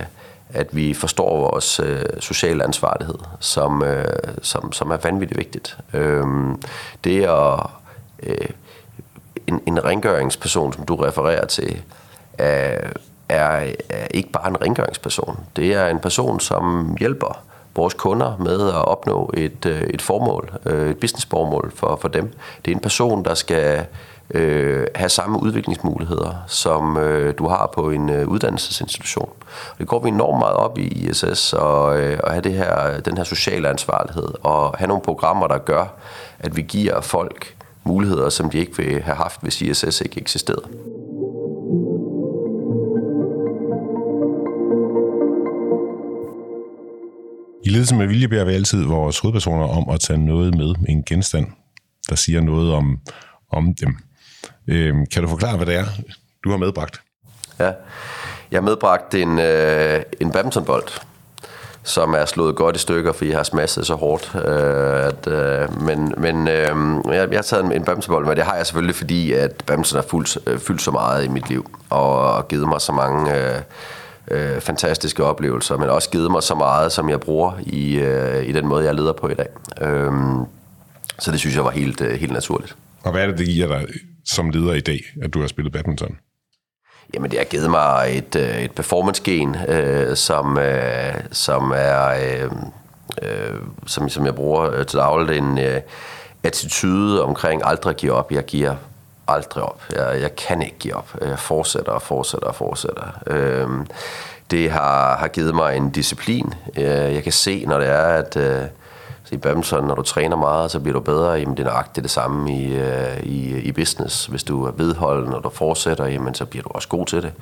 at 0.51 0.77
vi 0.77 0.95
forstår 0.95 1.37
vores 1.37 1.81
øh, 1.81 2.05
sociale 2.21 2.65
ansvarlighed, 2.65 3.19
som, 3.41 3.83
øh, 3.83 4.05
som, 4.43 4.73
som 4.73 4.91
er 4.91 4.97
vanvittigt 4.97 5.39
vigtigt. 5.39 5.79
Øh, 5.95 6.27
det 7.05 7.25
er 7.25 7.81
øh, 8.23 8.49
en, 9.47 9.61
en 9.67 9.85
rengøringsperson, 9.85 10.73
som 10.73 10.87
du 10.87 10.97
refererer 10.97 11.47
til, 11.47 11.83
er, 12.39 12.91
er, 13.33 13.73
er 13.89 14.07
ikke 14.11 14.31
bare 14.33 14.49
en 14.49 14.63
rengøringsperson. 14.63 15.41
Det 15.57 15.75
er 15.75 15.87
en 15.87 15.99
person, 15.99 16.41
som 16.41 16.97
hjælper 17.01 17.43
vores 17.77 17.95
kunder 17.95 18.37
med 18.37 18.69
at 18.69 18.85
opnå 18.85 19.31
et, 19.35 19.67
øh, 19.67 19.83
et 19.83 20.03
formål, 20.03 20.53
øh, 20.67 20.91
et 20.91 20.97
businessformål 20.97 21.73
for, 21.75 21.99
for 22.01 22.09
dem. 22.09 22.33
Det 22.65 22.71
er 22.71 22.75
en 22.75 22.83
person, 22.83 23.25
der 23.25 23.35
skal 23.35 23.87
øh, 24.35 24.87
have 24.95 25.09
samme 25.09 25.43
udviklingsmuligheder, 25.43 26.45
som 26.47 26.97
øh, 26.97 27.35
du 27.39 27.49
har 27.49 27.71
på 27.75 27.91
en 27.91 28.11
øh, 28.11 28.29
uddannelsesinstitution. 28.29 29.29
Og 29.71 29.79
det 29.79 29.89
går 29.89 29.99
vi 29.99 30.09
enormt 30.09 30.39
meget 30.39 30.57
op 30.57 30.79
i 30.79 30.83
ISS, 30.83 31.53
og, 31.53 32.01
øh, 32.01 32.21
at 32.25 32.33
have 32.33 32.43
det 32.43 32.53
her, 32.53 33.01
den 33.01 33.17
her 33.17 33.25
sociale 33.25 33.69
ansvarlighed, 33.69 34.29
og 34.43 34.75
have 34.79 34.89
nogle 34.89 35.03
programmer, 35.03 35.47
der 35.47 35.59
gør, 35.59 35.85
at 36.39 36.57
vi 36.57 36.63
giver 36.63 37.01
folk 37.01 37.55
muligheder, 37.85 38.29
som 38.29 38.51
de 38.51 38.59
ikke 38.59 38.77
ville 38.77 39.03
have 39.03 39.17
haft, 39.17 39.41
hvis 39.43 39.63
ISS 39.63 40.01
ikke 40.01 40.21
eksisterede. 40.21 40.65
I 47.65 47.69
ledelse 47.69 47.95
med 47.95 48.07
vilje 48.07 48.29
beder 48.29 48.45
vi 48.45 48.53
altid 48.53 48.85
vores 48.85 49.19
hovedpersoner 49.19 49.67
om 49.67 49.91
at 49.91 50.01
tage 50.01 50.19
noget 50.19 50.55
med, 50.55 50.75
en 50.89 51.05
genstand, 51.05 51.47
der 52.11 52.15
siger 52.15 52.41
noget 52.41 52.73
om, 52.75 52.99
om 53.53 53.75
dem. 53.75 53.97
Øhm, 54.69 55.07
kan 55.07 55.23
du 55.23 55.29
forklare, 55.29 55.57
hvad 55.57 55.67
det 55.67 55.77
er, 55.77 55.85
du 56.45 56.51
har 56.51 56.57
medbragt? 56.57 57.01
Ja, 57.59 57.73
jeg 58.51 58.57
har 58.57 58.61
medbragt 58.61 59.15
en, 59.15 59.39
øh, 59.39 60.03
en 60.21 60.33
badmintonbold, 60.33 60.89
som 61.83 62.15
er 62.15 62.25
slået 62.25 62.57
godt 62.57 62.77
i 62.77 62.79
stykker, 62.79 63.13
fordi 63.13 63.31
jeg 63.31 63.39
har 63.39 63.45
smasset 63.45 63.87
så 63.87 63.95
hårdt. 63.95 64.33
Øh, 64.35 65.07
at, 65.07 65.27
øh, 65.27 65.83
men 65.83 66.15
men 66.19 66.49
øh, 66.49 66.77
jeg, 67.07 67.29
jeg 67.31 67.39
har 67.39 67.43
taget 67.43 67.65
en, 67.65 67.73
en 67.73 67.85
badmintonbold 67.85 68.27
men 68.27 68.37
det 68.37 68.45
har 68.45 68.57
jeg 68.57 68.67
selvfølgelig, 68.67 68.95
fordi 68.95 69.33
at 69.33 69.63
badminton 69.67 69.97
har 69.97 70.07
fyldt, 70.11 70.39
øh, 70.47 70.59
fyldt 70.59 70.83
så 70.83 70.91
meget 70.91 71.25
i 71.25 71.29
mit 71.29 71.49
liv, 71.49 71.71
og 71.91 72.49
givet 72.49 72.69
mig 72.69 72.81
så 72.81 72.93
mange... 72.93 73.35
Øh, 73.35 73.61
øh, 74.31 74.61
fantastiske 74.61 75.25
oplevelser, 75.25 75.77
men 75.77 75.89
også 75.89 76.11
givet 76.11 76.31
mig 76.31 76.43
så 76.43 76.55
meget, 76.55 76.93
som 76.93 77.09
jeg 77.09 77.21
bruger 77.21 77.53
i, 77.61 77.99
øh, 77.99 78.49
i 78.49 78.53
den 78.53 78.67
måde, 78.67 78.85
jeg 78.85 78.95
leder 78.95 79.13
på 79.13 79.29
i 79.29 79.35
dag. 79.35 79.49
Øh, 79.81 80.13
så 81.19 81.33
det 81.33 81.41
synes 81.41 81.57
jeg 81.57 81.65
var 81.65 81.71
helt, 81.71 82.01
øh, 82.01 82.13
helt 82.21 82.33
naturligt. 82.33 82.77
Og 83.05 83.13
hvad 83.13 83.23
er 83.23 83.27
det, 83.27 83.39
det 83.39 83.47
giver 83.47 83.67
dig 83.67 83.87
som 84.25 84.51
leder 84.51 84.73
i 84.73 84.81
dag, 84.81 85.01
at 85.23 85.35
du 85.35 85.41
har 85.41 85.49
spillet 85.49 85.73
badminton? 85.73 86.17
Jamen, 87.15 87.31
det 87.31 87.39
har 87.39 87.45
givet 87.45 87.71
mig 87.71 88.19
et, 88.19 88.37
øh, 88.37 88.63
et 88.63 88.73
performance-gen, 88.73 89.57
øh, 89.69 90.17
som, 90.17 90.59
øh, 90.59 91.15
som 91.33 91.73
er... 91.75 92.09
Øh, 92.09 92.51
øh, 93.23 93.61
som, 93.87 94.09
som 94.09 94.27
jeg 94.27 94.35
bruger 94.35 94.83
til 94.85 94.99
dagligt, 94.99 95.39
en 95.39 95.59
øh, 95.59 95.81
attitude 96.43 97.25
omkring 97.25 97.63
aldrig 97.65 97.91
at 97.91 97.97
give 97.97 98.13
op. 98.13 98.33
Jeg 98.33 98.45
giver 98.45 98.75
aldrig 99.33 99.63
op. 99.63 99.83
Jeg, 99.93 100.21
jeg 100.21 100.37
kan 100.37 100.63
ikke 100.63 100.79
give 100.79 100.95
op. 100.95 101.09
Jeg 101.21 101.39
fortsætter 101.39 101.93
og 101.93 102.03
fortsætter 102.03 102.49
og 102.49 102.55
fortsætter. 102.55 103.05
Øh, 103.27 103.69
det 104.51 104.71
har, 104.71 105.17
har 105.17 105.29
givet 105.29 105.55
mig 105.55 105.77
en 105.77 105.91
disciplin. 105.91 106.55
Øh, 106.77 106.85
jeg 107.15 107.23
kan 107.23 107.33
se, 107.33 107.65
når 107.67 107.79
det 107.79 107.89
er, 107.89 108.05
at... 108.05 108.37
Øh, 108.37 108.63
i 109.33 109.37
badminton, 109.37 109.85
når 109.85 109.95
du 109.95 110.03
træner 110.03 110.37
meget, 110.37 110.71
så 110.71 110.81
bliver 110.81 110.93
du 110.93 111.01
bedre. 111.01 111.33
Jamen, 111.33 111.57
det 111.57 111.67
er 111.67 111.71
nøjagtigt 111.71 112.03
det 112.03 112.11
samme 112.11 112.57
i, 112.57 112.77
øh, 112.77 113.23
i, 113.23 113.59
i 113.59 113.73
business. 113.73 114.27
Hvis 114.27 114.45
du 114.45 114.65
er 114.65 114.71
vedholden, 114.71 115.31
når 115.31 115.41
du 115.41 115.51
fortsætter, 115.51 116.07
jamen, 116.07 116.35
så 116.35 116.45
bliver 116.45 116.63
du 116.63 116.69
også 116.69 116.89
god 116.89 117.07
til 117.07 117.23
det. 117.23 117.33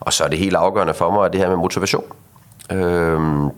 Og 0.00 0.12
så 0.12 0.24
er 0.24 0.28
det 0.28 0.38
helt 0.38 0.56
afgørende 0.56 0.94
for 0.94 1.10
mig, 1.10 1.24
at 1.24 1.32
det 1.32 1.40
her 1.40 1.48
med 1.48 1.56
motivation. 1.56 2.04
Øhm, 2.70 3.50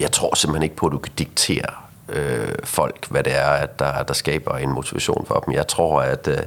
jeg 0.00 0.12
tror 0.12 0.34
simpelthen 0.34 0.62
ikke 0.62 0.76
på, 0.76 0.86
at 0.86 0.92
du 0.92 0.98
kan 0.98 1.12
diktere 1.18 1.70
øh, 2.08 2.54
folk, 2.64 3.06
hvad 3.10 3.22
det 3.22 3.38
er, 3.38 3.50
at 3.50 3.78
der, 3.78 4.02
der 4.02 4.14
skaber 4.14 4.56
en 4.56 4.70
motivation 4.70 5.26
for 5.26 5.34
dem. 5.34 5.54
Jeg 5.54 5.66
tror, 5.66 6.02
at 6.02 6.28
øh, 6.28 6.38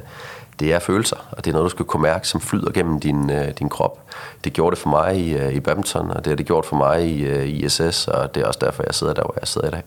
det 0.60 0.72
er 0.72 0.78
følelser, 0.78 1.28
og 1.30 1.44
det 1.44 1.50
er 1.50 1.52
noget, 1.52 1.64
du 1.64 1.76
skal 1.76 1.84
kunne 1.84 2.02
mærke, 2.02 2.28
som 2.28 2.40
flyder 2.40 2.70
gennem 2.72 3.00
din, 3.00 3.30
øh, 3.30 3.48
din 3.58 3.68
krop. 3.68 4.10
Det 4.44 4.52
gjorde 4.52 4.74
det 4.74 4.82
for 4.82 4.88
mig 4.88 5.16
i, 5.16 5.36
øh, 5.36 5.52
i 5.52 5.60
badminton, 5.60 6.10
og 6.10 6.24
det 6.24 6.26
har 6.26 6.36
det 6.36 6.46
gjort 6.46 6.66
for 6.66 6.76
mig 6.76 7.08
i, 7.08 7.22
øh, 7.22 7.48
ISS, 7.48 8.08
og 8.08 8.34
det 8.34 8.42
er 8.42 8.46
også 8.46 8.60
derfor, 8.62 8.82
jeg 8.86 8.94
sidder 8.94 9.14
der, 9.14 9.22
hvor 9.22 9.34
jeg 9.40 9.48
sidder 9.48 9.68
i 9.68 9.70
dag. 9.70 9.82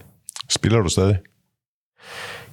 Spiller 0.49 0.81
du 0.81 0.89
stadig? 0.89 1.17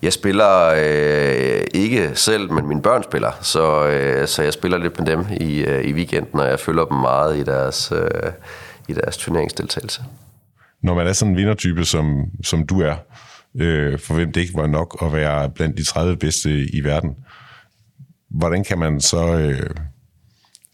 Jeg 0.03 0.13
spiller 0.13 0.75
øh, 0.77 1.65
ikke 1.75 2.11
selv, 2.15 2.53
men 2.53 2.67
mine 2.69 2.83
børn 2.83 3.03
spiller, 3.03 3.33
så, 3.41 3.87
øh, 3.87 4.29
så 4.29 4.43
jeg 4.43 4.53
spiller 4.53 4.79
lidt 4.79 4.99
med 4.99 5.07
dem 5.07 5.25
i, 5.41 5.65
øh, 5.65 5.85
i 5.85 5.93
weekenden, 5.93 6.41
og 6.41 6.49
jeg 6.49 6.61
følger 6.61 6.85
dem 6.85 6.97
meget 6.97 7.37
i 7.37 7.43
deres, 7.43 7.93
øh, 7.93 8.33
i 8.89 8.93
deres 8.93 9.17
turneringsdeltagelse. 9.17 10.03
Når 10.83 10.95
man 10.95 11.07
er 11.07 11.13
sådan 11.13 11.33
en 11.33 11.37
vindertype, 11.37 11.85
som, 11.85 12.25
som 12.43 12.67
du 12.67 12.81
er, 12.81 12.95
øh, 13.61 13.99
for 13.99 14.15
hvem 14.15 14.33
det 14.33 14.41
ikke 14.41 14.55
var 14.55 14.67
nok 14.67 14.99
at 15.03 15.13
være 15.13 15.51
blandt 15.51 15.79
de 15.79 15.85
30 15.85 16.17
bedste 16.17 16.51
i 16.51 16.85
verden, 16.85 17.11
hvordan 18.35 18.65
kan 18.65 18.79
man 18.79 19.01
så 19.01 19.39
øh, 19.39 19.71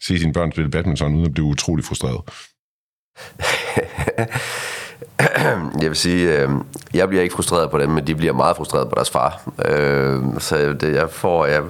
se 0.03 0.19
sine 0.19 0.33
børn 0.33 0.51
spille 0.51 0.71
badminton, 0.71 1.15
uden 1.15 1.25
at 1.25 1.33
blive 1.33 1.45
utrolig 1.45 1.85
frustreret? 1.85 2.21
jeg 5.81 5.89
vil 5.89 5.95
sige, 5.95 6.37
øh, 6.37 6.49
jeg 6.93 7.07
bliver 7.07 7.23
ikke 7.23 7.35
frustreret 7.35 7.71
på 7.71 7.79
dem, 7.79 7.89
men 7.89 8.07
de 8.07 8.15
bliver 8.15 8.33
meget 8.33 8.57
frustreret 8.57 8.89
på 8.89 8.95
deres 8.95 9.09
far. 9.09 9.41
Øh, 9.65 10.21
så 10.39 10.73
det, 10.73 10.95
jeg 10.95 11.09
får, 11.09 11.45
jeg, 11.45 11.61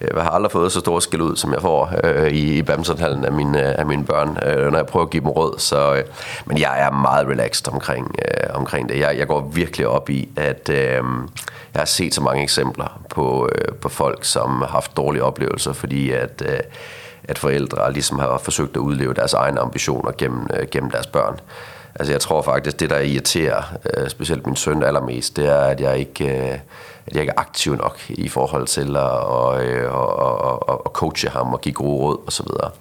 jeg 0.00 0.22
har 0.22 0.30
aldrig 0.30 0.52
fået 0.52 0.72
så 0.72 0.80
stor 0.80 1.00
skæld 1.00 1.22
ud, 1.22 1.36
som 1.36 1.52
jeg 1.52 1.60
får 1.60 1.92
øh, 2.04 2.32
i, 2.32 2.58
i 2.58 2.62
badmintonhallen 2.62 3.24
af 3.24 3.32
mine, 3.32 3.62
af 3.62 3.86
mine 3.86 4.04
børn, 4.04 4.38
øh, 4.46 4.70
når 4.70 4.78
jeg 4.78 4.86
prøver 4.86 5.06
at 5.06 5.10
give 5.10 5.20
dem 5.20 5.30
råd. 5.30 5.58
Så, 5.58 5.94
øh, 5.94 6.02
men 6.46 6.58
jeg 6.58 6.82
er 6.82 6.90
meget 6.90 7.28
relaxed 7.28 7.68
omkring, 7.68 8.14
øh, 8.18 8.50
omkring 8.54 8.88
det. 8.88 8.98
Jeg, 8.98 9.18
jeg 9.18 9.26
går 9.26 9.50
virkelig 9.54 9.86
op 9.86 10.10
i, 10.10 10.28
at 10.36 10.68
øh, 10.68 10.76
jeg 11.74 11.80
har 11.80 11.84
set 11.84 12.14
så 12.14 12.20
mange 12.20 12.42
eksempler 12.42 13.00
på, 13.10 13.48
øh, 13.54 13.74
på 13.74 13.88
folk, 13.88 14.24
som 14.24 14.50
har 14.50 14.68
haft 14.68 14.96
dårlige 14.96 15.24
oplevelser, 15.24 15.72
fordi 15.72 16.10
at... 16.10 16.42
Øh, 16.46 16.60
at 17.24 17.38
forældre 17.38 17.92
ligesom 17.92 18.18
har 18.18 18.38
forsøgt 18.38 18.76
at 18.76 18.80
udleve 18.80 19.14
deres 19.14 19.32
egne 19.32 19.60
ambitioner 19.60 20.12
gennem, 20.18 20.46
øh, 20.54 20.66
gennem 20.70 20.90
deres 20.90 21.06
børn. 21.06 21.40
Altså 21.94 22.12
jeg 22.12 22.20
tror 22.20 22.42
faktisk, 22.42 22.80
det 22.80 22.90
der 22.90 22.98
irriterer 22.98 23.62
øh, 23.96 24.10
specielt 24.10 24.46
min 24.46 24.56
søn 24.56 24.82
allermest, 24.82 25.36
det 25.36 25.48
er, 25.48 25.60
at 25.60 25.80
jeg 25.80 25.98
ikke... 25.98 26.50
Øh, 26.52 26.58
at 27.06 27.14
jeg 27.14 27.20
ikke 27.20 27.32
er 27.36 27.40
aktiv 27.40 27.74
nok 27.76 28.00
i 28.08 28.28
forhold 28.28 28.66
til 28.66 28.96
at, 28.96 29.02
og, 29.02 29.64
øh, 29.64 29.94
og, 29.94 30.16
og, 30.16 30.86
og 30.86 30.90
coache 30.94 31.28
ham 31.28 31.52
og 31.52 31.60
give 31.60 31.72
gode 31.72 31.98
råd 31.98 32.16
osv. 32.26 32.46
Og, 32.46 32.72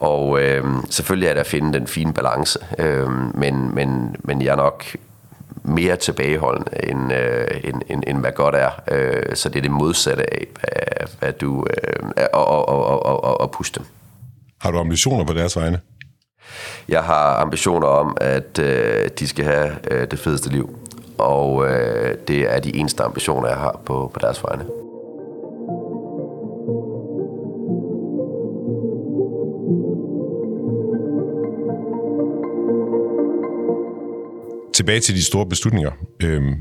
og 0.00 0.42
øh, 0.42 0.64
selvfølgelig 0.90 1.28
er 1.28 1.32
det 1.32 1.40
at 1.40 1.46
finde 1.46 1.72
den 1.78 1.86
fine 1.86 2.12
balance, 2.12 2.58
øh, 2.78 3.10
men, 3.34 3.74
men, 3.74 4.16
men 4.18 4.42
jeg 4.42 4.52
er 4.52 4.56
nok 4.56 4.84
mere 5.64 5.96
tilbageholdende, 5.96 6.90
end, 6.90 7.12
øh, 7.12 7.46
end, 7.64 7.82
end, 7.88 8.02
end 8.06 8.18
hvad 8.18 8.32
godt 8.32 8.54
er. 8.54 8.70
Øh, 8.88 9.36
så 9.36 9.48
det 9.48 9.56
er 9.56 9.62
det 9.62 9.70
modsatte 9.70 10.34
af, 10.34 10.46
hvad, 10.60 11.08
hvad 11.18 11.32
du... 11.32 11.66
Øh, 11.70 12.26
og, 12.32 12.46
og, 12.46 12.68
og, 12.68 13.24
og, 13.24 13.40
og 13.40 13.50
puste 13.50 13.78
dem. 13.78 13.86
Har 14.58 14.70
du 14.70 14.78
ambitioner 14.78 15.24
på 15.24 15.32
deres 15.32 15.56
vegne? 15.56 15.80
Jeg 16.88 17.02
har 17.02 17.36
ambitioner 17.40 17.86
om, 17.86 18.16
at 18.20 18.58
øh, 18.58 19.08
de 19.18 19.28
skal 19.28 19.44
have 19.44 19.70
øh, 19.90 20.10
det 20.10 20.18
fedeste 20.18 20.50
liv. 20.50 20.78
Og 21.18 21.68
øh, 21.68 22.14
det 22.28 22.54
er 22.54 22.60
de 22.60 22.76
eneste 22.76 23.02
ambitioner, 23.02 23.48
jeg 23.48 23.56
har 23.56 23.80
på, 23.86 24.10
på 24.14 24.20
deres 24.20 24.44
vegne. 24.44 24.64
Tilbage 34.74 35.00
til 35.00 35.14
de 35.14 35.24
store 35.24 35.46
beslutninger. 35.46 35.90
Øhm, 36.22 36.54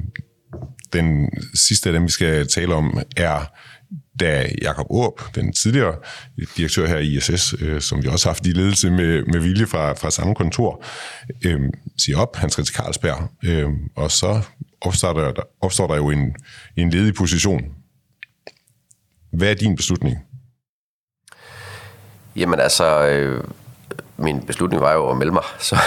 den 0.93 1.29
sidste 1.55 1.89
af 1.89 1.93
dem, 1.93 2.03
vi 2.03 2.11
skal 2.11 2.47
tale 2.47 2.75
om, 2.75 2.99
er 3.17 3.51
da 4.19 4.47
Jakob 4.61 4.85
Aarup, 4.91 5.35
den 5.35 5.53
tidligere 5.53 5.95
direktør 6.57 6.87
her 6.87 6.97
i 6.97 7.17
ISS, 7.17 7.55
øh, 7.61 7.81
som 7.81 8.03
vi 8.03 8.07
også 8.07 8.27
har 8.27 8.33
haft 8.33 8.45
i 8.45 8.51
ledelse 8.51 8.91
med, 8.91 9.23
med 9.25 9.39
vilje 9.39 9.65
fra, 9.65 9.93
fra 9.93 10.11
samme 10.11 10.35
kontor, 10.35 10.85
øh, 11.45 11.59
siger 11.97 12.17
op, 12.17 12.35
han 12.35 12.49
skal 12.49 12.65
til 12.65 12.75
Carlsberg, 12.75 13.29
øh, 13.43 13.69
og 13.95 14.11
så 14.11 14.41
opstår 14.81 15.13
der, 15.13 15.33
opstår 15.61 15.87
der 15.87 15.95
jo 15.95 16.09
en, 16.09 16.35
en 16.75 16.89
ledig 16.89 17.13
position. 17.13 17.61
Hvad 19.33 19.49
er 19.49 19.53
din 19.53 19.75
beslutning? 19.75 20.17
Jamen 22.35 22.59
altså, 22.59 23.07
øh, 23.07 23.43
min 24.17 24.41
beslutning 24.41 24.81
var 24.81 24.93
jo 24.93 25.09
at 25.09 25.17
melde 25.17 25.31
mig, 25.31 25.43
så 25.59 25.77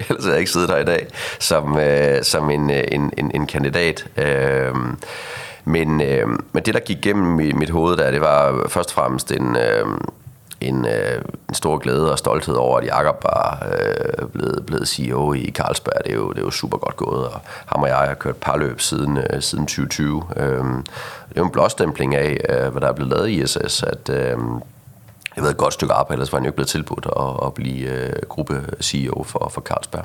ellers 0.00 0.24
havde 0.24 0.32
jeg 0.32 0.38
ikke 0.38 0.52
siddet 0.52 0.70
her 0.70 0.78
i 0.78 0.84
dag 0.84 1.06
som, 1.38 1.78
øh, 1.78 2.22
som 2.24 2.50
en, 2.50 2.70
en, 2.70 3.12
en, 3.16 3.30
en 3.34 3.46
kandidat. 3.46 4.06
Øh, 4.16 4.74
men, 5.70 6.00
øh, 6.00 6.28
men 6.52 6.62
det, 6.64 6.74
der 6.74 6.80
gik 6.80 6.98
gennem 7.02 7.40
i 7.40 7.52
mit 7.52 7.70
hoved 7.70 7.96
der, 7.96 8.10
det 8.10 8.20
var 8.20 8.66
først 8.68 8.90
og 8.90 8.94
fremmest 8.94 9.32
en, 9.32 9.56
øh, 9.56 9.86
en, 10.60 10.86
øh, 10.86 11.22
en 11.48 11.54
stor 11.54 11.78
glæde 11.78 12.12
og 12.12 12.18
stolthed 12.18 12.54
over, 12.54 12.78
at 12.78 12.86
Jakob 12.86 13.24
var 13.24 13.66
øh, 13.72 14.28
blevet, 14.28 14.66
blevet 14.66 14.88
CEO 14.88 15.32
i 15.32 15.50
Carlsberg. 15.54 16.04
Det 16.04 16.12
er, 16.12 16.16
jo, 16.16 16.30
det 16.30 16.38
er 16.38 16.42
jo 16.42 16.50
super 16.50 16.78
godt 16.78 16.96
gået, 16.96 17.24
og 17.28 17.40
ham 17.66 17.82
og 17.82 17.88
jeg 17.88 17.96
har 17.96 18.14
kørt 18.14 18.36
parløb 18.36 18.80
siden, 18.80 19.18
øh, 19.18 19.42
siden 19.42 19.66
2020. 19.66 20.22
Øh, 20.36 20.44
det 20.44 21.36
er 21.36 21.40
jo 21.40 21.44
en 21.44 21.50
blåstempling 21.50 22.14
af, 22.14 22.36
øh, 22.48 22.70
hvad 22.70 22.80
der 22.80 22.88
er 22.88 22.92
blevet 22.92 23.12
lavet 23.12 23.28
i 23.28 23.42
ISS, 23.42 23.82
at... 23.82 24.08
Øh, 24.08 24.38
jeg 25.36 25.44
ved 25.44 25.50
et 25.50 25.56
godt 25.56 25.74
stykke 25.74 25.94
arbejde, 25.94 26.14
ellers 26.14 26.32
var 26.32 26.38
han 26.38 26.44
jo 26.44 26.48
ikke 26.48 26.56
blevet 26.56 26.68
tilbudt 26.68 27.06
at, 27.16 27.46
at 27.46 27.54
blive 27.54 27.90
øh, 27.90 28.12
gruppe-CEO 28.28 29.22
for, 29.22 29.48
for 29.52 29.60
Carlsberg. 29.60 30.04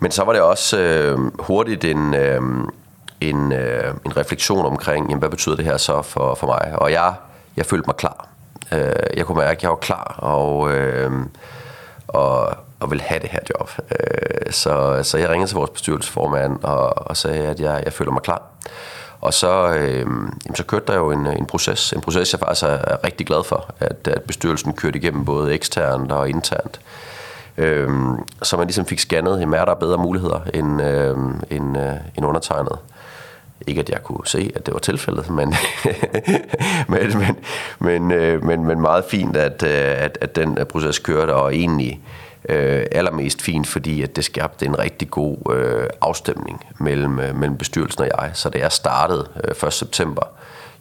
Men 0.00 0.10
så 0.10 0.24
var 0.24 0.32
det 0.32 0.42
også 0.42 0.78
øh, 0.78 1.18
hurtigt 1.38 1.84
en, 1.84 2.14
øh, 2.14 2.42
en, 3.20 3.52
øh, 3.52 3.94
en 4.06 4.16
refleksion 4.16 4.66
omkring, 4.66 5.08
jamen, 5.08 5.18
hvad 5.18 5.30
betyder 5.30 5.56
det 5.56 5.64
her 5.64 5.76
så 5.76 6.02
for, 6.02 6.34
for 6.34 6.46
mig? 6.46 6.78
Og 6.78 6.92
jeg, 6.92 7.14
jeg 7.56 7.66
følte 7.66 7.86
mig 7.86 7.96
klar. 7.96 8.28
Øh, 8.72 9.16
jeg 9.16 9.26
kunne 9.26 9.38
mærke, 9.38 9.56
at 9.56 9.62
jeg 9.62 9.70
var 9.70 9.76
klar, 9.76 10.14
og, 10.18 10.72
øh, 10.72 11.12
og, 12.08 12.56
og 12.80 12.90
ville 12.90 13.02
have 13.02 13.20
det 13.20 13.30
her 13.30 13.40
job. 13.50 13.70
Øh, 13.90 14.52
så, 14.52 15.00
så 15.02 15.18
jeg 15.18 15.28
ringede 15.28 15.50
til 15.50 15.56
vores 15.56 15.70
bestyrelsesformand 15.70 16.64
og, 16.64 17.08
og 17.08 17.16
sagde, 17.16 17.46
at 17.46 17.60
jeg, 17.60 17.82
jeg 17.84 17.92
føler 17.92 18.12
mig 18.12 18.22
klar. 18.22 18.42
Og 19.20 19.34
så, 19.34 19.74
øh, 19.74 19.98
jamen, 19.98 20.54
så 20.54 20.64
kørte 20.64 20.86
der 20.86 20.94
jo 20.94 21.10
en, 21.10 21.26
en 21.26 21.46
proces, 21.46 21.92
en 21.92 22.00
proces, 22.00 22.32
jeg 22.32 22.40
faktisk 22.40 22.62
er, 22.62 23.04
rigtig 23.04 23.26
glad 23.26 23.44
for, 23.44 23.74
at, 23.80 24.08
at 24.08 24.22
bestyrelsen 24.22 24.72
kørte 24.72 24.98
igennem 24.98 25.24
både 25.24 25.54
eksternt 25.54 26.12
og 26.12 26.28
internt. 26.28 26.80
Øh, 27.58 27.90
så 28.42 28.56
man 28.56 28.66
ligesom 28.66 28.86
fik 28.86 28.98
scannet, 28.98 29.40
jamen 29.40 29.60
er 29.60 29.64
der 29.64 29.74
bedre 29.74 29.98
muligheder 29.98 30.40
end, 30.54 30.82
øh, 30.82 31.16
end, 31.50 31.78
øh, 31.78 31.94
end 32.16 32.26
undertegnet. 32.26 32.78
Ikke 33.66 33.80
at 33.80 33.90
jeg 33.90 34.02
kunne 34.02 34.26
se, 34.26 34.52
at 34.54 34.66
det 34.66 34.74
var 34.74 34.80
tilfældet, 34.80 35.30
men, 35.30 35.54
men, 36.88 37.18
men, 37.18 37.36
men, 37.78 38.12
øh, 38.12 38.44
men, 38.44 38.64
men 38.64 38.80
meget 38.80 39.04
fint, 39.04 39.36
at, 39.36 39.62
øh, 39.62 40.04
at, 40.04 40.18
at 40.20 40.36
den 40.36 40.58
øh, 40.58 40.64
proces 40.64 40.98
kørte, 40.98 41.34
og 41.34 41.54
egentlig 41.54 42.00
øh, 42.48 42.86
allermest 42.92 43.42
fint, 43.42 43.66
fordi 43.66 44.02
at 44.02 44.16
det 44.16 44.24
skabte 44.24 44.66
en 44.66 44.78
rigtig 44.78 45.10
god 45.10 45.36
øh, 45.52 45.88
afstemning 46.00 46.66
mellem, 46.80 47.20
øh, 47.20 47.36
mellem 47.36 47.56
bestyrelsen 47.56 48.02
og 48.02 48.08
jeg. 48.20 48.30
Så 48.34 48.48
da 48.48 48.58
jeg 48.58 48.72
startede 48.72 49.28
øh, 49.44 49.68
1. 49.68 49.72
september, 49.72 50.22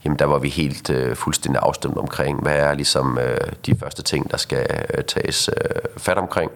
jamen 0.06 0.20
der 0.20 0.26
var 0.26 0.38
vi 0.38 0.50
helt 0.50 0.90
øh, 0.90 1.16
fuldstændig 1.16 1.62
afstemt 1.64 1.98
omkring, 1.98 2.42
hvad 2.42 2.56
er 2.56 2.74
ligesom 2.74 3.20
øh, 3.20 3.38
de 3.66 3.76
første 3.80 4.04
ting, 4.04 4.32
der 4.32 4.38
skal 4.38 4.66
øh, 4.98 5.04
tages 5.04 5.50
øh, 5.50 5.82
fat 5.98 6.18
omkring. 6.18 6.52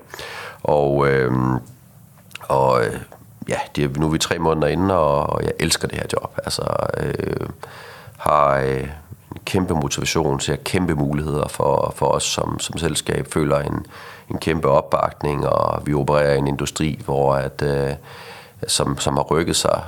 Og, 0.63 1.07
øh, 1.07 1.31
og 2.41 2.85
øh, 2.85 2.95
ja, 3.49 3.57
det, 3.75 3.97
nu 3.97 4.05
er 4.05 4.11
vi 4.11 4.17
tre 4.17 4.39
måneder 4.39 4.67
inde, 4.67 4.97
og, 4.97 5.29
og 5.29 5.43
jeg 5.43 5.51
elsker 5.59 5.87
det 5.87 5.97
her 5.97 6.05
job. 6.13 6.37
Altså, 6.37 6.63
øh, 6.97 7.49
har 8.17 8.57
øh, 8.57 8.83
en 9.31 9.41
kæmpe 9.45 9.73
motivation, 9.73 10.39
ser 10.39 10.55
kæmpe 10.55 10.95
muligheder 10.95 11.47
for, 11.47 11.93
for 11.95 12.05
os 12.05 12.23
som, 12.23 12.59
som 12.59 12.77
selskab, 12.77 13.27
føler 13.33 13.59
en, 13.59 13.85
en 14.29 14.37
kæmpe 14.37 14.67
opbakning, 14.67 15.47
og 15.47 15.87
vi 15.87 15.93
opererer 15.93 16.33
i 16.33 16.37
en 16.37 16.47
industri, 16.47 17.01
hvor 17.05 17.33
at, 17.35 17.61
øh, 17.61 17.91
som, 18.67 18.97
som 18.99 19.17
har 19.17 19.23
rykket 19.23 19.55
sig 19.55 19.83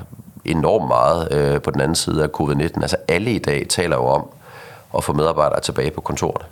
enormt 0.45 0.87
meget 0.87 1.27
øh, 1.31 1.61
på 1.61 1.71
den 1.71 1.81
anden 1.81 1.95
side 1.95 2.23
af 2.23 2.27
covid-19. 2.27 2.81
Altså 2.81 2.97
alle 3.07 3.31
i 3.31 3.39
dag 3.39 3.65
taler 3.69 3.95
jo 3.95 4.05
om 4.05 4.29
at 4.97 5.03
få 5.03 5.13
medarbejdere 5.13 5.59
tilbage 5.59 5.91
på 5.91 6.01
kontoret. 6.01 6.45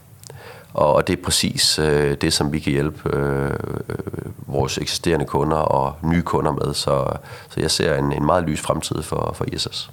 Og 0.73 1.08
det 1.08 1.19
er 1.19 1.23
præcis 1.23 1.79
øh, 1.79 2.17
det, 2.21 2.34
som 2.34 2.53
vi 2.53 2.60
kan 2.60 2.71
hjælpe 2.71 3.17
øh, 3.17 3.49
øh, 3.89 4.32
vores 4.47 4.77
eksisterende 4.77 5.25
kunder 5.25 5.58
og 5.58 5.95
nye 6.03 6.21
kunder 6.21 6.51
med. 6.51 6.73
Så, 6.73 7.05
så 7.49 7.60
jeg 7.60 7.71
ser 7.71 7.95
en, 7.95 8.12
en 8.12 8.25
meget 8.25 8.43
lys 8.43 8.62
fremtid 8.62 9.01
for, 9.01 9.34
for 9.38 9.45
ISS. 9.53 9.91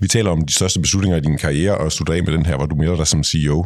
Vi 0.00 0.08
taler 0.08 0.30
om 0.30 0.46
de 0.46 0.54
største 0.54 0.80
beslutninger 0.80 1.18
i 1.18 1.20
din 1.20 1.38
karriere, 1.38 1.78
og 1.78 1.92
slutter 1.92 2.14
af 2.14 2.22
med 2.24 2.32
den 2.32 2.46
her, 2.46 2.56
hvor 2.56 2.66
du 2.66 2.74
melder 2.74 2.96
dig 2.96 3.06
som 3.06 3.24
CEO. 3.24 3.64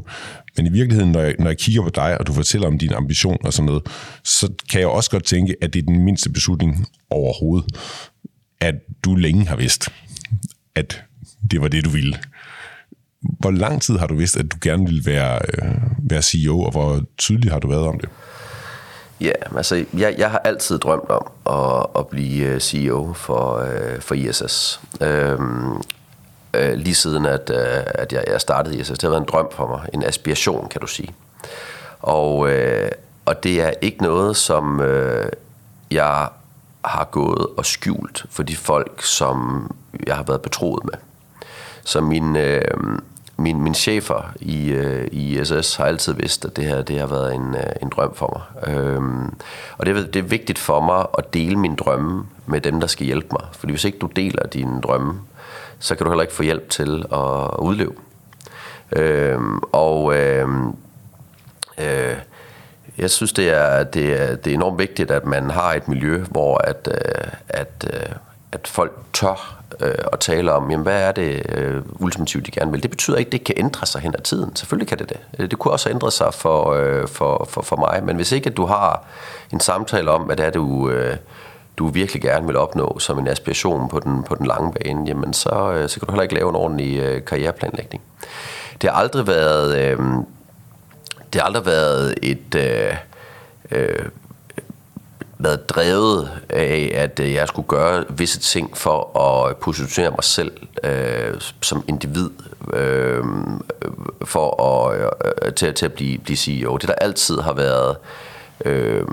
Men 0.57 0.67
i 0.67 0.71
virkeligheden, 0.71 1.13
når 1.13 1.21
jeg, 1.21 1.35
når 1.39 1.47
jeg 1.47 1.59
kigger 1.59 1.83
på 1.83 1.91
dig, 1.91 2.19
og 2.19 2.27
du 2.27 2.33
fortæller 2.33 2.67
om 2.67 2.79
din 2.79 2.93
ambition 2.93 3.39
og 3.45 3.53
sådan 3.53 3.67
noget, 3.67 3.83
så 4.25 4.53
kan 4.71 4.81
jeg 4.81 4.89
også 4.89 5.11
godt 5.11 5.25
tænke, 5.25 5.57
at 5.63 5.75
det 5.75 5.79
er 5.79 5.87
den 5.87 6.05
mindste 6.05 6.31
beslutning 6.31 6.87
overhovedet, 7.11 7.77
at 8.61 8.75
du 9.05 9.15
længe 9.15 9.47
har 9.47 9.57
vidst, 9.57 9.89
at 10.75 11.03
det 11.51 11.61
var 11.61 11.69
det, 11.69 11.85
du 11.85 11.91
ville. 11.91 12.19
Hvor 13.39 13.51
lang 13.51 13.83
tid 13.83 13.99
har 13.99 14.07
du 14.07 14.15
vidst, 14.15 14.37
at 14.37 14.53
du 14.53 14.57
gerne 14.63 14.87
ville 14.87 15.03
være, 15.07 15.39
øh, 15.39 15.75
være 16.11 16.23
CEO, 16.23 16.61
og 16.61 16.71
hvor 16.71 17.01
tydelig 17.19 17.53
har 17.53 17.59
du 17.59 17.69
været 17.69 17.87
om 17.87 18.01
det? 18.01 18.09
Ja, 19.21 19.33
altså 19.57 19.85
jeg, 19.95 20.15
jeg 20.19 20.31
har 20.31 20.39
altid 20.39 20.79
drømt 20.79 21.11
om 21.11 21.27
at, 21.47 21.87
at 21.99 22.07
blive 22.07 22.47
øh, 22.47 22.61
CEO 22.61 23.13
for, 23.13 23.57
øh, 23.57 24.01
for 24.01 24.15
ISS. 24.15 24.81
Øhm, 25.01 25.83
øh, 26.55 26.73
lige 26.73 26.95
siden 26.95 27.27
at, 27.27 27.51
øh, 27.51 27.83
at 27.95 28.13
jeg, 28.13 28.25
jeg 28.27 28.41
startede 28.41 28.79
ISS. 28.79 28.89
Det 28.89 29.03
har 29.03 29.09
været 29.09 29.21
en 29.21 29.29
drøm 29.29 29.49
for 29.53 29.69
mig, 29.69 29.89
en 29.95 30.03
aspiration 30.05 30.69
kan 30.69 30.81
du 30.81 30.87
sige. 30.87 31.15
Og, 32.01 32.51
øh, 32.51 32.91
og 33.25 33.43
det 33.43 33.63
er 33.63 33.73
ikke 33.81 34.03
noget, 34.03 34.37
som 34.37 34.81
øh, 34.81 35.29
jeg 35.91 36.29
har 36.85 37.05
gået 37.05 37.47
og 37.57 37.67
skjult 37.67 38.25
for 38.31 38.43
de 38.43 38.57
folk, 38.57 39.03
som 39.03 39.71
jeg 40.07 40.17
har 40.17 40.23
været 40.23 40.43
betroet 40.43 40.85
med. 40.85 40.95
Så 41.85 42.01
min, 42.01 42.37
øh, 42.37 42.61
min, 43.39 43.61
min 43.61 43.75
chefer 43.75 44.33
i, 44.41 44.71
øh, 44.71 45.09
i 45.13 45.41
ISS 45.41 45.77
har 45.77 45.85
altid 45.85 46.13
vidst, 46.13 46.45
at 46.45 46.57
det 46.57 46.65
her 46.65 46.83
det 46.83 46.99
har 47.01 47.07
været 47.07 47.35
en, 47.35 47.55
øh, 47.55 47.73
en 47.83 47.89
drøm 47.89 48.15
for 48.15 48.43
mig. 48.65 48.75
Øhm, 48.75 49.35
og 49.79 49.87
det, 49.87 50.15
det 50.15 50.21
er 50.21 50.29
vigtigt 50.29 50.59
for 50.59 50.81
mig 50.81 51.07
at 51.19 51.35
dele 51.35 51.57
min 51.59 51.75
drømme 51.75 52.27
med 52.47 52.61
dem, 52.61 52.81
der 52.81 52.87
skal 52.87 53.07
hjælpe 53.07 53.29
mig. 53.33 53.43
Fordi 53.53 53.73
hvis 53.73 53.85
ikke 53.85 53.99
du 53.99 54.07
deler 54.07 54.47
dine 54.47 54.81
drømme, 54.81 55.21
så 55.79 55.95
kan 55.95 56.05
du 56.05 56.11
heller 56.11 56.23
ikke 56.23 56.35
få 56.35 56.43
hjælp 56.43 56.71
til 56.71 57.05
at 57.13 57.59
udleve. 57.59 57.93
Øhm, 58.93 59.59
og 59.73 60.17
øh, 60.17 60.49
øh, 61.79 62.17
jeg 62.99 63.11
synes, 63.11 63.33
det 63.33 63.51
er, 63.51 63.85
det, 63.85 64.23
er, 64.23 64.37
det 64.37 64.51
er 64.51 64.55
enormt 64.55 64.79
vigtigt, 64.79 65.11
at 65.11 65.25
man 65.25 65.51
har 65.51 65.75
et 65.75 65.89
miljø, 65.89 66.25
hvor 66.31 66.59
at, 66.59 66.89
øh, 66.93 67.33
at, 67.49 67.91
øh, 67.93 68.15
at 68.53 68.69
folk 68.69 68.93
tør 69.13 69.57
øh, 69.81 69.95
at 70.13 70.19
tale 70.19 70.53
om, 70.53 70.71
jamen, 70.71 70.83
hvad 70.83 71.03
er 71.03 71.13
det 71.13 71.47
øh, 71.49 71.83
ultimativt, 71.99 72.47
de 72.47 72.51
gerne 72.51 72.73
vil. 72.73 72.83
Det 72.83 72.91
betyder 72.91 73.17
ikke, 73.17 73.29
at 73.29 73.33
det 73.33 73.45
kan 73.45 73.55
ændre 73.59 73.87
sig 73.87 74.01
hen 74.01 74.15
ad 74.19 74.23
tiden. 74.23 74.57
Selvfølgelig 74.57 74.89
kan 74.89 74.99
det 74.99 75.09
det. 75.09 75.19
Øh, 75.39 75.51
det 75.51 75.59
kunne 75.59 75.73
også 75.73 75.91
ændre 75.91 76.11
sig 76.11 76.35
for, 76.35 76.73
øh, 76.73 77.09
for, 77.09 77.47
for, 77.51 77.63
for 77.63 77.77
mig. 77.77 78.05
Men 78.05 78.17
hvis 78.17 78.33
ikke 78.33 78.51
at 78.51 78.57
du 78.57 78.65
har 78.67 79.05
en 79.53 79.61
samtale 79.61 80.11
om, 80.11 80.23
hvad 80.23 80.37
det 80.37 80.47
er, 80.47 80.51
du, 80.51 80.91
øh, 80.91 81.17
du 81.79 81.89
virkelig 81.89 82.23
gerne 82.23 82.47
vil 82.47 82.57
opnå 82.57 82.99
som 82.99 83.19
en 83.19 83.29
aspiration 83.29 83.89
på 83.89 84.01
den, 84.01 84.23
på 84.23 84.35
den 84.35 84.47
lange 84.47 84.73
bane, 84.73 85.05
jamen 85.07 85.33
så, 85.33 85.73
øh, 85.73 85.89
så 85.89 86.01
kan 86.01 86.07
du 86.07 86.13
heller 86.13 86.23
ikke 86.23 86.35
lave 86.35 86.49
en 86.49 86.57
ordentlig 86.57 86.99
øh, 86.99 87.25
karriereplanlægning. 87.25 88.03
Det 88.83 88.91
har 88.91 88.97
aldrig 88.97 89.27
været, 89.27 89.79
øh, 89.79 89.99
det 91.33 91.41
har 91.41 91.47
aldrig 91.47 91.67
været 91.67 92.15
et... 92.23 92.55
Øh, 92.55 92.97
øh, 93.71 94.09
været 95.39 95.69
drevet 95.69 96.31
af, 96.49 96.93
at 96.95 97.21
øh, 97.21 97.33
jeg 97.33 97.49
skulle 97.49 97.69
gøre 97.69 98.05
visse 98.09 98.41
ting 98.41 98.77
for 98.77 99.19
at 99.19 99.57
positionere 99.57 100.11
mig 100.11 100.25
selv 100.25 100.53
øh, 100.85 101.41
som 101.63 101.85
individ 101.89 102.31
øh, 102.73 103.25
for 104.25 104.63
at, 104.63 105.11
øh, 105.43 105.53
til, 105.53 105.75
til 105.75 105.87
at 105.87 105.93
blive, 105.93 106.19
blive 106.19 106.37
CEO. 106.37 106.77
Det 106.77 106.89
der 106.89 106.95
altid 106.95 107.41
har 107.41 107.53
været 107.53 107.97
øh, 108.65 109.07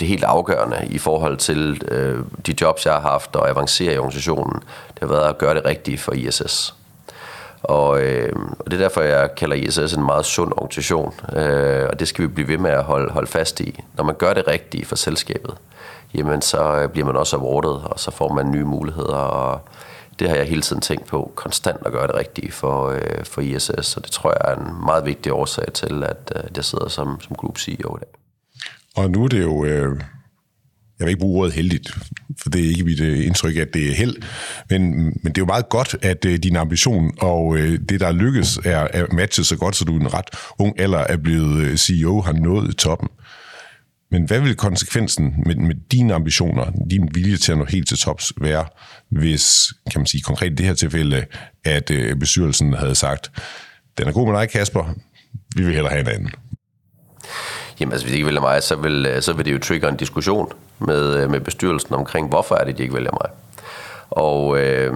det 0.00 0.08
helt 0.08 0.24
afgørende 0.24 0.86
i 0.90 0.98
forhold 0.98 1.36
til 1.36 1.82
øh, 1.88 2.18
de 2.46 2.54
jobs, 2.60 2.86
jeg 2.86 2.94
har 2.94 3.00
haft 3.00 3.36
og 3.36 3.48
avancere 3.50 3.94
i 3.94 3.98
organisationen, 3.98 4.60
det 4.88 5.00
har 5.00 5.06
været 5.06 5.28
at 5.28 5.38
gøre 5.38 5.54
det 5.54 5.64
rigtige 5.64 5.98
for 5.98 6.12
ISS. 6.12 6.74
Og, 7.62 8.02
øh, 8.02 8.32
og 8.58 8.64
det 8.64 8.72
er 8.72 8.78
derfor, 8.78 9.00
jeg 9.00 9.34
kalder 9.34 9.56
ISS 9.56 9.92
en 9.92 10.04
meget 10.04 10.24
sund 10.24 10.52
organisation, 10.56 11.14
øh, 11.36 11.88
og 11.90 12.00
det 12.00 12.08
skal 12.08 12.22
vi 12.22 12.28
blive 12.28 12.48
ved 12.48 12.58
med 12.58 12.70
at 12.70 12.84
holde, 12.84 13.12
holde 13.12 13.26
fast 13.26 13.60
i. 13.60 13.80
Når 13.94 14.04
man 14.04 14.14
gør 14.14 14.34
det 14.34 14.48
rigtige 14.48 14.84
for 14.84 14.96
selskabet, 14.96 15.54
jamen 16.14 16.42
så 16.42 16.76
øh, 16.76 16.88
bliver 16.88 17.06
man 17.06 17.16
også 17.16 17.36
awardet, 17.36 17.82
og 17.84 18.00
så 18.00 18.10
får 18.10 18.32
man 18.32 18.50
nye 18.50 18.64
muligheder, 18.64 19.14
og 19.14 19.60
det 20.18 20.28
har 20.28 20.36
jeg 20.36 20.46
hele 20.46 20.62
tiden 20.62 20.82
tænkt 20.82 21.06
på, 21.06 21.32
konstant 21.34 21.78
at 21.86 21.92
gøre 21.92 22.06
det 22.06 22.14
rigtige 22.14 22.52
for, 22.52 22.88
øh, 22.88 23.24
for 23.24 23.40
ISS, 23.40 23.96
og 23.96 24.04
det 24.04 24.12
tror 24.12 24.30
jeg 24.30 24.52
er 24.52 24.56
en 24.56 24.84
meget 24.84 25.06
vigtig 25.06 25.32
årsag 25.32 25.72
til, 25.72 26.04
at 26.04 26.32
øh, 26.36 26.42
jeg 26.56 26.64
sidder 26.64 26.88
som, 26.88 27.20
som 27.20 27.36
group 27.36 27.58
CEO 27.58 27.96
i 27.96 28.00
dag. 28.00 28.08
Og 28.96 29.10
nu 29.10 29.24
er 29.24 29.28
det 29.28 29.42
jo... 29.42 29.64
Øh 29.64 30.00
jeg 30.98 31.06
vil 31.06 31.08
ikke 31.08 31.20
bruge 31.20 31.40
ordet 31.40 31.54
heldigt, 31.54 31.90
for 32.42 32.50
det 32.50 32.64
er 32.64 32.68
ikke 32.68 32.84
mit 32.84 33.00
øh, 33.00 33.26
indtryk, 33.26 33.56
at 33.56 33.74
det 33.74 33.88
er 33.88 33.94
held, 33.94 34.16
men, 34.70 34.96
men 34.96 35.24
det 35.24 35.38
er 35.38 35.42
jo 35.42 35.46
meget 35.46 35.68
godt, 35.68 35.96
at 36.02 36.24
øh, 36.24 36.38
din 36.38 36.56
ambition 36.56 37.10
og 37.18 37.56
øh, 37.56 37.78
det, 37.88 38.00
der 38.00 38.12
lykkes, 38.12 38.58
er, 38.64 38.88
er 38.92 39.06
matchet 39.12 39.46
så 39.46 39.56
godt, 39.56 39.76
så 39.76 39.84
du 39.84 39.96
er 39.96 40.00
en 40.00 40.14
ret 40.14 40.28
ung 40.58 40.80
alder 40.80 40.98
er 40.98 41.16
blevet 41.16 41.80
CEO, 41.80 42.20
har 42.20 42.32
nået 42.32 42.76
toppen. 42.76 43.08
Men 44.10 44.24
hvad 44.24 44.40
vil 44.40 44.56
konsekvensen 44.56 45.34
med, 45.46 45.56
med 45.56 45.74
dine 45.92 46.14
ambitioner, 46.14 46.70
din 46.90 47.08
vilje 47.14 47.36
til 47.36 47.52
at 47.52 47.58
nå 47.58 47.64
helt 47.64 47.88
til 47.88 47.98
tops 47.98 48.32
være, 48.40 48.64
hvis, 49.10 49.72
kan 49.90 50.00
man 50.00 50.06
sige 50.06 50.20
konkret 50.20 50.52
i 50.52 50.54
det 50.54 50.66
her 50.66 50.74
tilfælde, 50.74 51.24
at 51.64 51.90
bestyrelsen 52.20 52.72
havde 52.72 52.94
sagt, 52.94 53.30
den 53.98 54.08
er 54.08 54.12
god 54.12 54.32
med 54.32 54.40
dig, 54.40 54.50
Kasper, 54.50 54.94
vi 55.56 55.64
vil 55.64 55.74
hellere 55.74 55.92
have 55.92 56.00
en 56.00 56.08
anden? 56.08 56.30
Jamen 57.80 57.92
altså, 57.92 58.06
hvis 58.06 58.12
de 58.12 58.16
ikke 58.16 58.26
vælger 58.26 58.40
mig, 58.40 58.62
så 58.62 58.76
vil, 58.76 59.06
øh, 59.06 59.22
så 59.22 59.32
vil 59.32 59.44
det 59.44 59.52
jo 59.52 59.58
trigger 59.58 59.88
en 59.88 59.96
diskussion 59.96 60.52
med, 60.78 61.14
øh, 61.16 61.30
med 61.30 61.40
bestyrelsen 61.40 61.94
omkring, 61.94 62.28
hvorfor 62.28 62.54
er 62.54 62.64
det, 62.64 62.78
de 62.78 62.82
ikke 62.82 62.94
vælger 62.94 63.12
mig. 63.12 63.30
Og 64.10 64.58
øh, 64.58 64.94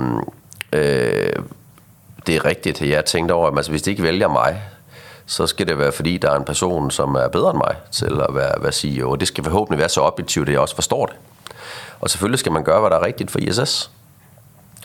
øh, 0.72 1.32
det 2.26 2.36
er 2.36 2.44
rigtigt, 2.44 2.82
jeg 2.82 3.04
tænkte 3.04 3.32
over, 3.32 3.48
at 3.48 3.56
altså, 3.56 3.70
hvis 3.70 3.82
de 3.82 3.90
ikke 3.90 4.02
vælger 4.02 4.28
mig, 4.28 4.62
så 5.26 5.46
skal 5.46 5.68
det 5.68 5.78
være, 5.78 5.92
fordi 5.92 6.18
der 6.18 6.30
er 6.30 6.36
en 6.36 6.44
person, 6.44 6.90
som 6.90 7.14
er 7.14 7.28
bedre 7.28 7.50
end 7.50 7.58
mig 7.58 7.76
til 7.90 8.20
at 8.28 8.34
være, 8.34 8.52
være 8.60 8.72
CEO. 8.72 9.10
Og 9.10 9.20
det 9.20 9.28
skal 9.28 9.44
forhåbentlig 9.44 9.78
være 9.78 9.88
så 9.88 10.00
objektivt, 10.00 10.48
at 10.48 10.52
jeg 10.52 10.60
også 10.60 10.74
forstår 10.74 11.06
det. 11.06 11.16
Og 12.00 12.10
selvfølgelig 12.10 12.38
skal 12.38 12.52
man 12.52 12.64
gøre, 12.64 12.80
hvad 12.80 12.90
der 12.90 12.96
er 12.96 13.06
rigtigt 13.06 13.30
for 13.30 13.38
ISS. 13.38 13.90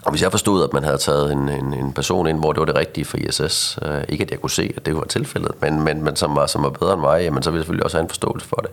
Og 0.06 0.12
hvis 0.12 0.22
jeg 0.22 0.32
forstod, 0.32 0.64
at 0.64 0.74
man 0.74 0.84
havde 0.84 0.97
taget 0.97 1.32
en, 1.32 1.49
en, 1.49 1.74
en 1.74 1.93
person 1.93 2.28
ind, 2.28 2.39
hvor 2.39 2.53
det 2.53 2.60
var 2.60 2.66
det 2.66 2.76
rigtige 2.76 3.06
for 3.06 3.18
ISS, 3.18 3.80
øh, 3.82 4.03
ikke 4.10 4.24
at 4.24 4.32
jeg 4.32 4.39
kunne 4.41 4.51
se, 4.51 4.74
at 4.78 4.86
det 4.86 4.95
var 4.95 5.03
tilfældet, 5.03 5.51
men, 5.62 5.82
men, 5.82 6.03
men 6.03 6.16
som, 6.16 6.36
var, 6.36 6.47
som 6.47 6.64
var 6.64 6.70
bedre 6.70 6.93
end 6.93 7.01
mig, 7.01 7.22
jamen, 7.22 7.43
så 7.43 7.51
ville 7.51 7.60
jeg 7.60 7.64
selvfølgelig 7.64 7.84
også 7.84 7.97
have 7.97 8.03
en 8.03 8.10
forståelse 8.10 8.47
for 8.47 8.56
det. 8.56 8.72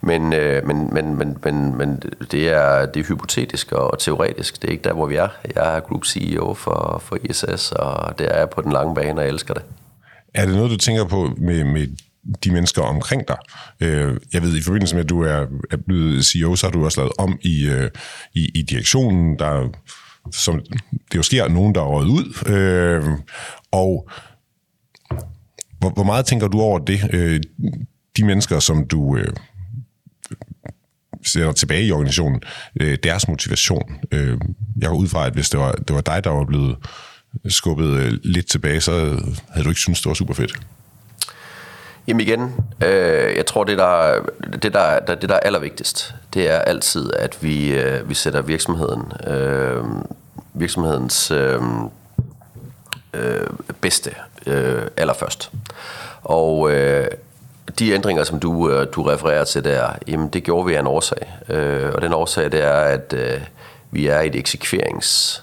Men, 0.00 0.32
øh, 0.32 0.66
men, 0.66 0.94
men, 0.94 1.18
men, 1.18 1.38
men, 1.44 1.76
men 1.76 2.02
det, 2.30 2.48
er, 2.48 2.86
det 2.86 3.00
er 3.00 3.04
hypotetisk 3.04 3.72
og 3.72 3.98
teoretisk. 3.98 4.62
Det 4.62 4.68
er 4.68 4.72
ikke 4.72 4.84
der, 4.84 4.92
hvor 4.92 5.06
vi 5.06 5.16
er. 5.16 5.28
Jeg 5.54 5.76
er 5.76 5.80
Group 5.80 6.04
CEO 6.04 6.54
for, 6.54 7.02
for 7.04 7.18
ISS, 7.24 7.72
og 7.72 8.18
det 8.18 8.34
er 8.34 8.38
jeg 8.38 8.50
på 8.50 8.62
den 8.62 8.72
lange 8.72 8.94
bane, 8.94 9.20
og 9.20 9.24
jeg 9.24 9.32
elsker 9.32 9.54
det. 9.54 9.62
Er 10.34 10.46
det 10.46 10.54
noget, 10.54 10.70
du 10.70 10.76
tænker 10.76 11.04
på 11.04 11.30
med, 11.36 11.64
med 11.64 11.86
de 12.44 12.52
mennesker 12.52 12.82
omkring 12.82 13.28
dig. 13.28 13.36
Øh, 13.80 14.16
jeg 14.32 14.42
ved, 14.42 14.56
i 14.56 14.62
forbindelse 14.62 14.94
med, 14.96 15.04
at 15.04 15.10
du 15.10 15.22
er, 15.22 15.46
blevet 15.86 16.24
CEO, 16.24 16.56
så 16.56 16.66
har 16.66 16.72
du 16.72 16.84
også 16.84 17.00
lavet 17.00 17.12
om 17.18 17.38
i, 17.42 17.68
øh, 17.68 17.90
i, 18.34 18.50
i 18.54 18.62
direktionen. 18.62 19.38
Der 19.38 19.68
som 20.32 20.60
det 21.12 21.16
jo 21.16 21.22
sker, 21.22 21.48
nogen, 21.48 21.74
der 21.74 21.80
er 21.80 21.86
røget 21.86 22.08
ud. 22.08 22.46
Øh, 22.46 23.04
og 23.70 24.08
hvor, 25.78 25.90
hvor 25.90 26.04
meget 26.04 26.26
tænker 26.26 26.48
du 26.48 26.60
over 26.60 26.78
det? 26.78 27.00
Øh, 27.12 27.40
de 28.16 28.24
mennesker, 28.24 28.58
som 28.58 28.86
du 28.86 29.16
øh, 29.16 29.32
ser 31.24 31.52
tilbage 31.52 31.86
i 31.86 31.92
organisationen, 31.92 32.40
øh, 32.80 32.98
deres 33.02 33.28
motivation. 33.28 33.98
Øh, 34.12 34.38
jeg 34.80 34.88
går 34.88 34.96
ud 34.96 35.08
fra, 35.08 35.26
at 35.26 35.32
hvis 35.32 35.50
det 35.50 35.60
var, 35.60 35.72
det 35.72 35.94
var 35.94 36.00
dig, 36.00 36.24
der 36.24 36.30
var 36.30 36.44
blevet 36.44 36.76
skubbet 37.48 37.88
øh, 37.88 38.12
lidt 38.24 38.50
tilbage, 38.50 38.80
så 38.80 38.92
havde 39.48 39.64
du 39.64 39.68
ikke 39.68 39.80
syntes, 39.80 40.00
det 40.00 40.08
var 40.08 40.14
super 40.14 40.34
fedt. 40.34 40.60
Jamen 42.08 42.20
igen, 42.20 42.54
øh, 42.84 43.36
jeg 43.36 43.46
tror, 43.46 43.64
det 43.64 43.78
der, 43.78 44.20
det, 44.62 44.74
der, 44.74 44.98
det 45.14 45.28
der 45.28 45.34
er 45.34 45.40
allervigtigst, 45.40 46.14
det 46.34 46.50
er 46.50 46.58
altid, 46.58 47.12
at 47.18 47.42
vi, 47.42 47.72
øh, 47.72 48.08
vi 48.08 48.14
sætter 48.14 48.42
virksomheden, 48.42 49.12
øh, 49.26 49.84
virksomhedens 50.54 51.30
øh, 51.30 51.60
øh, 53.14 53.46
bedste 53.80 54.14
øh, 54.46 54.82
allerførst. 54.96 55.50
Og 56.22 56.72
øh, 56.72 57.06
de 57.78 57.92
ændringer, 57.92 58.24
som 58.24 58.40
du, 58.40 58.70
øh, 58.70 58.86
du 58.92 59.02
refererer 59.02 59.44
til 59.44 59.64
der, 59.64 59.88
jamen 60.06 60.28
det 60.28 60.44
gjorde 60.44 60.66
vi 60.66 60.74
af 60.74 60.80
en 60.80 60.86
årsag. 60.86 61.32
Øh, 61.48 61.92
og 61.94 62.02
den 62.02 62.12
årsag, 62.12 62.52
det 62.52 62.64
er, 62.64 62.80
at 62.80 63.12
øh, 63.12 63.40
vi 63.90 64.06
er 64.06 64.20
i 64.20 64.26
et 64.26 64.36
eksekverings, 64.36 65.42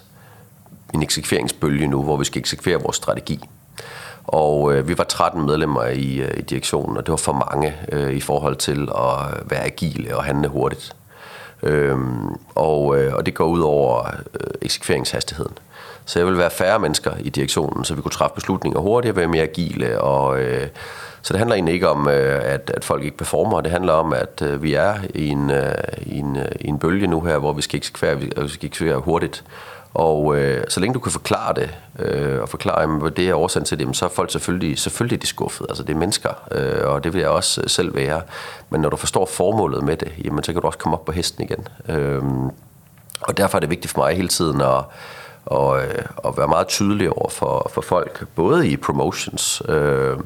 en 0.93 1.03
eksekveringsbølge 1.03 1.87
nu, 1.87 2.03
hvor 2.03 2.17
vi 2.17 2.25
skal 2.25 2.39
eksekvere 2.39 2.81
vores 2.81 2.95
strategi. 2.95 3.39
Og 4.27 4.73
øh, 4.73 4.87
vi 4.87 4.97
var 4.97 5.03
13 5.03 5.45
medlemmer 5.45 5.83
i, 5.85 6.17
øh, 6.17 6.37
i 6.37 6.41
direktionen, 6.41 6.97
og 6.97 7.05
det 7.05 7.11
var 7.11 7.17
for 7.17 7.45
mange 7.51 7.75
øh, 7.91 8.13
i 8.13 8.21
forhold 8.21 8.55
til 8.55 8.89
at 8.97 9.49
være 9.49 9.63
agile 9.63 10.17
og 10.17 10.23
handle 10.23 10.47
hurtigt. 10.47 10.95
Øhm, 11.63 12.27
og, 12.55 12.97
øh, 12.97 13.13
og 13.13 13.25
det 13.25 13.33
går 13.33 13.45
ud 13.45 13.61
over 13.61 14.07
øh, 14.39 14.47
eksekveringshastigheden. 14.61 15.57
Så 16.05 16.19
jeg 16.19 16.27
vil 16.27 16.37
være 16.37 16.51
færre 16.51 16.79
mennesker 16.79 17.11
i 17.19 17.29
direktionen, 17.29 17.85
så 17.85 17.95
vi 17.95 18.01
kunne 18.01 18.11
træffe 18.11 18.35
beslutninger 18.35 18.79
hurtigere, 18.79 19.15
være 19.15 19.27
mere 19.27 19.43
agile. 19.43 20.01
Og, 20.01 20.39
øh, 20.39 20.67
så 21.21 21.33
det 21.33 21.39
handler 21.39 21.55
egentlig 21.55 21.73
ikke 21.73 21.89
om, 21.89 22.07
øh, 22.07 22.41
at, 22.43 22.71
at 22.73 22.85
folk 22.85 23.03
ikke 23.03 23.17
performer. 23.17 23.61
Det 23.61 23.71
handler 23.71 23.93
om, 23.93 24.13
at 24.13 24.41
øh, 24.41 24.63
vi 24.63 24.73
er 24.73 24.95
i 25.13 25.27
en, 25.27 25.51
øh, 25.51 25.73
i, 26.05 26.17
en, 26.17 26.37
øh, 26.37 26.45
i 26.59 26.67
en 26.67 26.79
bølge 26.79 27.07
nu 27.07 27.21
her, 27.21 27.37
hvor 27.37 27.53
vi 27.53 27.61
skal 27.61 27.77
eksekvere, 27.77 28.19
vi 28.19 28.31
skal 28.47 28.67
eksekvere 28.67 28.97
hurtigt. 28.97 29.43
Og 29.95 30.37
øh, 30.37 30.63
så 30.67 30.79
længe 30.79 30.93
du 30.93 30.99
kan 30.99 31.11
forklare 31.11 31.53
det, 31.53 31.69
øh, 31.99 32.41
og 32.41 32.49
forklare, 32.49 32.87
hvad 32.87 33.11
det 33.11 33.29
er 33.29 33.35
årsagen 33.35 33.65
til 33.65 33.79
det, 33.79 33.97
så 33.97 34.05
er 34.05 34.09
folk 34.09 34.31
selvfølgelig, 34.31 34.79
selvfølgelig 34.79 35.21
de 35.21 35.27
skuffede. 35.27 35.69
Altså 35.69 35.83
det 35.83 35.93
er 35.93 35.97
mennesker, 35.97 36.29
øh, 36.51 36.89
og 36.89 37.03
det 37.03 37.13
vil 37.13 37.19
jeg 37.19 37.29
også 37.29 37.61
øh, 37.61 37.69
selv 37.69 37.95
være. 37.95 38.21
Men 38.69 38.81
når 38.81 38.89
du 38.89 38.95
forstår 38.97 39.25
formålet 39.25 39.83
med 39.83 39.97
det, 39.97 40.11
jamen, 40.25 40.43
så 40.43 40.53
kan 40.53 40.61
du 40.61 40.67
også 40.67 40.79
komme 40.79 40.97
op 40.97 41.05
på 41.05 41.11
hesten 41.11 41.43
igen. 41.43 41.67
Øh, 41.89 42.23
og 43.21 43.37
derfor 43.37 43.57
er 43.57 43.59
det 43.59 43.69
vigtigt 43.69 43.93
for 43.93 44.01
mig 44.01 44.15
hele 44.15 44.27
tiden 44.27 44.61
at 44.61 44.83
og, 45.45 45.83
øh, 45.83 46.05
og 46.17 46.37
være 46.37 46.47
meget 46.47 46.67
tydelig 46.67 47.09
over 47.09 47.29
for, 47.29 47.71
for 47.73 47.81
folk, 47.81 48.27
både 48.35 48.69
i 48.69 48.77
promotions, 48.77 49.61
øh, 49.69 50.17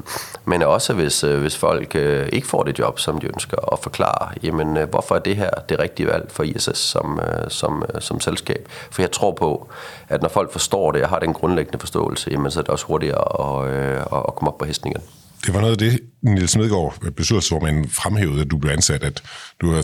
men 0.44 0.62
også 0.62 0.92
hvis, 0.92 1.24
øh, 1.24 1.40
hvis 1.40 1.56
folk 1.56 1.94
øh, 1.94 2.28
ikke 2.32 2.46
får 2.46 2.62
det 2.62 2.78
job, 2.78 2.98
som 2.98 3.20
de 3.20 3.26
ønsker, 3.26 3.56
og 3.56 3.78
forklare, 3.78 4.32
jamen, 4.42 4.76
øh, 4.76 4.88
hvorfor 4.88 5.14
er 5.14 5.18
det 5.18 5.36
her 5.36 5.50
det 5.68 5.78
rigtige 5.78 6.06
valg 6.06 6.30
for 6.30 6.42
ISS 6.42 6.78
som, 6.78 7.20
øh, 7.20 7.50
som, 7.50 7.84
øh, 7.94 8.00
som 8.00 8.20
selskab. 8.20 8.68
For 8.90 9.02
jeg 9.02 9.10
tror 9.10 9.32
på, 9.32 9.70
at 10.08 10.22
når 10.22 10.28
folk 10.28 10.52
forstår 10.52 10.92
det 10.92 11.02
og 11.02 11.08
har 11.08 11.18
den 11.18 11.32
grundlæggende 11.32 11.78
forståelse, 11.78 12.30
jamen, 12.30 12.50
så 12.50 12.58
er 12.58 12.62
det 12.62 12.70
også 12.70 12.86
hurtigere 12.86 13.64
at, 13.64 13.72
øh, 13.72 14.00
at 14.00 14.34
komme 14.36 14.50
op 14.50 14.58
på 14.58 14.64
hesten 14.64 14.90
igen. 14.90 15.02
Det 15.46 15.54
var 15.54 15.60
noget 15.60 15.72
af 15.72 15.78
det, 15.78 16.00
Niels 16.22 16.56
Medgaard, 16.56 16.94
bestyrelsesformanden, 17.16 17.90
fremhævede, 17.90 18.40
at 18.40 18.50
du 18.50 18.58
blev 18.58 18.72
ansat, 18.72 19.04
at 19.04 19.22
du 19.60 19.72
er 19.72 19.82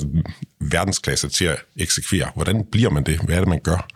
verdensklasse 0.60 1.28
til 1.28 1.44
at 1.44 1.56
eksekvere. 1.76 2.30
Hvordan 2.34 2.64
bliver 2.72 2.90
man 2.90 3.04
det? 3.04 3.20
Hvad 3.20 3.34
er 3.34 3.40
det, 3.40 3.48
man 3.48 3.60
gør? 3.64 3.86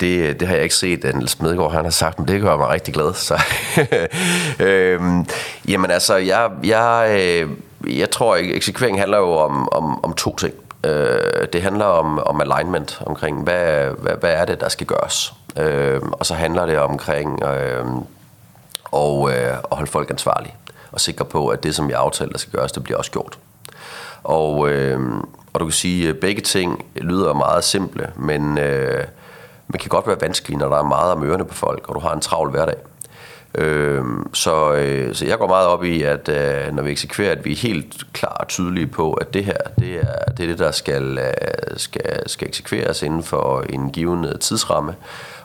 Det, 0.00 0.28
øh, 0.28 0.40
det 0.40 0.48
har 0.48 0.54
jeg 0.54 0.62
ikke 0.62 0.74
set, 0.74 1.04
at 1.04 1.16
Niels 1.16 1.40
Medgaard 1.40 1.72
han 1.72 1.84
har 1.84 1.90
sagt, 1.90 2.18
men 2.18 2.28
det 2.28 2.40
gør 2.40 2.56
mig 2.56 2.68
rigtig 2.68 2.94
glad. 2.94 3.14
Så, 3.14 3.42
øhm, 4.66 5.26
jamen 5.68 5.90
altså, 5.90 6.16
jeg, 6.16 6.50
jeg, 6.64 7.16
øh, 7.20 7.50
jeg 7.98 8.10
tror, 8.10 8.34
at 8.34 8.44
eksekvering 8.44 8.98
handler 8.98 9.18
jo 9.18 9.32
om, 9.32 9.68
om, 9.72 10.04
om 10.04 10.12
to 10.12 10.36
ting. 10.36 10.54
Øh, 10.84 11.46
det 11.52 11.62
handler 11.62 11.84
om, 11.84 12.18
om 12.18 12.40
alignment, 12.40 13.02
omkring 13.06 13.42
hvad, 13.42 13.84
hvad, 13.98 14.12
hvad 14.20 14.32
er 14.32 14.44
det, 14.44 14.60
der 14.60 14.68
skal 14.68 14.86
gøres. 14.86 15.32
Øh, 15.58 16.00
og 16.02 16.26
så 16.26 16.34
handler 16.34 16.66
det 16.66 16.78
omkring 16.78 17.42
øh, 17.44 17.84
og, 18.84 19.30
øh, 19.30 19.52
at 19.52 19.76
holde 19.76 19.90
folk 19.90 20.10
ansvarlige 20.10 20.54
og 20.92 21.00
sikre 21.00 21.24
på, 21.24 21.48
at 21.48 21.62
det, 21.62 21.74
som 21.74 21.90
jeg 21.90 21.98
aftaler, 21.98 22.30
der 22.30 22.38
skal 22.38 22.52
gøres, 22.52 22.72
det 22.72 22.84
bliver 22.84 22.98
også 22.98 23.10
gjort. 23.10 23.38
Og, 24.24 24.70
øh, 24.70 25.00
og 25.52 25.60
du 25.60 25.64
kan 25.64 25.72
sige, 25.72 26.08
at 26.08 26.18
begge 26.18 26.42
ting 26.42 26.84
lyder 26.96 27.32
meget 27.32 27.64
simple, 27.64 28.10
men... 28.16 28.58
Øh, 28.58 29.04
men 29.72 29.78
kan 29.78 29.88
godt 29.88 30.06
være 30.06 30.20
vanskelig, 30.20 30.58
når 30.58 30.68
der 30.68 30.76
er 30.76 30.82
meget 30.82 31.12
om 31.12 31.24
ørerne 31.24 31.44
på 31.44 31.54
folk, 31.54 31.88
og 31.88 31.94
du 31.94 32.00
har 32.00 32.14
en 32.14 32.20
travl 32.20 32.50
hverdag. 32.50 32.76
Øh, 33.54 34.04
så, 34.32 34.72
øh, 34.72 35.14
så 35.14 35.26
jeg 35.26 35.38
går 35.38 35.48
meget 35.48 35.66
op 35.66 35.84
i, 35.84 36.02
at 36.02 36.28
øh, 36.28 36.74
når 36.74 36.82
vi 36.82 36.90
eksekverer, 36.90 37.32
at 37.32 37.44
vi 37.44 37.52
er 37.52 37.56
helt 37.56 38.12
klar 38.12 38.36
og 38.40 38.48
tydelige 38.48 38.86
på, 38.86 39.12
at 39.12 39.34
det 39.34 39.44
her, 39.44 39.56
det 39.78 39.94
er 39.94 40.24
det, 40.36 40.42
er 40.42 40.46
det 40.46 40.58
der 40.58 40.70
skal, 40.70 41.18
øh, 41.18 41.76
skal, 41.76 42.28
skal 42.28 42.48
eksekveres 42.48 43.02
inden 43.02 43.22
for 43.22 43.60
en 43.60 43.90
given 43.90 44.24
øh, 44.24 44.38
tidsramme. 44.38 44.94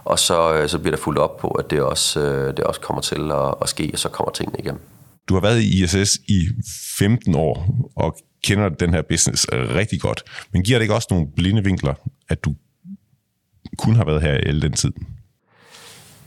Og 0.05 0.19
så, 0.19 0.53
øh, 0.53 0.69
så 0.69 0.79
bliver 0.79 0.95
der 0.95 1.03
fuldt 1.03 1.19
op 1.19 1.37
på, 1.37 1.47
at 1.47 1.69
det 1.69 1.81
også, 1.81 2.19
øh, 2.19 2.57
det 2.57 2.59
også 2.59 2.81
kommer 2.81 3.01
til 3.01 3.31
at, 3.31 3.53
at 3.61 3.69
ske, 3.69 3.89
og 3.93 3.99
så 3.99 4.09
kommer 4.09 4.31
tingene 4.31 4.59
igennem. 4.59 4.81
Du 5.29 5.33
har 5.33 5.41
været 5.41 5.61
i 5.61 5.83
ISS 5.83 6.17
i 6.27 6.47
15 6.97 7.35
år, 7.35 7.67
og 7.95 8.17
kender 8.43 8.69
den 8.69 8.93
her 8.93 9.01
business 9.01 9.47
rigtig 9.51 10.01
godt. 10.01 10.23
Men 10.53 10.63
giver 10.63 10.79
det 10.79 10.83
ikke 10.83 10.95
også 10.95 11.07
nogle 11.11 11.27
blinde 11.35 11.63
vinkler, 11.63 11.93
at 12.29 12.43
du 12.43 12.55
kunne 13.77 13.95
have 13.95 14.07
været 14.07 14.21
her 14.21 14.33
i 14.33 14.47
al 14.47 14.61
den 14.61 14.73
tid? 14.73 14.91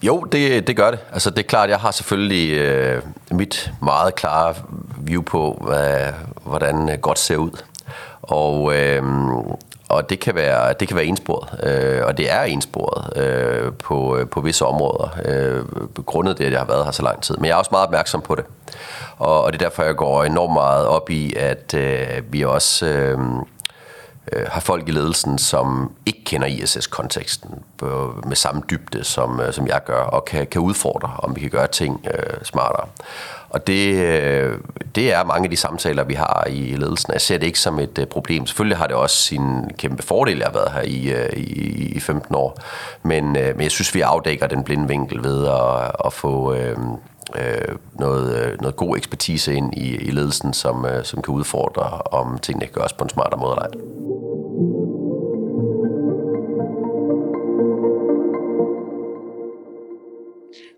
Jo, 0.03 0.20
det, 0.20 0.66
det 0.66 0.76
gør 0.76 0.90
det. 0.90 1.01
Altså, 1.12 1.30
det 1.30 1.38
er 1.38 1.48
klart, 1.48 1.70
jeg 1.70 1.78
har 1.78 1.90
selvfølgelig 1.90 2.59
øh, 2.59 3.03
mit 3.30 3.72
meget 3.82 4.14
klare 4.14 4.55
view 4.98 5.22
på, 5.22 5.64
hvad, 5.66 6.12
hvordan 6.44 6.88
øh, 6.88 6.98
godt 6.98 7.18
ser 7.18 7.36
ud. 7.36 7.51
Og, 8.22 8.76
øh, 8.76 9.03
og 9.88 10.11
det 10.11 10.20
kan 10.20 10.34
være, 10.34 10.74
det 10.80 10.88
kan 10.88 10.96
være 10.96 11.07
ensporet, 11.07 11.64
øh, 11.66 12.07
og 12.07 12.18
det 12.18 12.32
er 12.32 12.42
ensporet 12.42 13.16
øh, 13.16 13.72
på, 13.72 14.16
øh, 14.16 14.28
på 14.28 14.40
visse 14.40 14.66
områder, 14.66 15.09
øh, 15.24 15.64
grundet 16.05 16.38
det, 16.38 16.44
at 16.44 16.53
jeg 16.53 16.61
har 16.61 16.66
været 16.66 16.84
her 16.84 16.92
så 16.92 17.03
lang 17.03 17.22
tid. 17.22 17.36
Men 17.36 17.44
jeg 17.44 17.53
er 17.53 17.57
også 17.57 17.68
meget 17.72 17.86
opmærksom 17.86 18.20
på 18.20 18.34
det. 18.34 18.44
Og, 19.18 19.44
og 19.44 19.53
det 19.53 19.62
er 19.62 19.68
derfor, 19.68 19.82
jeg 19.82 19.96
går 19.96 20.24
enormt 20.24 20.53
meget 20.53 20.86
op 20.86 21.11
i, 21.11 21.34
at 21.36 21.74
øh, 21.74 22.22
vi 22.30 22.44
også... 22.44 22.86
Øh, 22.86 23.18
øh, 24.33 24.47
har 24.49 24.61
folk 24.61 24.89
i 24.89 24.93
ledelsen, 24.93 25.39
som 25.39 25.93
ikke 26.07 26.24
kender 26.24 26.47
ISS-konteksten 26.47 27.51
med 28.26 28.37
samme 28.37 28.62
dybde, 28.70 29.05
som, 29.05 29.41
øh, 29.41 29.53
som 29.53 29.66
jeg 29.66 29.85
gør, 29.85 30.03
og 30.03 30.24
kan, 30.24 30.47
kan 30.47 30.61
udfordre, 30.61 31.12
om 31.18 31.37
vi 31.37 31.41
kan 31.41 31.51
gøre 31.51 31.66
ting 31.66 32.07
øh, 32.14 32.45
smartere. 32.45 32.87
Og 33.51 33.66
det, 33.66 33.95
øh, 33.95 34.59
det 34.95 35.12
er 35.12 35.24
mange 35.24 35.45
af 35.45 35.51
de 35.51 35.57
samtaler, 35.57 36.05
vi 36.05 36.14
har 36.14 36.47
i 36.51 36.76
ledelsen. 36.76 37.12
Jeg 37.12 37.20
ser 37.20 37.39
det 37.39 37.47
ikke 37.47 37.61
som 37.61 37.78
et 37.78 37.99
øh, 37.99 38.07
problem. 38.07 38.47
Selvfølgelig 38.47 38.78
har 38.78 38.87
det 38.87 38.97
også 38.97 39.16
sin 39.16 39.70
kæmpe 39.78 40.03
fordel, 40.03 40.39
jeg 40.39 40.47
har 40.47 40.53
været 40.53 40.72
her 40.72 40.83
i, 40.83 41.12
øh, 41.12 41.33
i, 41.33 41.93
i 41.97 42.01
15 42.01 42.35
år. 42.35 42.59
Men, 43.03 43.37
øh, 43.37 43.57
men 43.57 43.62
jeg 43.62 43.70
synes, 43.70 43.95
vi 43.95 44.01
afdækker 44.01 44.47
den 44.47 44.64
blinde 44.64 44.89
vinkel 44.89 45.24
ved 45.24 45.47
at, 45.47 45.91
at 46.05 46.12
få... 46.12 46.55
Øh, 46.55 46.76
øh, 47.37 47.76
noget, 47.93 48.45
øh, 48.45 48.61
noget 48.61 48.76
god 48.76 48.97
ekspertise 48.97 49.55
ind 49.55 49.74
i, 49.74 49.97
i 49.97 50.11
ledelsen, 50.11 50.53
som, 50.53 50.87
øh, 50.87 51.05
som 51.05 51.22
kan 51.22 51.35
udfordre, 51.35 52.03
om 52.12 52.39
tingene 52.39 52.66
kan 52.66 52.74
gøres 52.74 52.93
på 52.93 53.05
en 53.05 53.11
smartere 53.11 53.41
måde 53.41 53.53
eller 53.53 53.62
ej. 53.62 54.09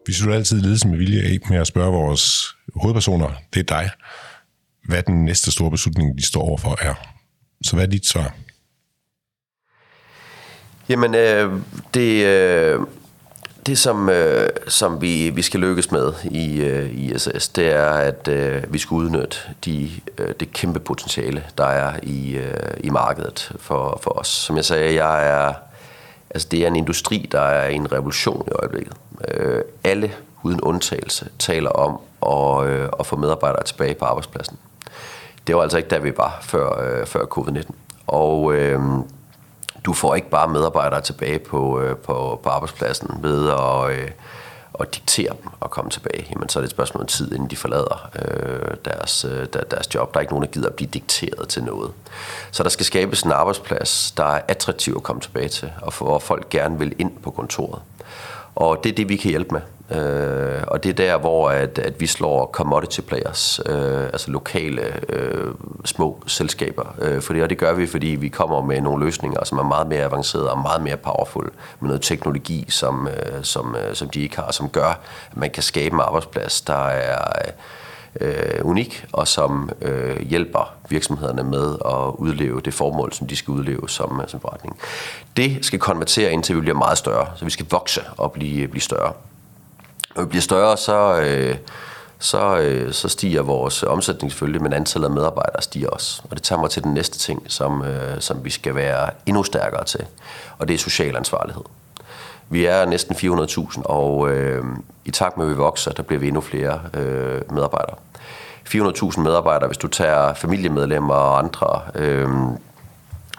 Vi 0.07 0.13
slutter 0.13 0.37
altid 0.37 0.61
ledelsen 0.61 0.91
med 0.91 0.99
vilje 0.99 1.23
af 1.23 1.39
med 1.51 1.59
at 1.59 1.67
spørge 1.67 1.93
vores 1.93 2.55
hovedpersoner, 2.77 3.31
det 3.55 3.61
er 3.61 3.65
dig, 3.65 3.91
hvad 4.85 5.03
den 5.03 5.25
næste 5.25 5.53
store 5.53 5.71
beslutning, 5.71 6.19
de 6.19 6.27
står 6.27 6.43
overfor, 6.43 6.79
er. 6.81 6.95
Så 7.65 7.77
hvad 7.77 7.85
er 7.85 7.91
dit 7.91 8.07
svar? 8.07 8.35
Jamen, 10.89 11.15
øh, 11.15 11.61
det, 11.95 12.25
øh, 12.25 12.81
det, 13.67 13.79
som, 13.79 14.09
øh, 14.09 14.49
som 14.69 15.01
vi, 15.01 15.31
vi 15.31 15.43
skal 15.43 15.61
lykkes 15.61 15.91
med 15.91 16.13
i 16.25 16.61
øh, 16.61 16.99
ISS, 16.99 17.49
det 17.49 17.73
er, 17.73 17.89
at 17.91 18.29
øh, 18.29 18.73
vi 18.73 18.79
skal 18.79 18.95
udnytte 18.95 19.37
de, 19.65 19.91
øh, 20.19 20.35
det 20.41 20.53
kæmpe 20.53 20.81
potentiale, 20.81 21.45
der 21.59 21.67
er 21.67 21.93
i, 22.03 22.33
øh, 22.33 22.75
i 22.85 22.91
markedet 22.91 23.53
for, 23.59 24.01
for 24.03 24.19
os. 24.19 24.29
Som 24.29 24.57
jeg 24.57 24.65
sagde, 24.65 25.05
jeg 25.05 25.29
er, 25.29 25.55
altså 26.35 26.49
det 26.51 26.63
er 26.63 26.67
en 26.67 26.77
industri, 26.77 27.29
der 27.33 27.41
er 27.41 27.69
i 27.69 27.75
en 27.75 27.93
revolution 27.93 28.49
i 28.49 28.51
øjeblikket. 28.51 28.95
Øh, 29.29 29.63
alle 29.85 30.13
uden 30.43 30.61
undtagelse 30.61 31.29
taler 31.39 31.71
om 31.71 32.01
at, 32.27 32.69
øh, 32.69 32.89
at 33.01 33.07
få 33.07 33.17
medarbejdere 33.17 33.63
tilbage 33.63 33.95
på 33.95 34.05
arbejdspladsen. 34.05 34.59
Det 35.47 35.57
var 35.57 35.63
altså 35.63 35.79
ikke 35.79 35.91
der, 35.91 35.99
vi 35.99 36.13
var 36.17 36.39
før, 36.43 36.81
øh, 36.81 37.07
før 37.07 37.25
covid-19. 37.25 37.73
Og 38.07 38.55
øh, 38.55 38.81
du 39.85 39.93
får 39.93 40.15
ikke 40.15 40.31
bare 40.31 40.49
medarbejdere 40.49 41.01
tilbage 41.01 41.39
på, 41.39 41.81
øh, 41.81 41.97
på, 41.97 42.41
på 42.43 42.49
arbejdspladsen 42.49 43.19
ved 43.23 43.51
at, 43.51 43.91
øh, 43.91 44.11
og 44.75 44.95
diktere 44.95 45.33
dem 45.43 45.51
at 45.63 45.71
komme 45.71 45.91
tilbage. 45.91 46.27
Jamen, 46.31 46.49
så 46.49 46.59
er 46.59 46.61
det 46.61 46.67
et 46.69 46.71
spørgsmål 46.71 47.01
om 47.01 47.07
tid, 47.07 47.33
inden 47.33 47.51
de 47.51 47.57
forlader 47.57 48.11
øh, 48.15 48.77
deres, 48.85 49.25
øh, 49.25 49.47
der, 49.53 49.61
deres 49.61 49.95
job. 49.95 50.15
Der 50.15 50.19
er 50.19 50.21
ikke 50.21 50.33
nogen, 50.33 50.47
der 50.47 50.53
gider 50.53 50.69
at 50.69 50.75
blive 50.75 50.91
dikteret 50.91 51.49
til 51.49 51.65
noget. 51.65 51.91
Så 52.51 52.63
der 52.63 52.69
skal 52.69 52.87
skabes 52.87 53.23
en 53.23 53.33
arbejdsplads, 53.33 54.11
der 54.17 54.25
er 54.25 54.41
attraktiv 54.49 54.95
at 54.97 55.03
komme 55.03 55.21
tilbage 55.21 55.49
til, 55.49 55.73
og 55.83 55.93
hvor 55.99 56.19
folk 56.19 56.49
gerne 56.49 56.79
vil 56.79 56.95
ind 56.99 57.13
på 57.23 57.31
kontoret. 57.31 57.83
Og 58.55 58.85
det 58.85 58.91
er 58.91 58.97
det, 58.97 59.09
vi 59.09 59.17
kan 59.17 59.31
hjælpe 59.31 59.55
med. 59.55 59.61
Øh, 59.91 60.63
og 60.67 60.85
det 60.85 60.91
er 60.91 60.95
der, 60.95 61.19
hvor 61.19 61.51
at, 61.51 61.79
at 61.79 62.01
vi 62.01 62.07
slår 62.07 62.51
commodity 62.53 63.01
players, 63.01 63.61
øh, 63.67 64.03
altså 64.03 64.31
lokale 64.31 64.83
øh, 65.09 65.55
små 65.85 66.23
selskaber. 66.27 66.95
Øh, 66.99 67.23
fordi, 67.23 67.41
og 67.41 67.51
det 67.51 67.59
gør 67.59 67.73
vi, 67.73 67.87
fordi 67.87 68.07
vi 68.07 68.29
kommer 68.29 68.63
med 68.63 68.81
nogle 68.81 69.05
løsninger, 69.05 69.45
som 69.45 69.59
er 69.59 69.63
meget 69.63 69.87
mere 69.87 70.05
avancerede 70.05 70.51
og 70.51 70.59
meget 70.59 70.83
mere 70.83 70.97
powerful, 70.97 71.51
med 71.81 71.89
noget 71.89 72.03
teknologi, 72.03 72.67
som, 72.69 73.09
øh, 73.09 73.45
som, 73.45 73.77
øh, 73.77 73.95
som 73.95 74.11
de 74.11 74.21
ikke 74.21 74.37
har, 74.37 74.53
som 74.53 74.69
gør, 74.69 75.01
at 75.31 75.37
man 75.37 75.51
kan 75.51 75.63
skabe 75.63 75.95
en 75.95 76.01
arbejdsplads, 76.01 76.61
der 76.61 76.87
er 76.87 77.19
øh, 77.47 77.53
øh, 78.21 78.61
unik, 78.63 79.05
og 79.13 79.29
som 79.29 79.71
øh, 79.81 80.21
hjælper 80.21 80.75
virksomhederne 80.89 81.43
med 81.43 81.77
at 81.85 82.15
udleve 82.19 82.61
det 82.61 82.75
formål, 82.75 83.13
som 83.13 83.27
de 83.27 83.37
skal 83.37 83.53
udleve 83.53 83.89
som, 83.89 84.21
øh, 84.21 84.29
som 84.29 84.41
forretning. 84.41 84.79
Det 85.37 85.65
skal 85.65 85.79
konvertere 85.79 86.33
indtil 86.33 86.57
vi 86.57 86.61
bliver 86.61 86.77
meget 86.77 86.99
større, 86.99 87.27
så 87.37 87.45
vi 87.45 87.51
skal 87.51 87.67
vokse 87.71 88.01
og 88.17 88.33
blive, 88.33 88.63
øh, 88.63 88.69
blive 88.69 88.83
større. 88.83 89.13
Når 90.17 90.23
vi 90.23 90.29
bliver 90.29 90.43
større, 90.43 90.77
så, 90.77 91.21
øh, 91.21 91.57
så, 92.19 92.59
øh, 92.59 92.93
så 92.93 93.09
stiger 93.09 93.43
vores 93.43 93.83
omsætning 93.83 94.33
selvfølgelig, 94.33 94.63
men 94.63 94.73
antallet 94.73 95.09
af 95.09 95.15
medarbejdere 95.15 95.63
stiger 95.63 95.89
også. 95.89 96.23
Og 96.31 96.37
det 96.37 96.43
tager 96.43 96.61
mig 96.61 96.71
til 96.71 96.85
den 96.85 96.95
næste 96.95 97.19
ting, 97.19 97.43
som, 97.49 97.85
øh, 97.85 98.21
som 98.21 98.45
vi 98.45 98.51
skal 98.51 98.75
være 98.75 99.11
endnu 99.27 99.43
stærkere 99.43 99.85
til, 99.85 100.07
og 100.59 100.69
det 100.69 100.75
er 100.75 100.79
social 100.79 101.17
ansvarlighed. 101.17 101.63
Vi 102.53 102.65
er 102.65 102.85
næsten 102.85 103.17
400.000, 103.17 103.83
og 103.85 104.31
øh, 104.31 104.65
i 105.05 105.11
takt 105.11 105.37
med, 105.37 105.47
at 105.47 105.51
vi 105.51 105.57
vokser, 105.57 105.93
der 105.93 106.03
bliver 106.03 106.21
vi 106.21 106.27
endnu 106.27 106.41
flere 106.41 106.81
øh, 106.95 107.41
medarbejdere. 107.53 107.97
400.000 108.69 109.21
medarbejdere, 109.21 109.67
hvis 109.67 109.79
du 109.79 109.89
tager 109.89 110.35
familiemedlemmer 110.35 111.15
og 111.15 111.39
andre 111.39 111.81
øh, 111.95 112.29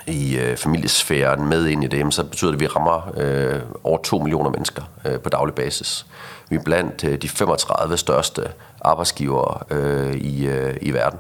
i 0.08 0.38
øh, 0.38 0.58
familiesfæren 0.58 1.50
med 1.50 1.68
ind 1.68 1.84
i 1.84 1.88
det, 1.88 2.14
så 2.14 2.24
betyder 2.24 2.52
det, 2.52 2.58
at 2.58 2.62
vi 2.62 2.68
rammer 2.68 3.12
øh, 3.18 3.62
over 3.84 3.98
2 3.98 4.20
millioner 4.20 4.50
mennesker 4.50 4.84
øh, 5.06 5.20
på 5.20 5.30
daglig 5.30 5.56
basis. 5.56 6.06
Vi 6.50 6.56
er 6.56 6.64
blandt 6.64 7.04
øh, 7.04 7.22
de 7.22 7.30
35 7.30 7.98
største 7.98 8.48
arbejdsgivere 8.82 9.60
øh, 9.70 10.14
i, 10.14 10.48
øh, 10.48 10.78
i 10.82 10.94
verden. 10.94 11.20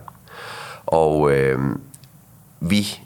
Og 0.85 1.31
øh, 1.31 1.59
vi 2.59 2.99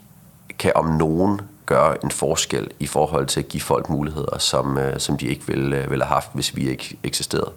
kan 0.58 0.72
om 0.74 0.86
nogen 0.86 1.40
gøre 1.68 2.04
en 2.04 2.10
forskel 2.10 2.70
i 2.78 2.86
forhold 2.86 3.26
til 3.26 3.40
at 3.40 3.48
give 3.48 3.60
folk 3.60 3.88
muligheder, 3.88 4.38
som, 4.38 4.78
øh, 4.78 4.98
som 4.98 5.18
de 5.18 5.26
ikke 5.26 5.46
ville, 5.46 5.76
øh, 5.76 5.90
ville 5.90 6.04
have 6.04 6.14
haft, 6.14 6.30
hvis 6.34 6.56
vi 6.56 6.70
ikke 6.70 6.98
eksisterede. 7.02 7.52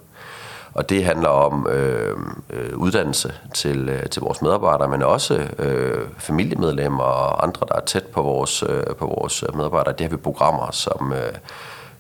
Og 0.74 0.90
det 0.90 1.06
handler 1.06 1.30
om 1.30 1.68
øh, 1.70 2.18
øh, 2.50 2.78
uddannelse 2.78 3.34
til, 3.54 3.90
øh, 3.90 4.10
til 4.10 4.22
vores 4.22 4.42
medarbejdere, 4.42 4.90
men 4.90 5.04
også 5.04 5.48
øh, 5.60 6.08
familiemedlemmer 6.18 7.04
og 7.04 7.44
andre, 7.44 7.66
der 7.68 7.76
er 7.76 7.86
tæt 7.86 8.06
på 8.06 8.22
vores, 8.22 8.64
øh, 8.64 8.84
på 9.00 9.06
vores 9.06 9.44
medarbejdere. 9.54 9.94
Det 9.94 10.02
har 10.02 10.10
vi 10.10 10.18
programmer, 10.18 10.72
som 10.72 11.14
øh, 11.14 11.34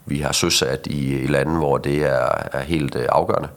vi 0.05 0.19
har 0.19 0.31
søsat 0.31 0.87
i, 0.87 1.19
i 1.19 1.27
lande, 1.27 1.57
hvor 1.57 1.77
det 1.77 1.97
er, 1.97 2.29
er 2.51 2.61
helt 2.61 2.95
øh, 2.95 3.05
afgørende. 3.09 3.49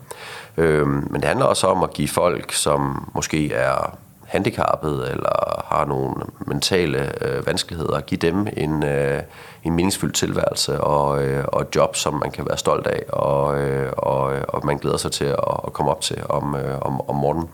Øh, 0.56 0.86
men 0.86 1.14
det 1.14 1.24
handler 1.24 1.46
også 1.46 1.66
om 1.66 1.82
at 1.82 1.92
give 1.92 2.08
folk, 2.08 2.52
som 2.52 3.10
måske 3.14 3.52
er 3.52 3.98
handicappet 4.26 5.10
eller 5.10 5.64
har 5.66 5.84
nogle 5.84 6.14
mentale 6.46 7.24
øh, 7.24 7.46
vanskeligheder, 7.46 8.00
give 8.00 8.18
dem 8.18 8.46
en, 8.56 8.84
øh, 8.84 9.22
en 9.64 9.72
meningsfyldt 9.72 10.14
tilværelse 10.14 10.80
og, 10.80 11.22
øh, 11.22 11.44
og 11.48 11.62
et 11.62 11.68
job, 11.76 11.96
som 11.96 12.14
man 12.14 12.30
kan 12.30 12.46
være 12.48 12.58
stolt 12.58 12.86
af, 12.86 13.04
og, 13.08 13.58
øh, 13.58 13.92
og, 13.96 14.34
øh, 14.34 14.42
og 14.48 14.66
man 14.66 14.78
glæder 14.78 14.96
sig 14.96 15.12
til 15.12 15.24
at, 15.24 15.60
at 15.66 15.72
komme 15.72 15.90
op 15.90 16.00
til 16.00 16.22
om, 16.28 16.56
øh, 16.56 16.78
om, 16.80 17.08
om 17.08 17.16
morgenen. 17.16 17.48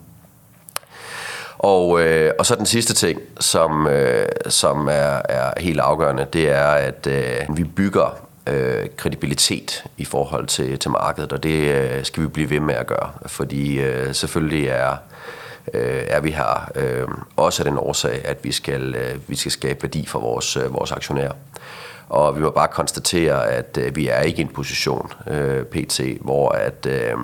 Og, 1.58 2.00
øh, 2.02 2.32
og 2.38 2.46
så 2.46 2.54
den 2.54 2.66
sidste 2.66 2.94
ting, 2.94 3.20
som, 3.40 3.86
øh, 3.86 4.28
som 4.48 4.88
er, 4.88 5.22
er 5.28 5.60
helt 5.60 5.80
afgørende, 5.80 6.26
det 6.32 6.50
er, 6.50 6.66
at 6.66 7.06
øh, 7.06 7.56
vi 7.56 7.64
bygger 7.64 8.16
øh, 8.46 8.86
kredibilitet 8.96 9.84
i 9.96 10.04
forhold 10.04 10.46
til, 10.46 10.78
til 10.78 10.90
markedet, 10.90 11.32
og 11.32 11.42
det 11.42 11.74
øh, 11.74 12.04
skal 12.04 12.22
vi 12.22 12.28
blive 12.28 12.50
ved 12.50 12.60
med 12.60 12.74
at 12.74 12.86
gøre, 12.86 13.10
fordi 13.26 13.80
øh, 13.80 14.14
selvfølgelig 14.14 14.66
er 14.66 14.96
øh, 15.74 16.02
er 16.08 16.20
vi 16.20 16.30
her 16.30 16.70
øh, 16.74 17.08
også 17.36 17.62
af 17.62 17.70
den 17.70 17.78
årsag, 17.78 18.20
at 18.24 18.44
vi 18.44 18.52
skal, 18.52 18.94
øh, 18.94 19.18
vi 19.26 19.36
skal 19.36 19.52
skabe 19.52 19.82
værdi 19.82 20.06
for 20.06 20.20
vores, 20.20 20.56
øh, 20.56 20.74
vores 20.74 20.92
aktionærer. 20.92 21.32
Og 22.08 22.36
vi 22.36 22.40
må 22.40 22.50
bare 22.50 22.68
konstatere, 22.68 23.50
at 23.50 23.78
øh, 23.80 23.96
vi 23.96 24.08
er 24.08 24.20
ikke 24.20 24.38
i 24.38 24.42
en 24.42 24.48
position, 24.48 25.12
øh, 25.26 25.64
PT, 25.64 26.00
hvor 26.20 26.48
at, 26.48 26.86
øh, 26.86 27.16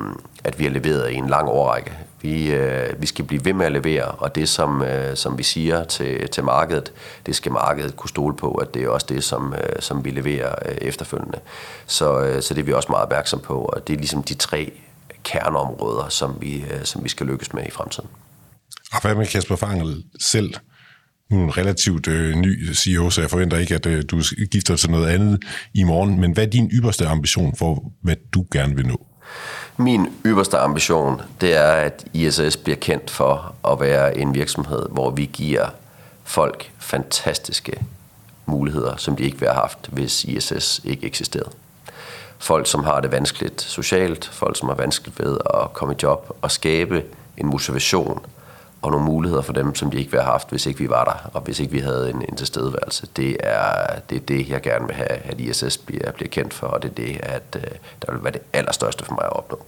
at 0.44 0.58
vi 0.58 0.64
har 0.64 0.70
leveret 0.70 1.10
i 1.10 1.14
en 1.14 1.28
lang 1.28 1.48
årrække. 1.48 1.92
Vi, 2.22 2.52
øh, 2.52 3.02
vi 3.02 3.06
skal 3.06 3.24
blive 3.24 3.44
ved 3.44 3.52
med 3.52 3.66
at 3.66 3.72
levere, 3.72 4.04
og 4.04 4.34
det, 4.34 4.48
som, 4.48 4.82
øh, 4.82 5.16
som 5.16 5.38
vi 5.38 5.42
siger 5.42 5.84
til, 5.84 6.28
til 6.28 6.44
markedet, 6.44 6.92
det 7.26 7.36
skal 7.36 7.52
markedet 7.52 7.96
kunne 7.96 8.08
stole 8.08 8.36
på, 8.36 8.54
at 8.54 8.74
det 8.74 8.82
er 8.84 8.88
også 8.88 9.06
det, 9.08 9.24
som, 9.24 9.54
øh, 9.54 9.80
som 9.80 10.04
vi 10.04 10.10
leverer 10.10 10.54
øh, 10.64 10.76
efterfølgende. 10.80 11.38
Så, 11.86 12.20
øh, 12.20 12.42
så 12.42 12.54
det 12.54 12.60
er 12.60 12.64
vi 12.64 12.72
også 12.72 12.88
meget 12.92 13.02
opmærksom 13.02 13.40
på, 13.40 13.58
og 13.58 13.88
det 13.88 13.92
er 13.92 13.98
ligesom 13.98 14.22
de 14.22 14.34
tre 14.34 14.72
kerneområder, 15.24 16.08
som 16.08 16.36
vi, 16.40 16.64
øh, 16.70 16.84
som 16.84 17.04
vi 17.04 17.08
skal 17.08 17.26
lykkes 17.26 17.52
med 17.52 17.66
i 17.66 17.70
fremtiden. 17.70 18.08
Og 18.92 19.00
hvad 19.00 19.14
med 19.14 19.26
Kasper 19.26 19.56
Fangel 19.56 20.04
selv? 20.20 20.54
Nu 21.30 21.40
er 21.40 21.44
en 21.44 21.56
relativt 21.56 22.08
øh, 22.08 22.34
ny 22.34 22.74
CEO, 22.74 23.10
så 23.10 23.20
jeg 23.20 23.30
forventer 23.30 23.58
ikke, 23.58 23.74
at 23.74 23.86
øh, 23.86 24.04
du 24.10 24.22
gifter 24.50 24.74
dig 24.74 24.78
til 24.78 24.90
noget 24.90 25.08
andet 25.08 25.44
i 25.74 25.82
morgen. 25.82 26.20
Men 26.20 26.32
hvad 26.32 26.46
er 26.46 26.50
din 26.50 26.70
ypperste 26.72 27.06
ambition 27.06 27.56
for, 27.56 27.92
hvad 28.02 28.16
du 28.34 28.46
gerne 28.52 28.76
vil 28.76 28.86
nå? 28.86 29.06
Min 29.76 30.06
ypperste 30.26 30.58
ambition, 30.58 31.20
det 31.40 31.56
er, 31.56 31.72
at 31.72 32.04
ISS 32.12 32.56
bliver 32.56 32.76
kendt 32.76 33.10
for 33.10 33.54
at 33.68 33.80
være 33.80 34.18
en 34.18 34.34
virksomhed, 34.34 34.86
hvor 34.90 35.10
vi 35.10 35.30
giver 35.32 35.66
folk 36.24 36.70
fantastiske 36.78 37.72
muligheder, 38.46 38.96
som 38.96 39.16
de 39.16 39.22
ikke 39.22 39.40
ville 39.40 39.52
have 39.52 39.60
haft, 39.60 39.88
hvis 39.92 40.24
ISS 40.24 40.80
ikke 40.84 41.06
eksisterede. 41.06 41.50
Folk, 42.38 42.66
som 42.66 42.84
har 42.84 43.00
det 43.00 43.12
vanskeligt 43.12 43.60
socialt, 43.62 44.30
folk, 44.32 44.58
som 44.58 44.68
har 44.68 44.74
vanskeligt 44.74 45.20
ved 45.20 45.38
at 45.54 45.72
komme 45.72 45.94
i 45.94 45.96
job 46.02 46.36
og 46.42 46.50
skabe 46.50 47.04
en 47.36 47.46
motivation 47.46 48.26
og 48.86 48.92
nogle 48.92 49.06
muligheder 49.06 49.42
for 49.42 49.52
dem, 49.52 49.74
som 49.74 49.90
de 49.90 49.98
ikke 49.98 50.10
ville 50.10 50.22
have 50.22 50.32
haft, 50.32 50.50
hvis 50.50 50.66
ikke 50.66 50.80
vi 50.80 50.88
var 50.88 51.04
der, 51.04 51.30
og 51.34 51.40
hvis 51.40 51.60
ikke 51.60 51.72
vi 51.72 51.78
havde 51.78 52.10
en, 52.10 52.22
en 52.28 52.36
tilstedeværelse. 52.36 53.08
Det 53.16 53.36
er, 53.40 53.98
det 54.10 54.16
er 54.16 54.20
det, 54.20 54.48
jeg 54.48 54.62
gerne 54.62 54.86
vil 54.86 54.94
have, 54.94 55.08
at 55.08 55.40
ISS 55.40 55.78
bliver, 55.78 56.12
bliver 56.12 56.28
kendt 56.28 56.54
for, 56.54 56.66
og 56.66 56.82
det 56.82 56.90
er 56.90 56.94
det, 56.94 57.20
at 57.22 57.56
øh, 57.56 57.62
der 58.02 58.12
vil 58.12 58.24
være 58.24 58.32
det 58.32 58.42
allerstørste 58.52 59.04
for 59.04 59.14
mig 59.14 59.24
at 59.24 59.36
opnå. 59.36 59.66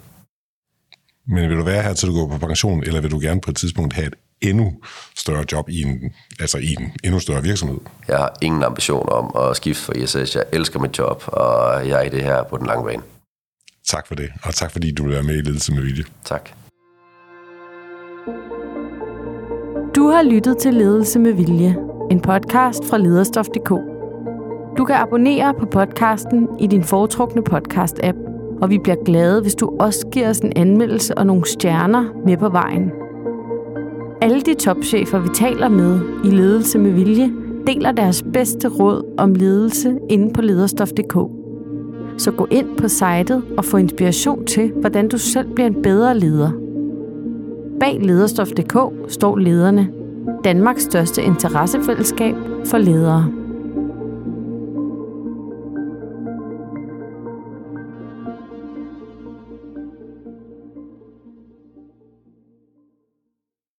Men 1.26 1.48
vil 1.48 1.56
du 1.58 1.62
være 1.62 1.82
her, 1.82 1.94
til 1.94 2.08
du 2.08 2.14
går 2.14 2.38
på 2.38 2.46
pension, 2.46 2.82
eller 2.82 3.00
vil 3.00 3.10
du 3.10 3.20
gerne 3.20 3.40
på 3.40 3.50
et 3.50 3.56
tidspunkt 3.56 3.94
have 3.94 4.06
et 4.06 4.14
endnu 4.40 4.74
større 5.16 5.44
job 5.52 5.68
i 5.68 5.82
en, 5.82 6.12
altså 6.40 6.58
i 6.58 6.76
en 6.78 6.92
endnu 7.04 7.20
større 7.20 7.42
virksomhed? 7.42 7.78
Jeg 8.08 8.18
har 8.18 8.36
ingen 8.42 8.62
ambition 8.62 9.08
om 9.08 9.36
at 9.36 9.56
skifte 9.56 9.82
for 9.82 9.92
ISS. 9.92 10.36
Jeg 10.36 10.44
elsker 10.52 10.80
mit 10.80 10.98
job, 10.98 11.22
og 11.26 11.88
jeg 11.88 11.98
er 11.98 12.02
i 12.02 12.08
det 12.08 12.22
her 12.22 12.42
på 12.42 12.56
den 12.56 12.66
lange 12.66 12.84
bane. 12.84 13.02
Tak 13.88 14.06
for 14.06 14.14
det, 14.14 14.30
og 14.42 14.54
tak 14.54 14.70
fordi 14.70 14.90
du 14.90 15.02
vil 15.02 15.12
være 15.12 15.22
med 15.22 15.34
i 15.34 15.40
Ledelse 15.40 15.72
med 15.72 15.82
Vilje. 15.82 16.04
Tak. 16.24 16.50
Du 19.98 20.06
har 20.06 20.22
lyttet 20.22 20.58
til 20.58 20.74
Ledelse 20.74 21.18
med 21.18 21.32
Vilje, 21.32 21.76
en 22.10 22.20
podcast 22.20 22.84
fra 22.84 22.98
lederstof.dk. 22.98 23.68
Du 24.78 24.84
kan 24.84 24.96
abonnere 24.96 25.54
på 25.54 25.66
podcasten 25.66 26.48
i 26.60 26.66
din 26.66 26.84
foretrukne 26.84 27.42
podcast-app, 27.50 28.16
og 28.62 28.70
vi 28.70 28.78
bliver 28.78 29.04
glade, 29.04 29.42
hvis 29.42 29.54
du 29.54 29.76
også 29.80 30.06
giver 30.12 30.28
os 30.28 30.38
en 30.38 30.52
anmeldelse 30.56 31.18
og 31.18 31.26
nogle 31.26 31.46
stjerner 31.46 32.04
med 32.26 32.36
på 32.36 32.48
vejen. 32.48 32.90
Alle 34.20 34.40
de 34.40 34.54
topchefer, 34.54 35.18
vi 35.18 35.28
taler 35.34 35.68
med 35.68 36.00
i 36.24 36.30
Ledelse 36.30 36.78
med 36.78 36.90
Vilje, 36.90 37.32
deler 37.66 37.92
deres 37.92 38.24
bedste 38.32 38.68
råd 38.68 39.14
om 39.18 39.34
ledelse 39.34 39.98
inde 40.08 40.32
på 40.32 40.42
lederstof.dk. 40.42 41.14
Så 42.18 42.30
gå 42.30 42.46
ind 42.50 42.76
på 42.76 42.88
sitet 42.88 43.42
og 43.56 43.64
få 43.64 43.76
inspiration 43.76 44.46
til, 44.46 44.72
hvordan 44.72 45.08
du 45.08 45.18
selv 45.18 45.54
bliver 45.54 45.66
en 45.66 45.82
bedre 45.82 46.18
leder. 46.18 46.67
Bag 47.80 47.98
lederstof.dk 48.02 48.76
står 49.12 49.36
lederne, 49.36 49.88
Danmarks 50.44 50.82
største 50.82 51.22
interessefællesskab 51.22 52.34
for 52.64 52.78
ledere. 52.78 53.37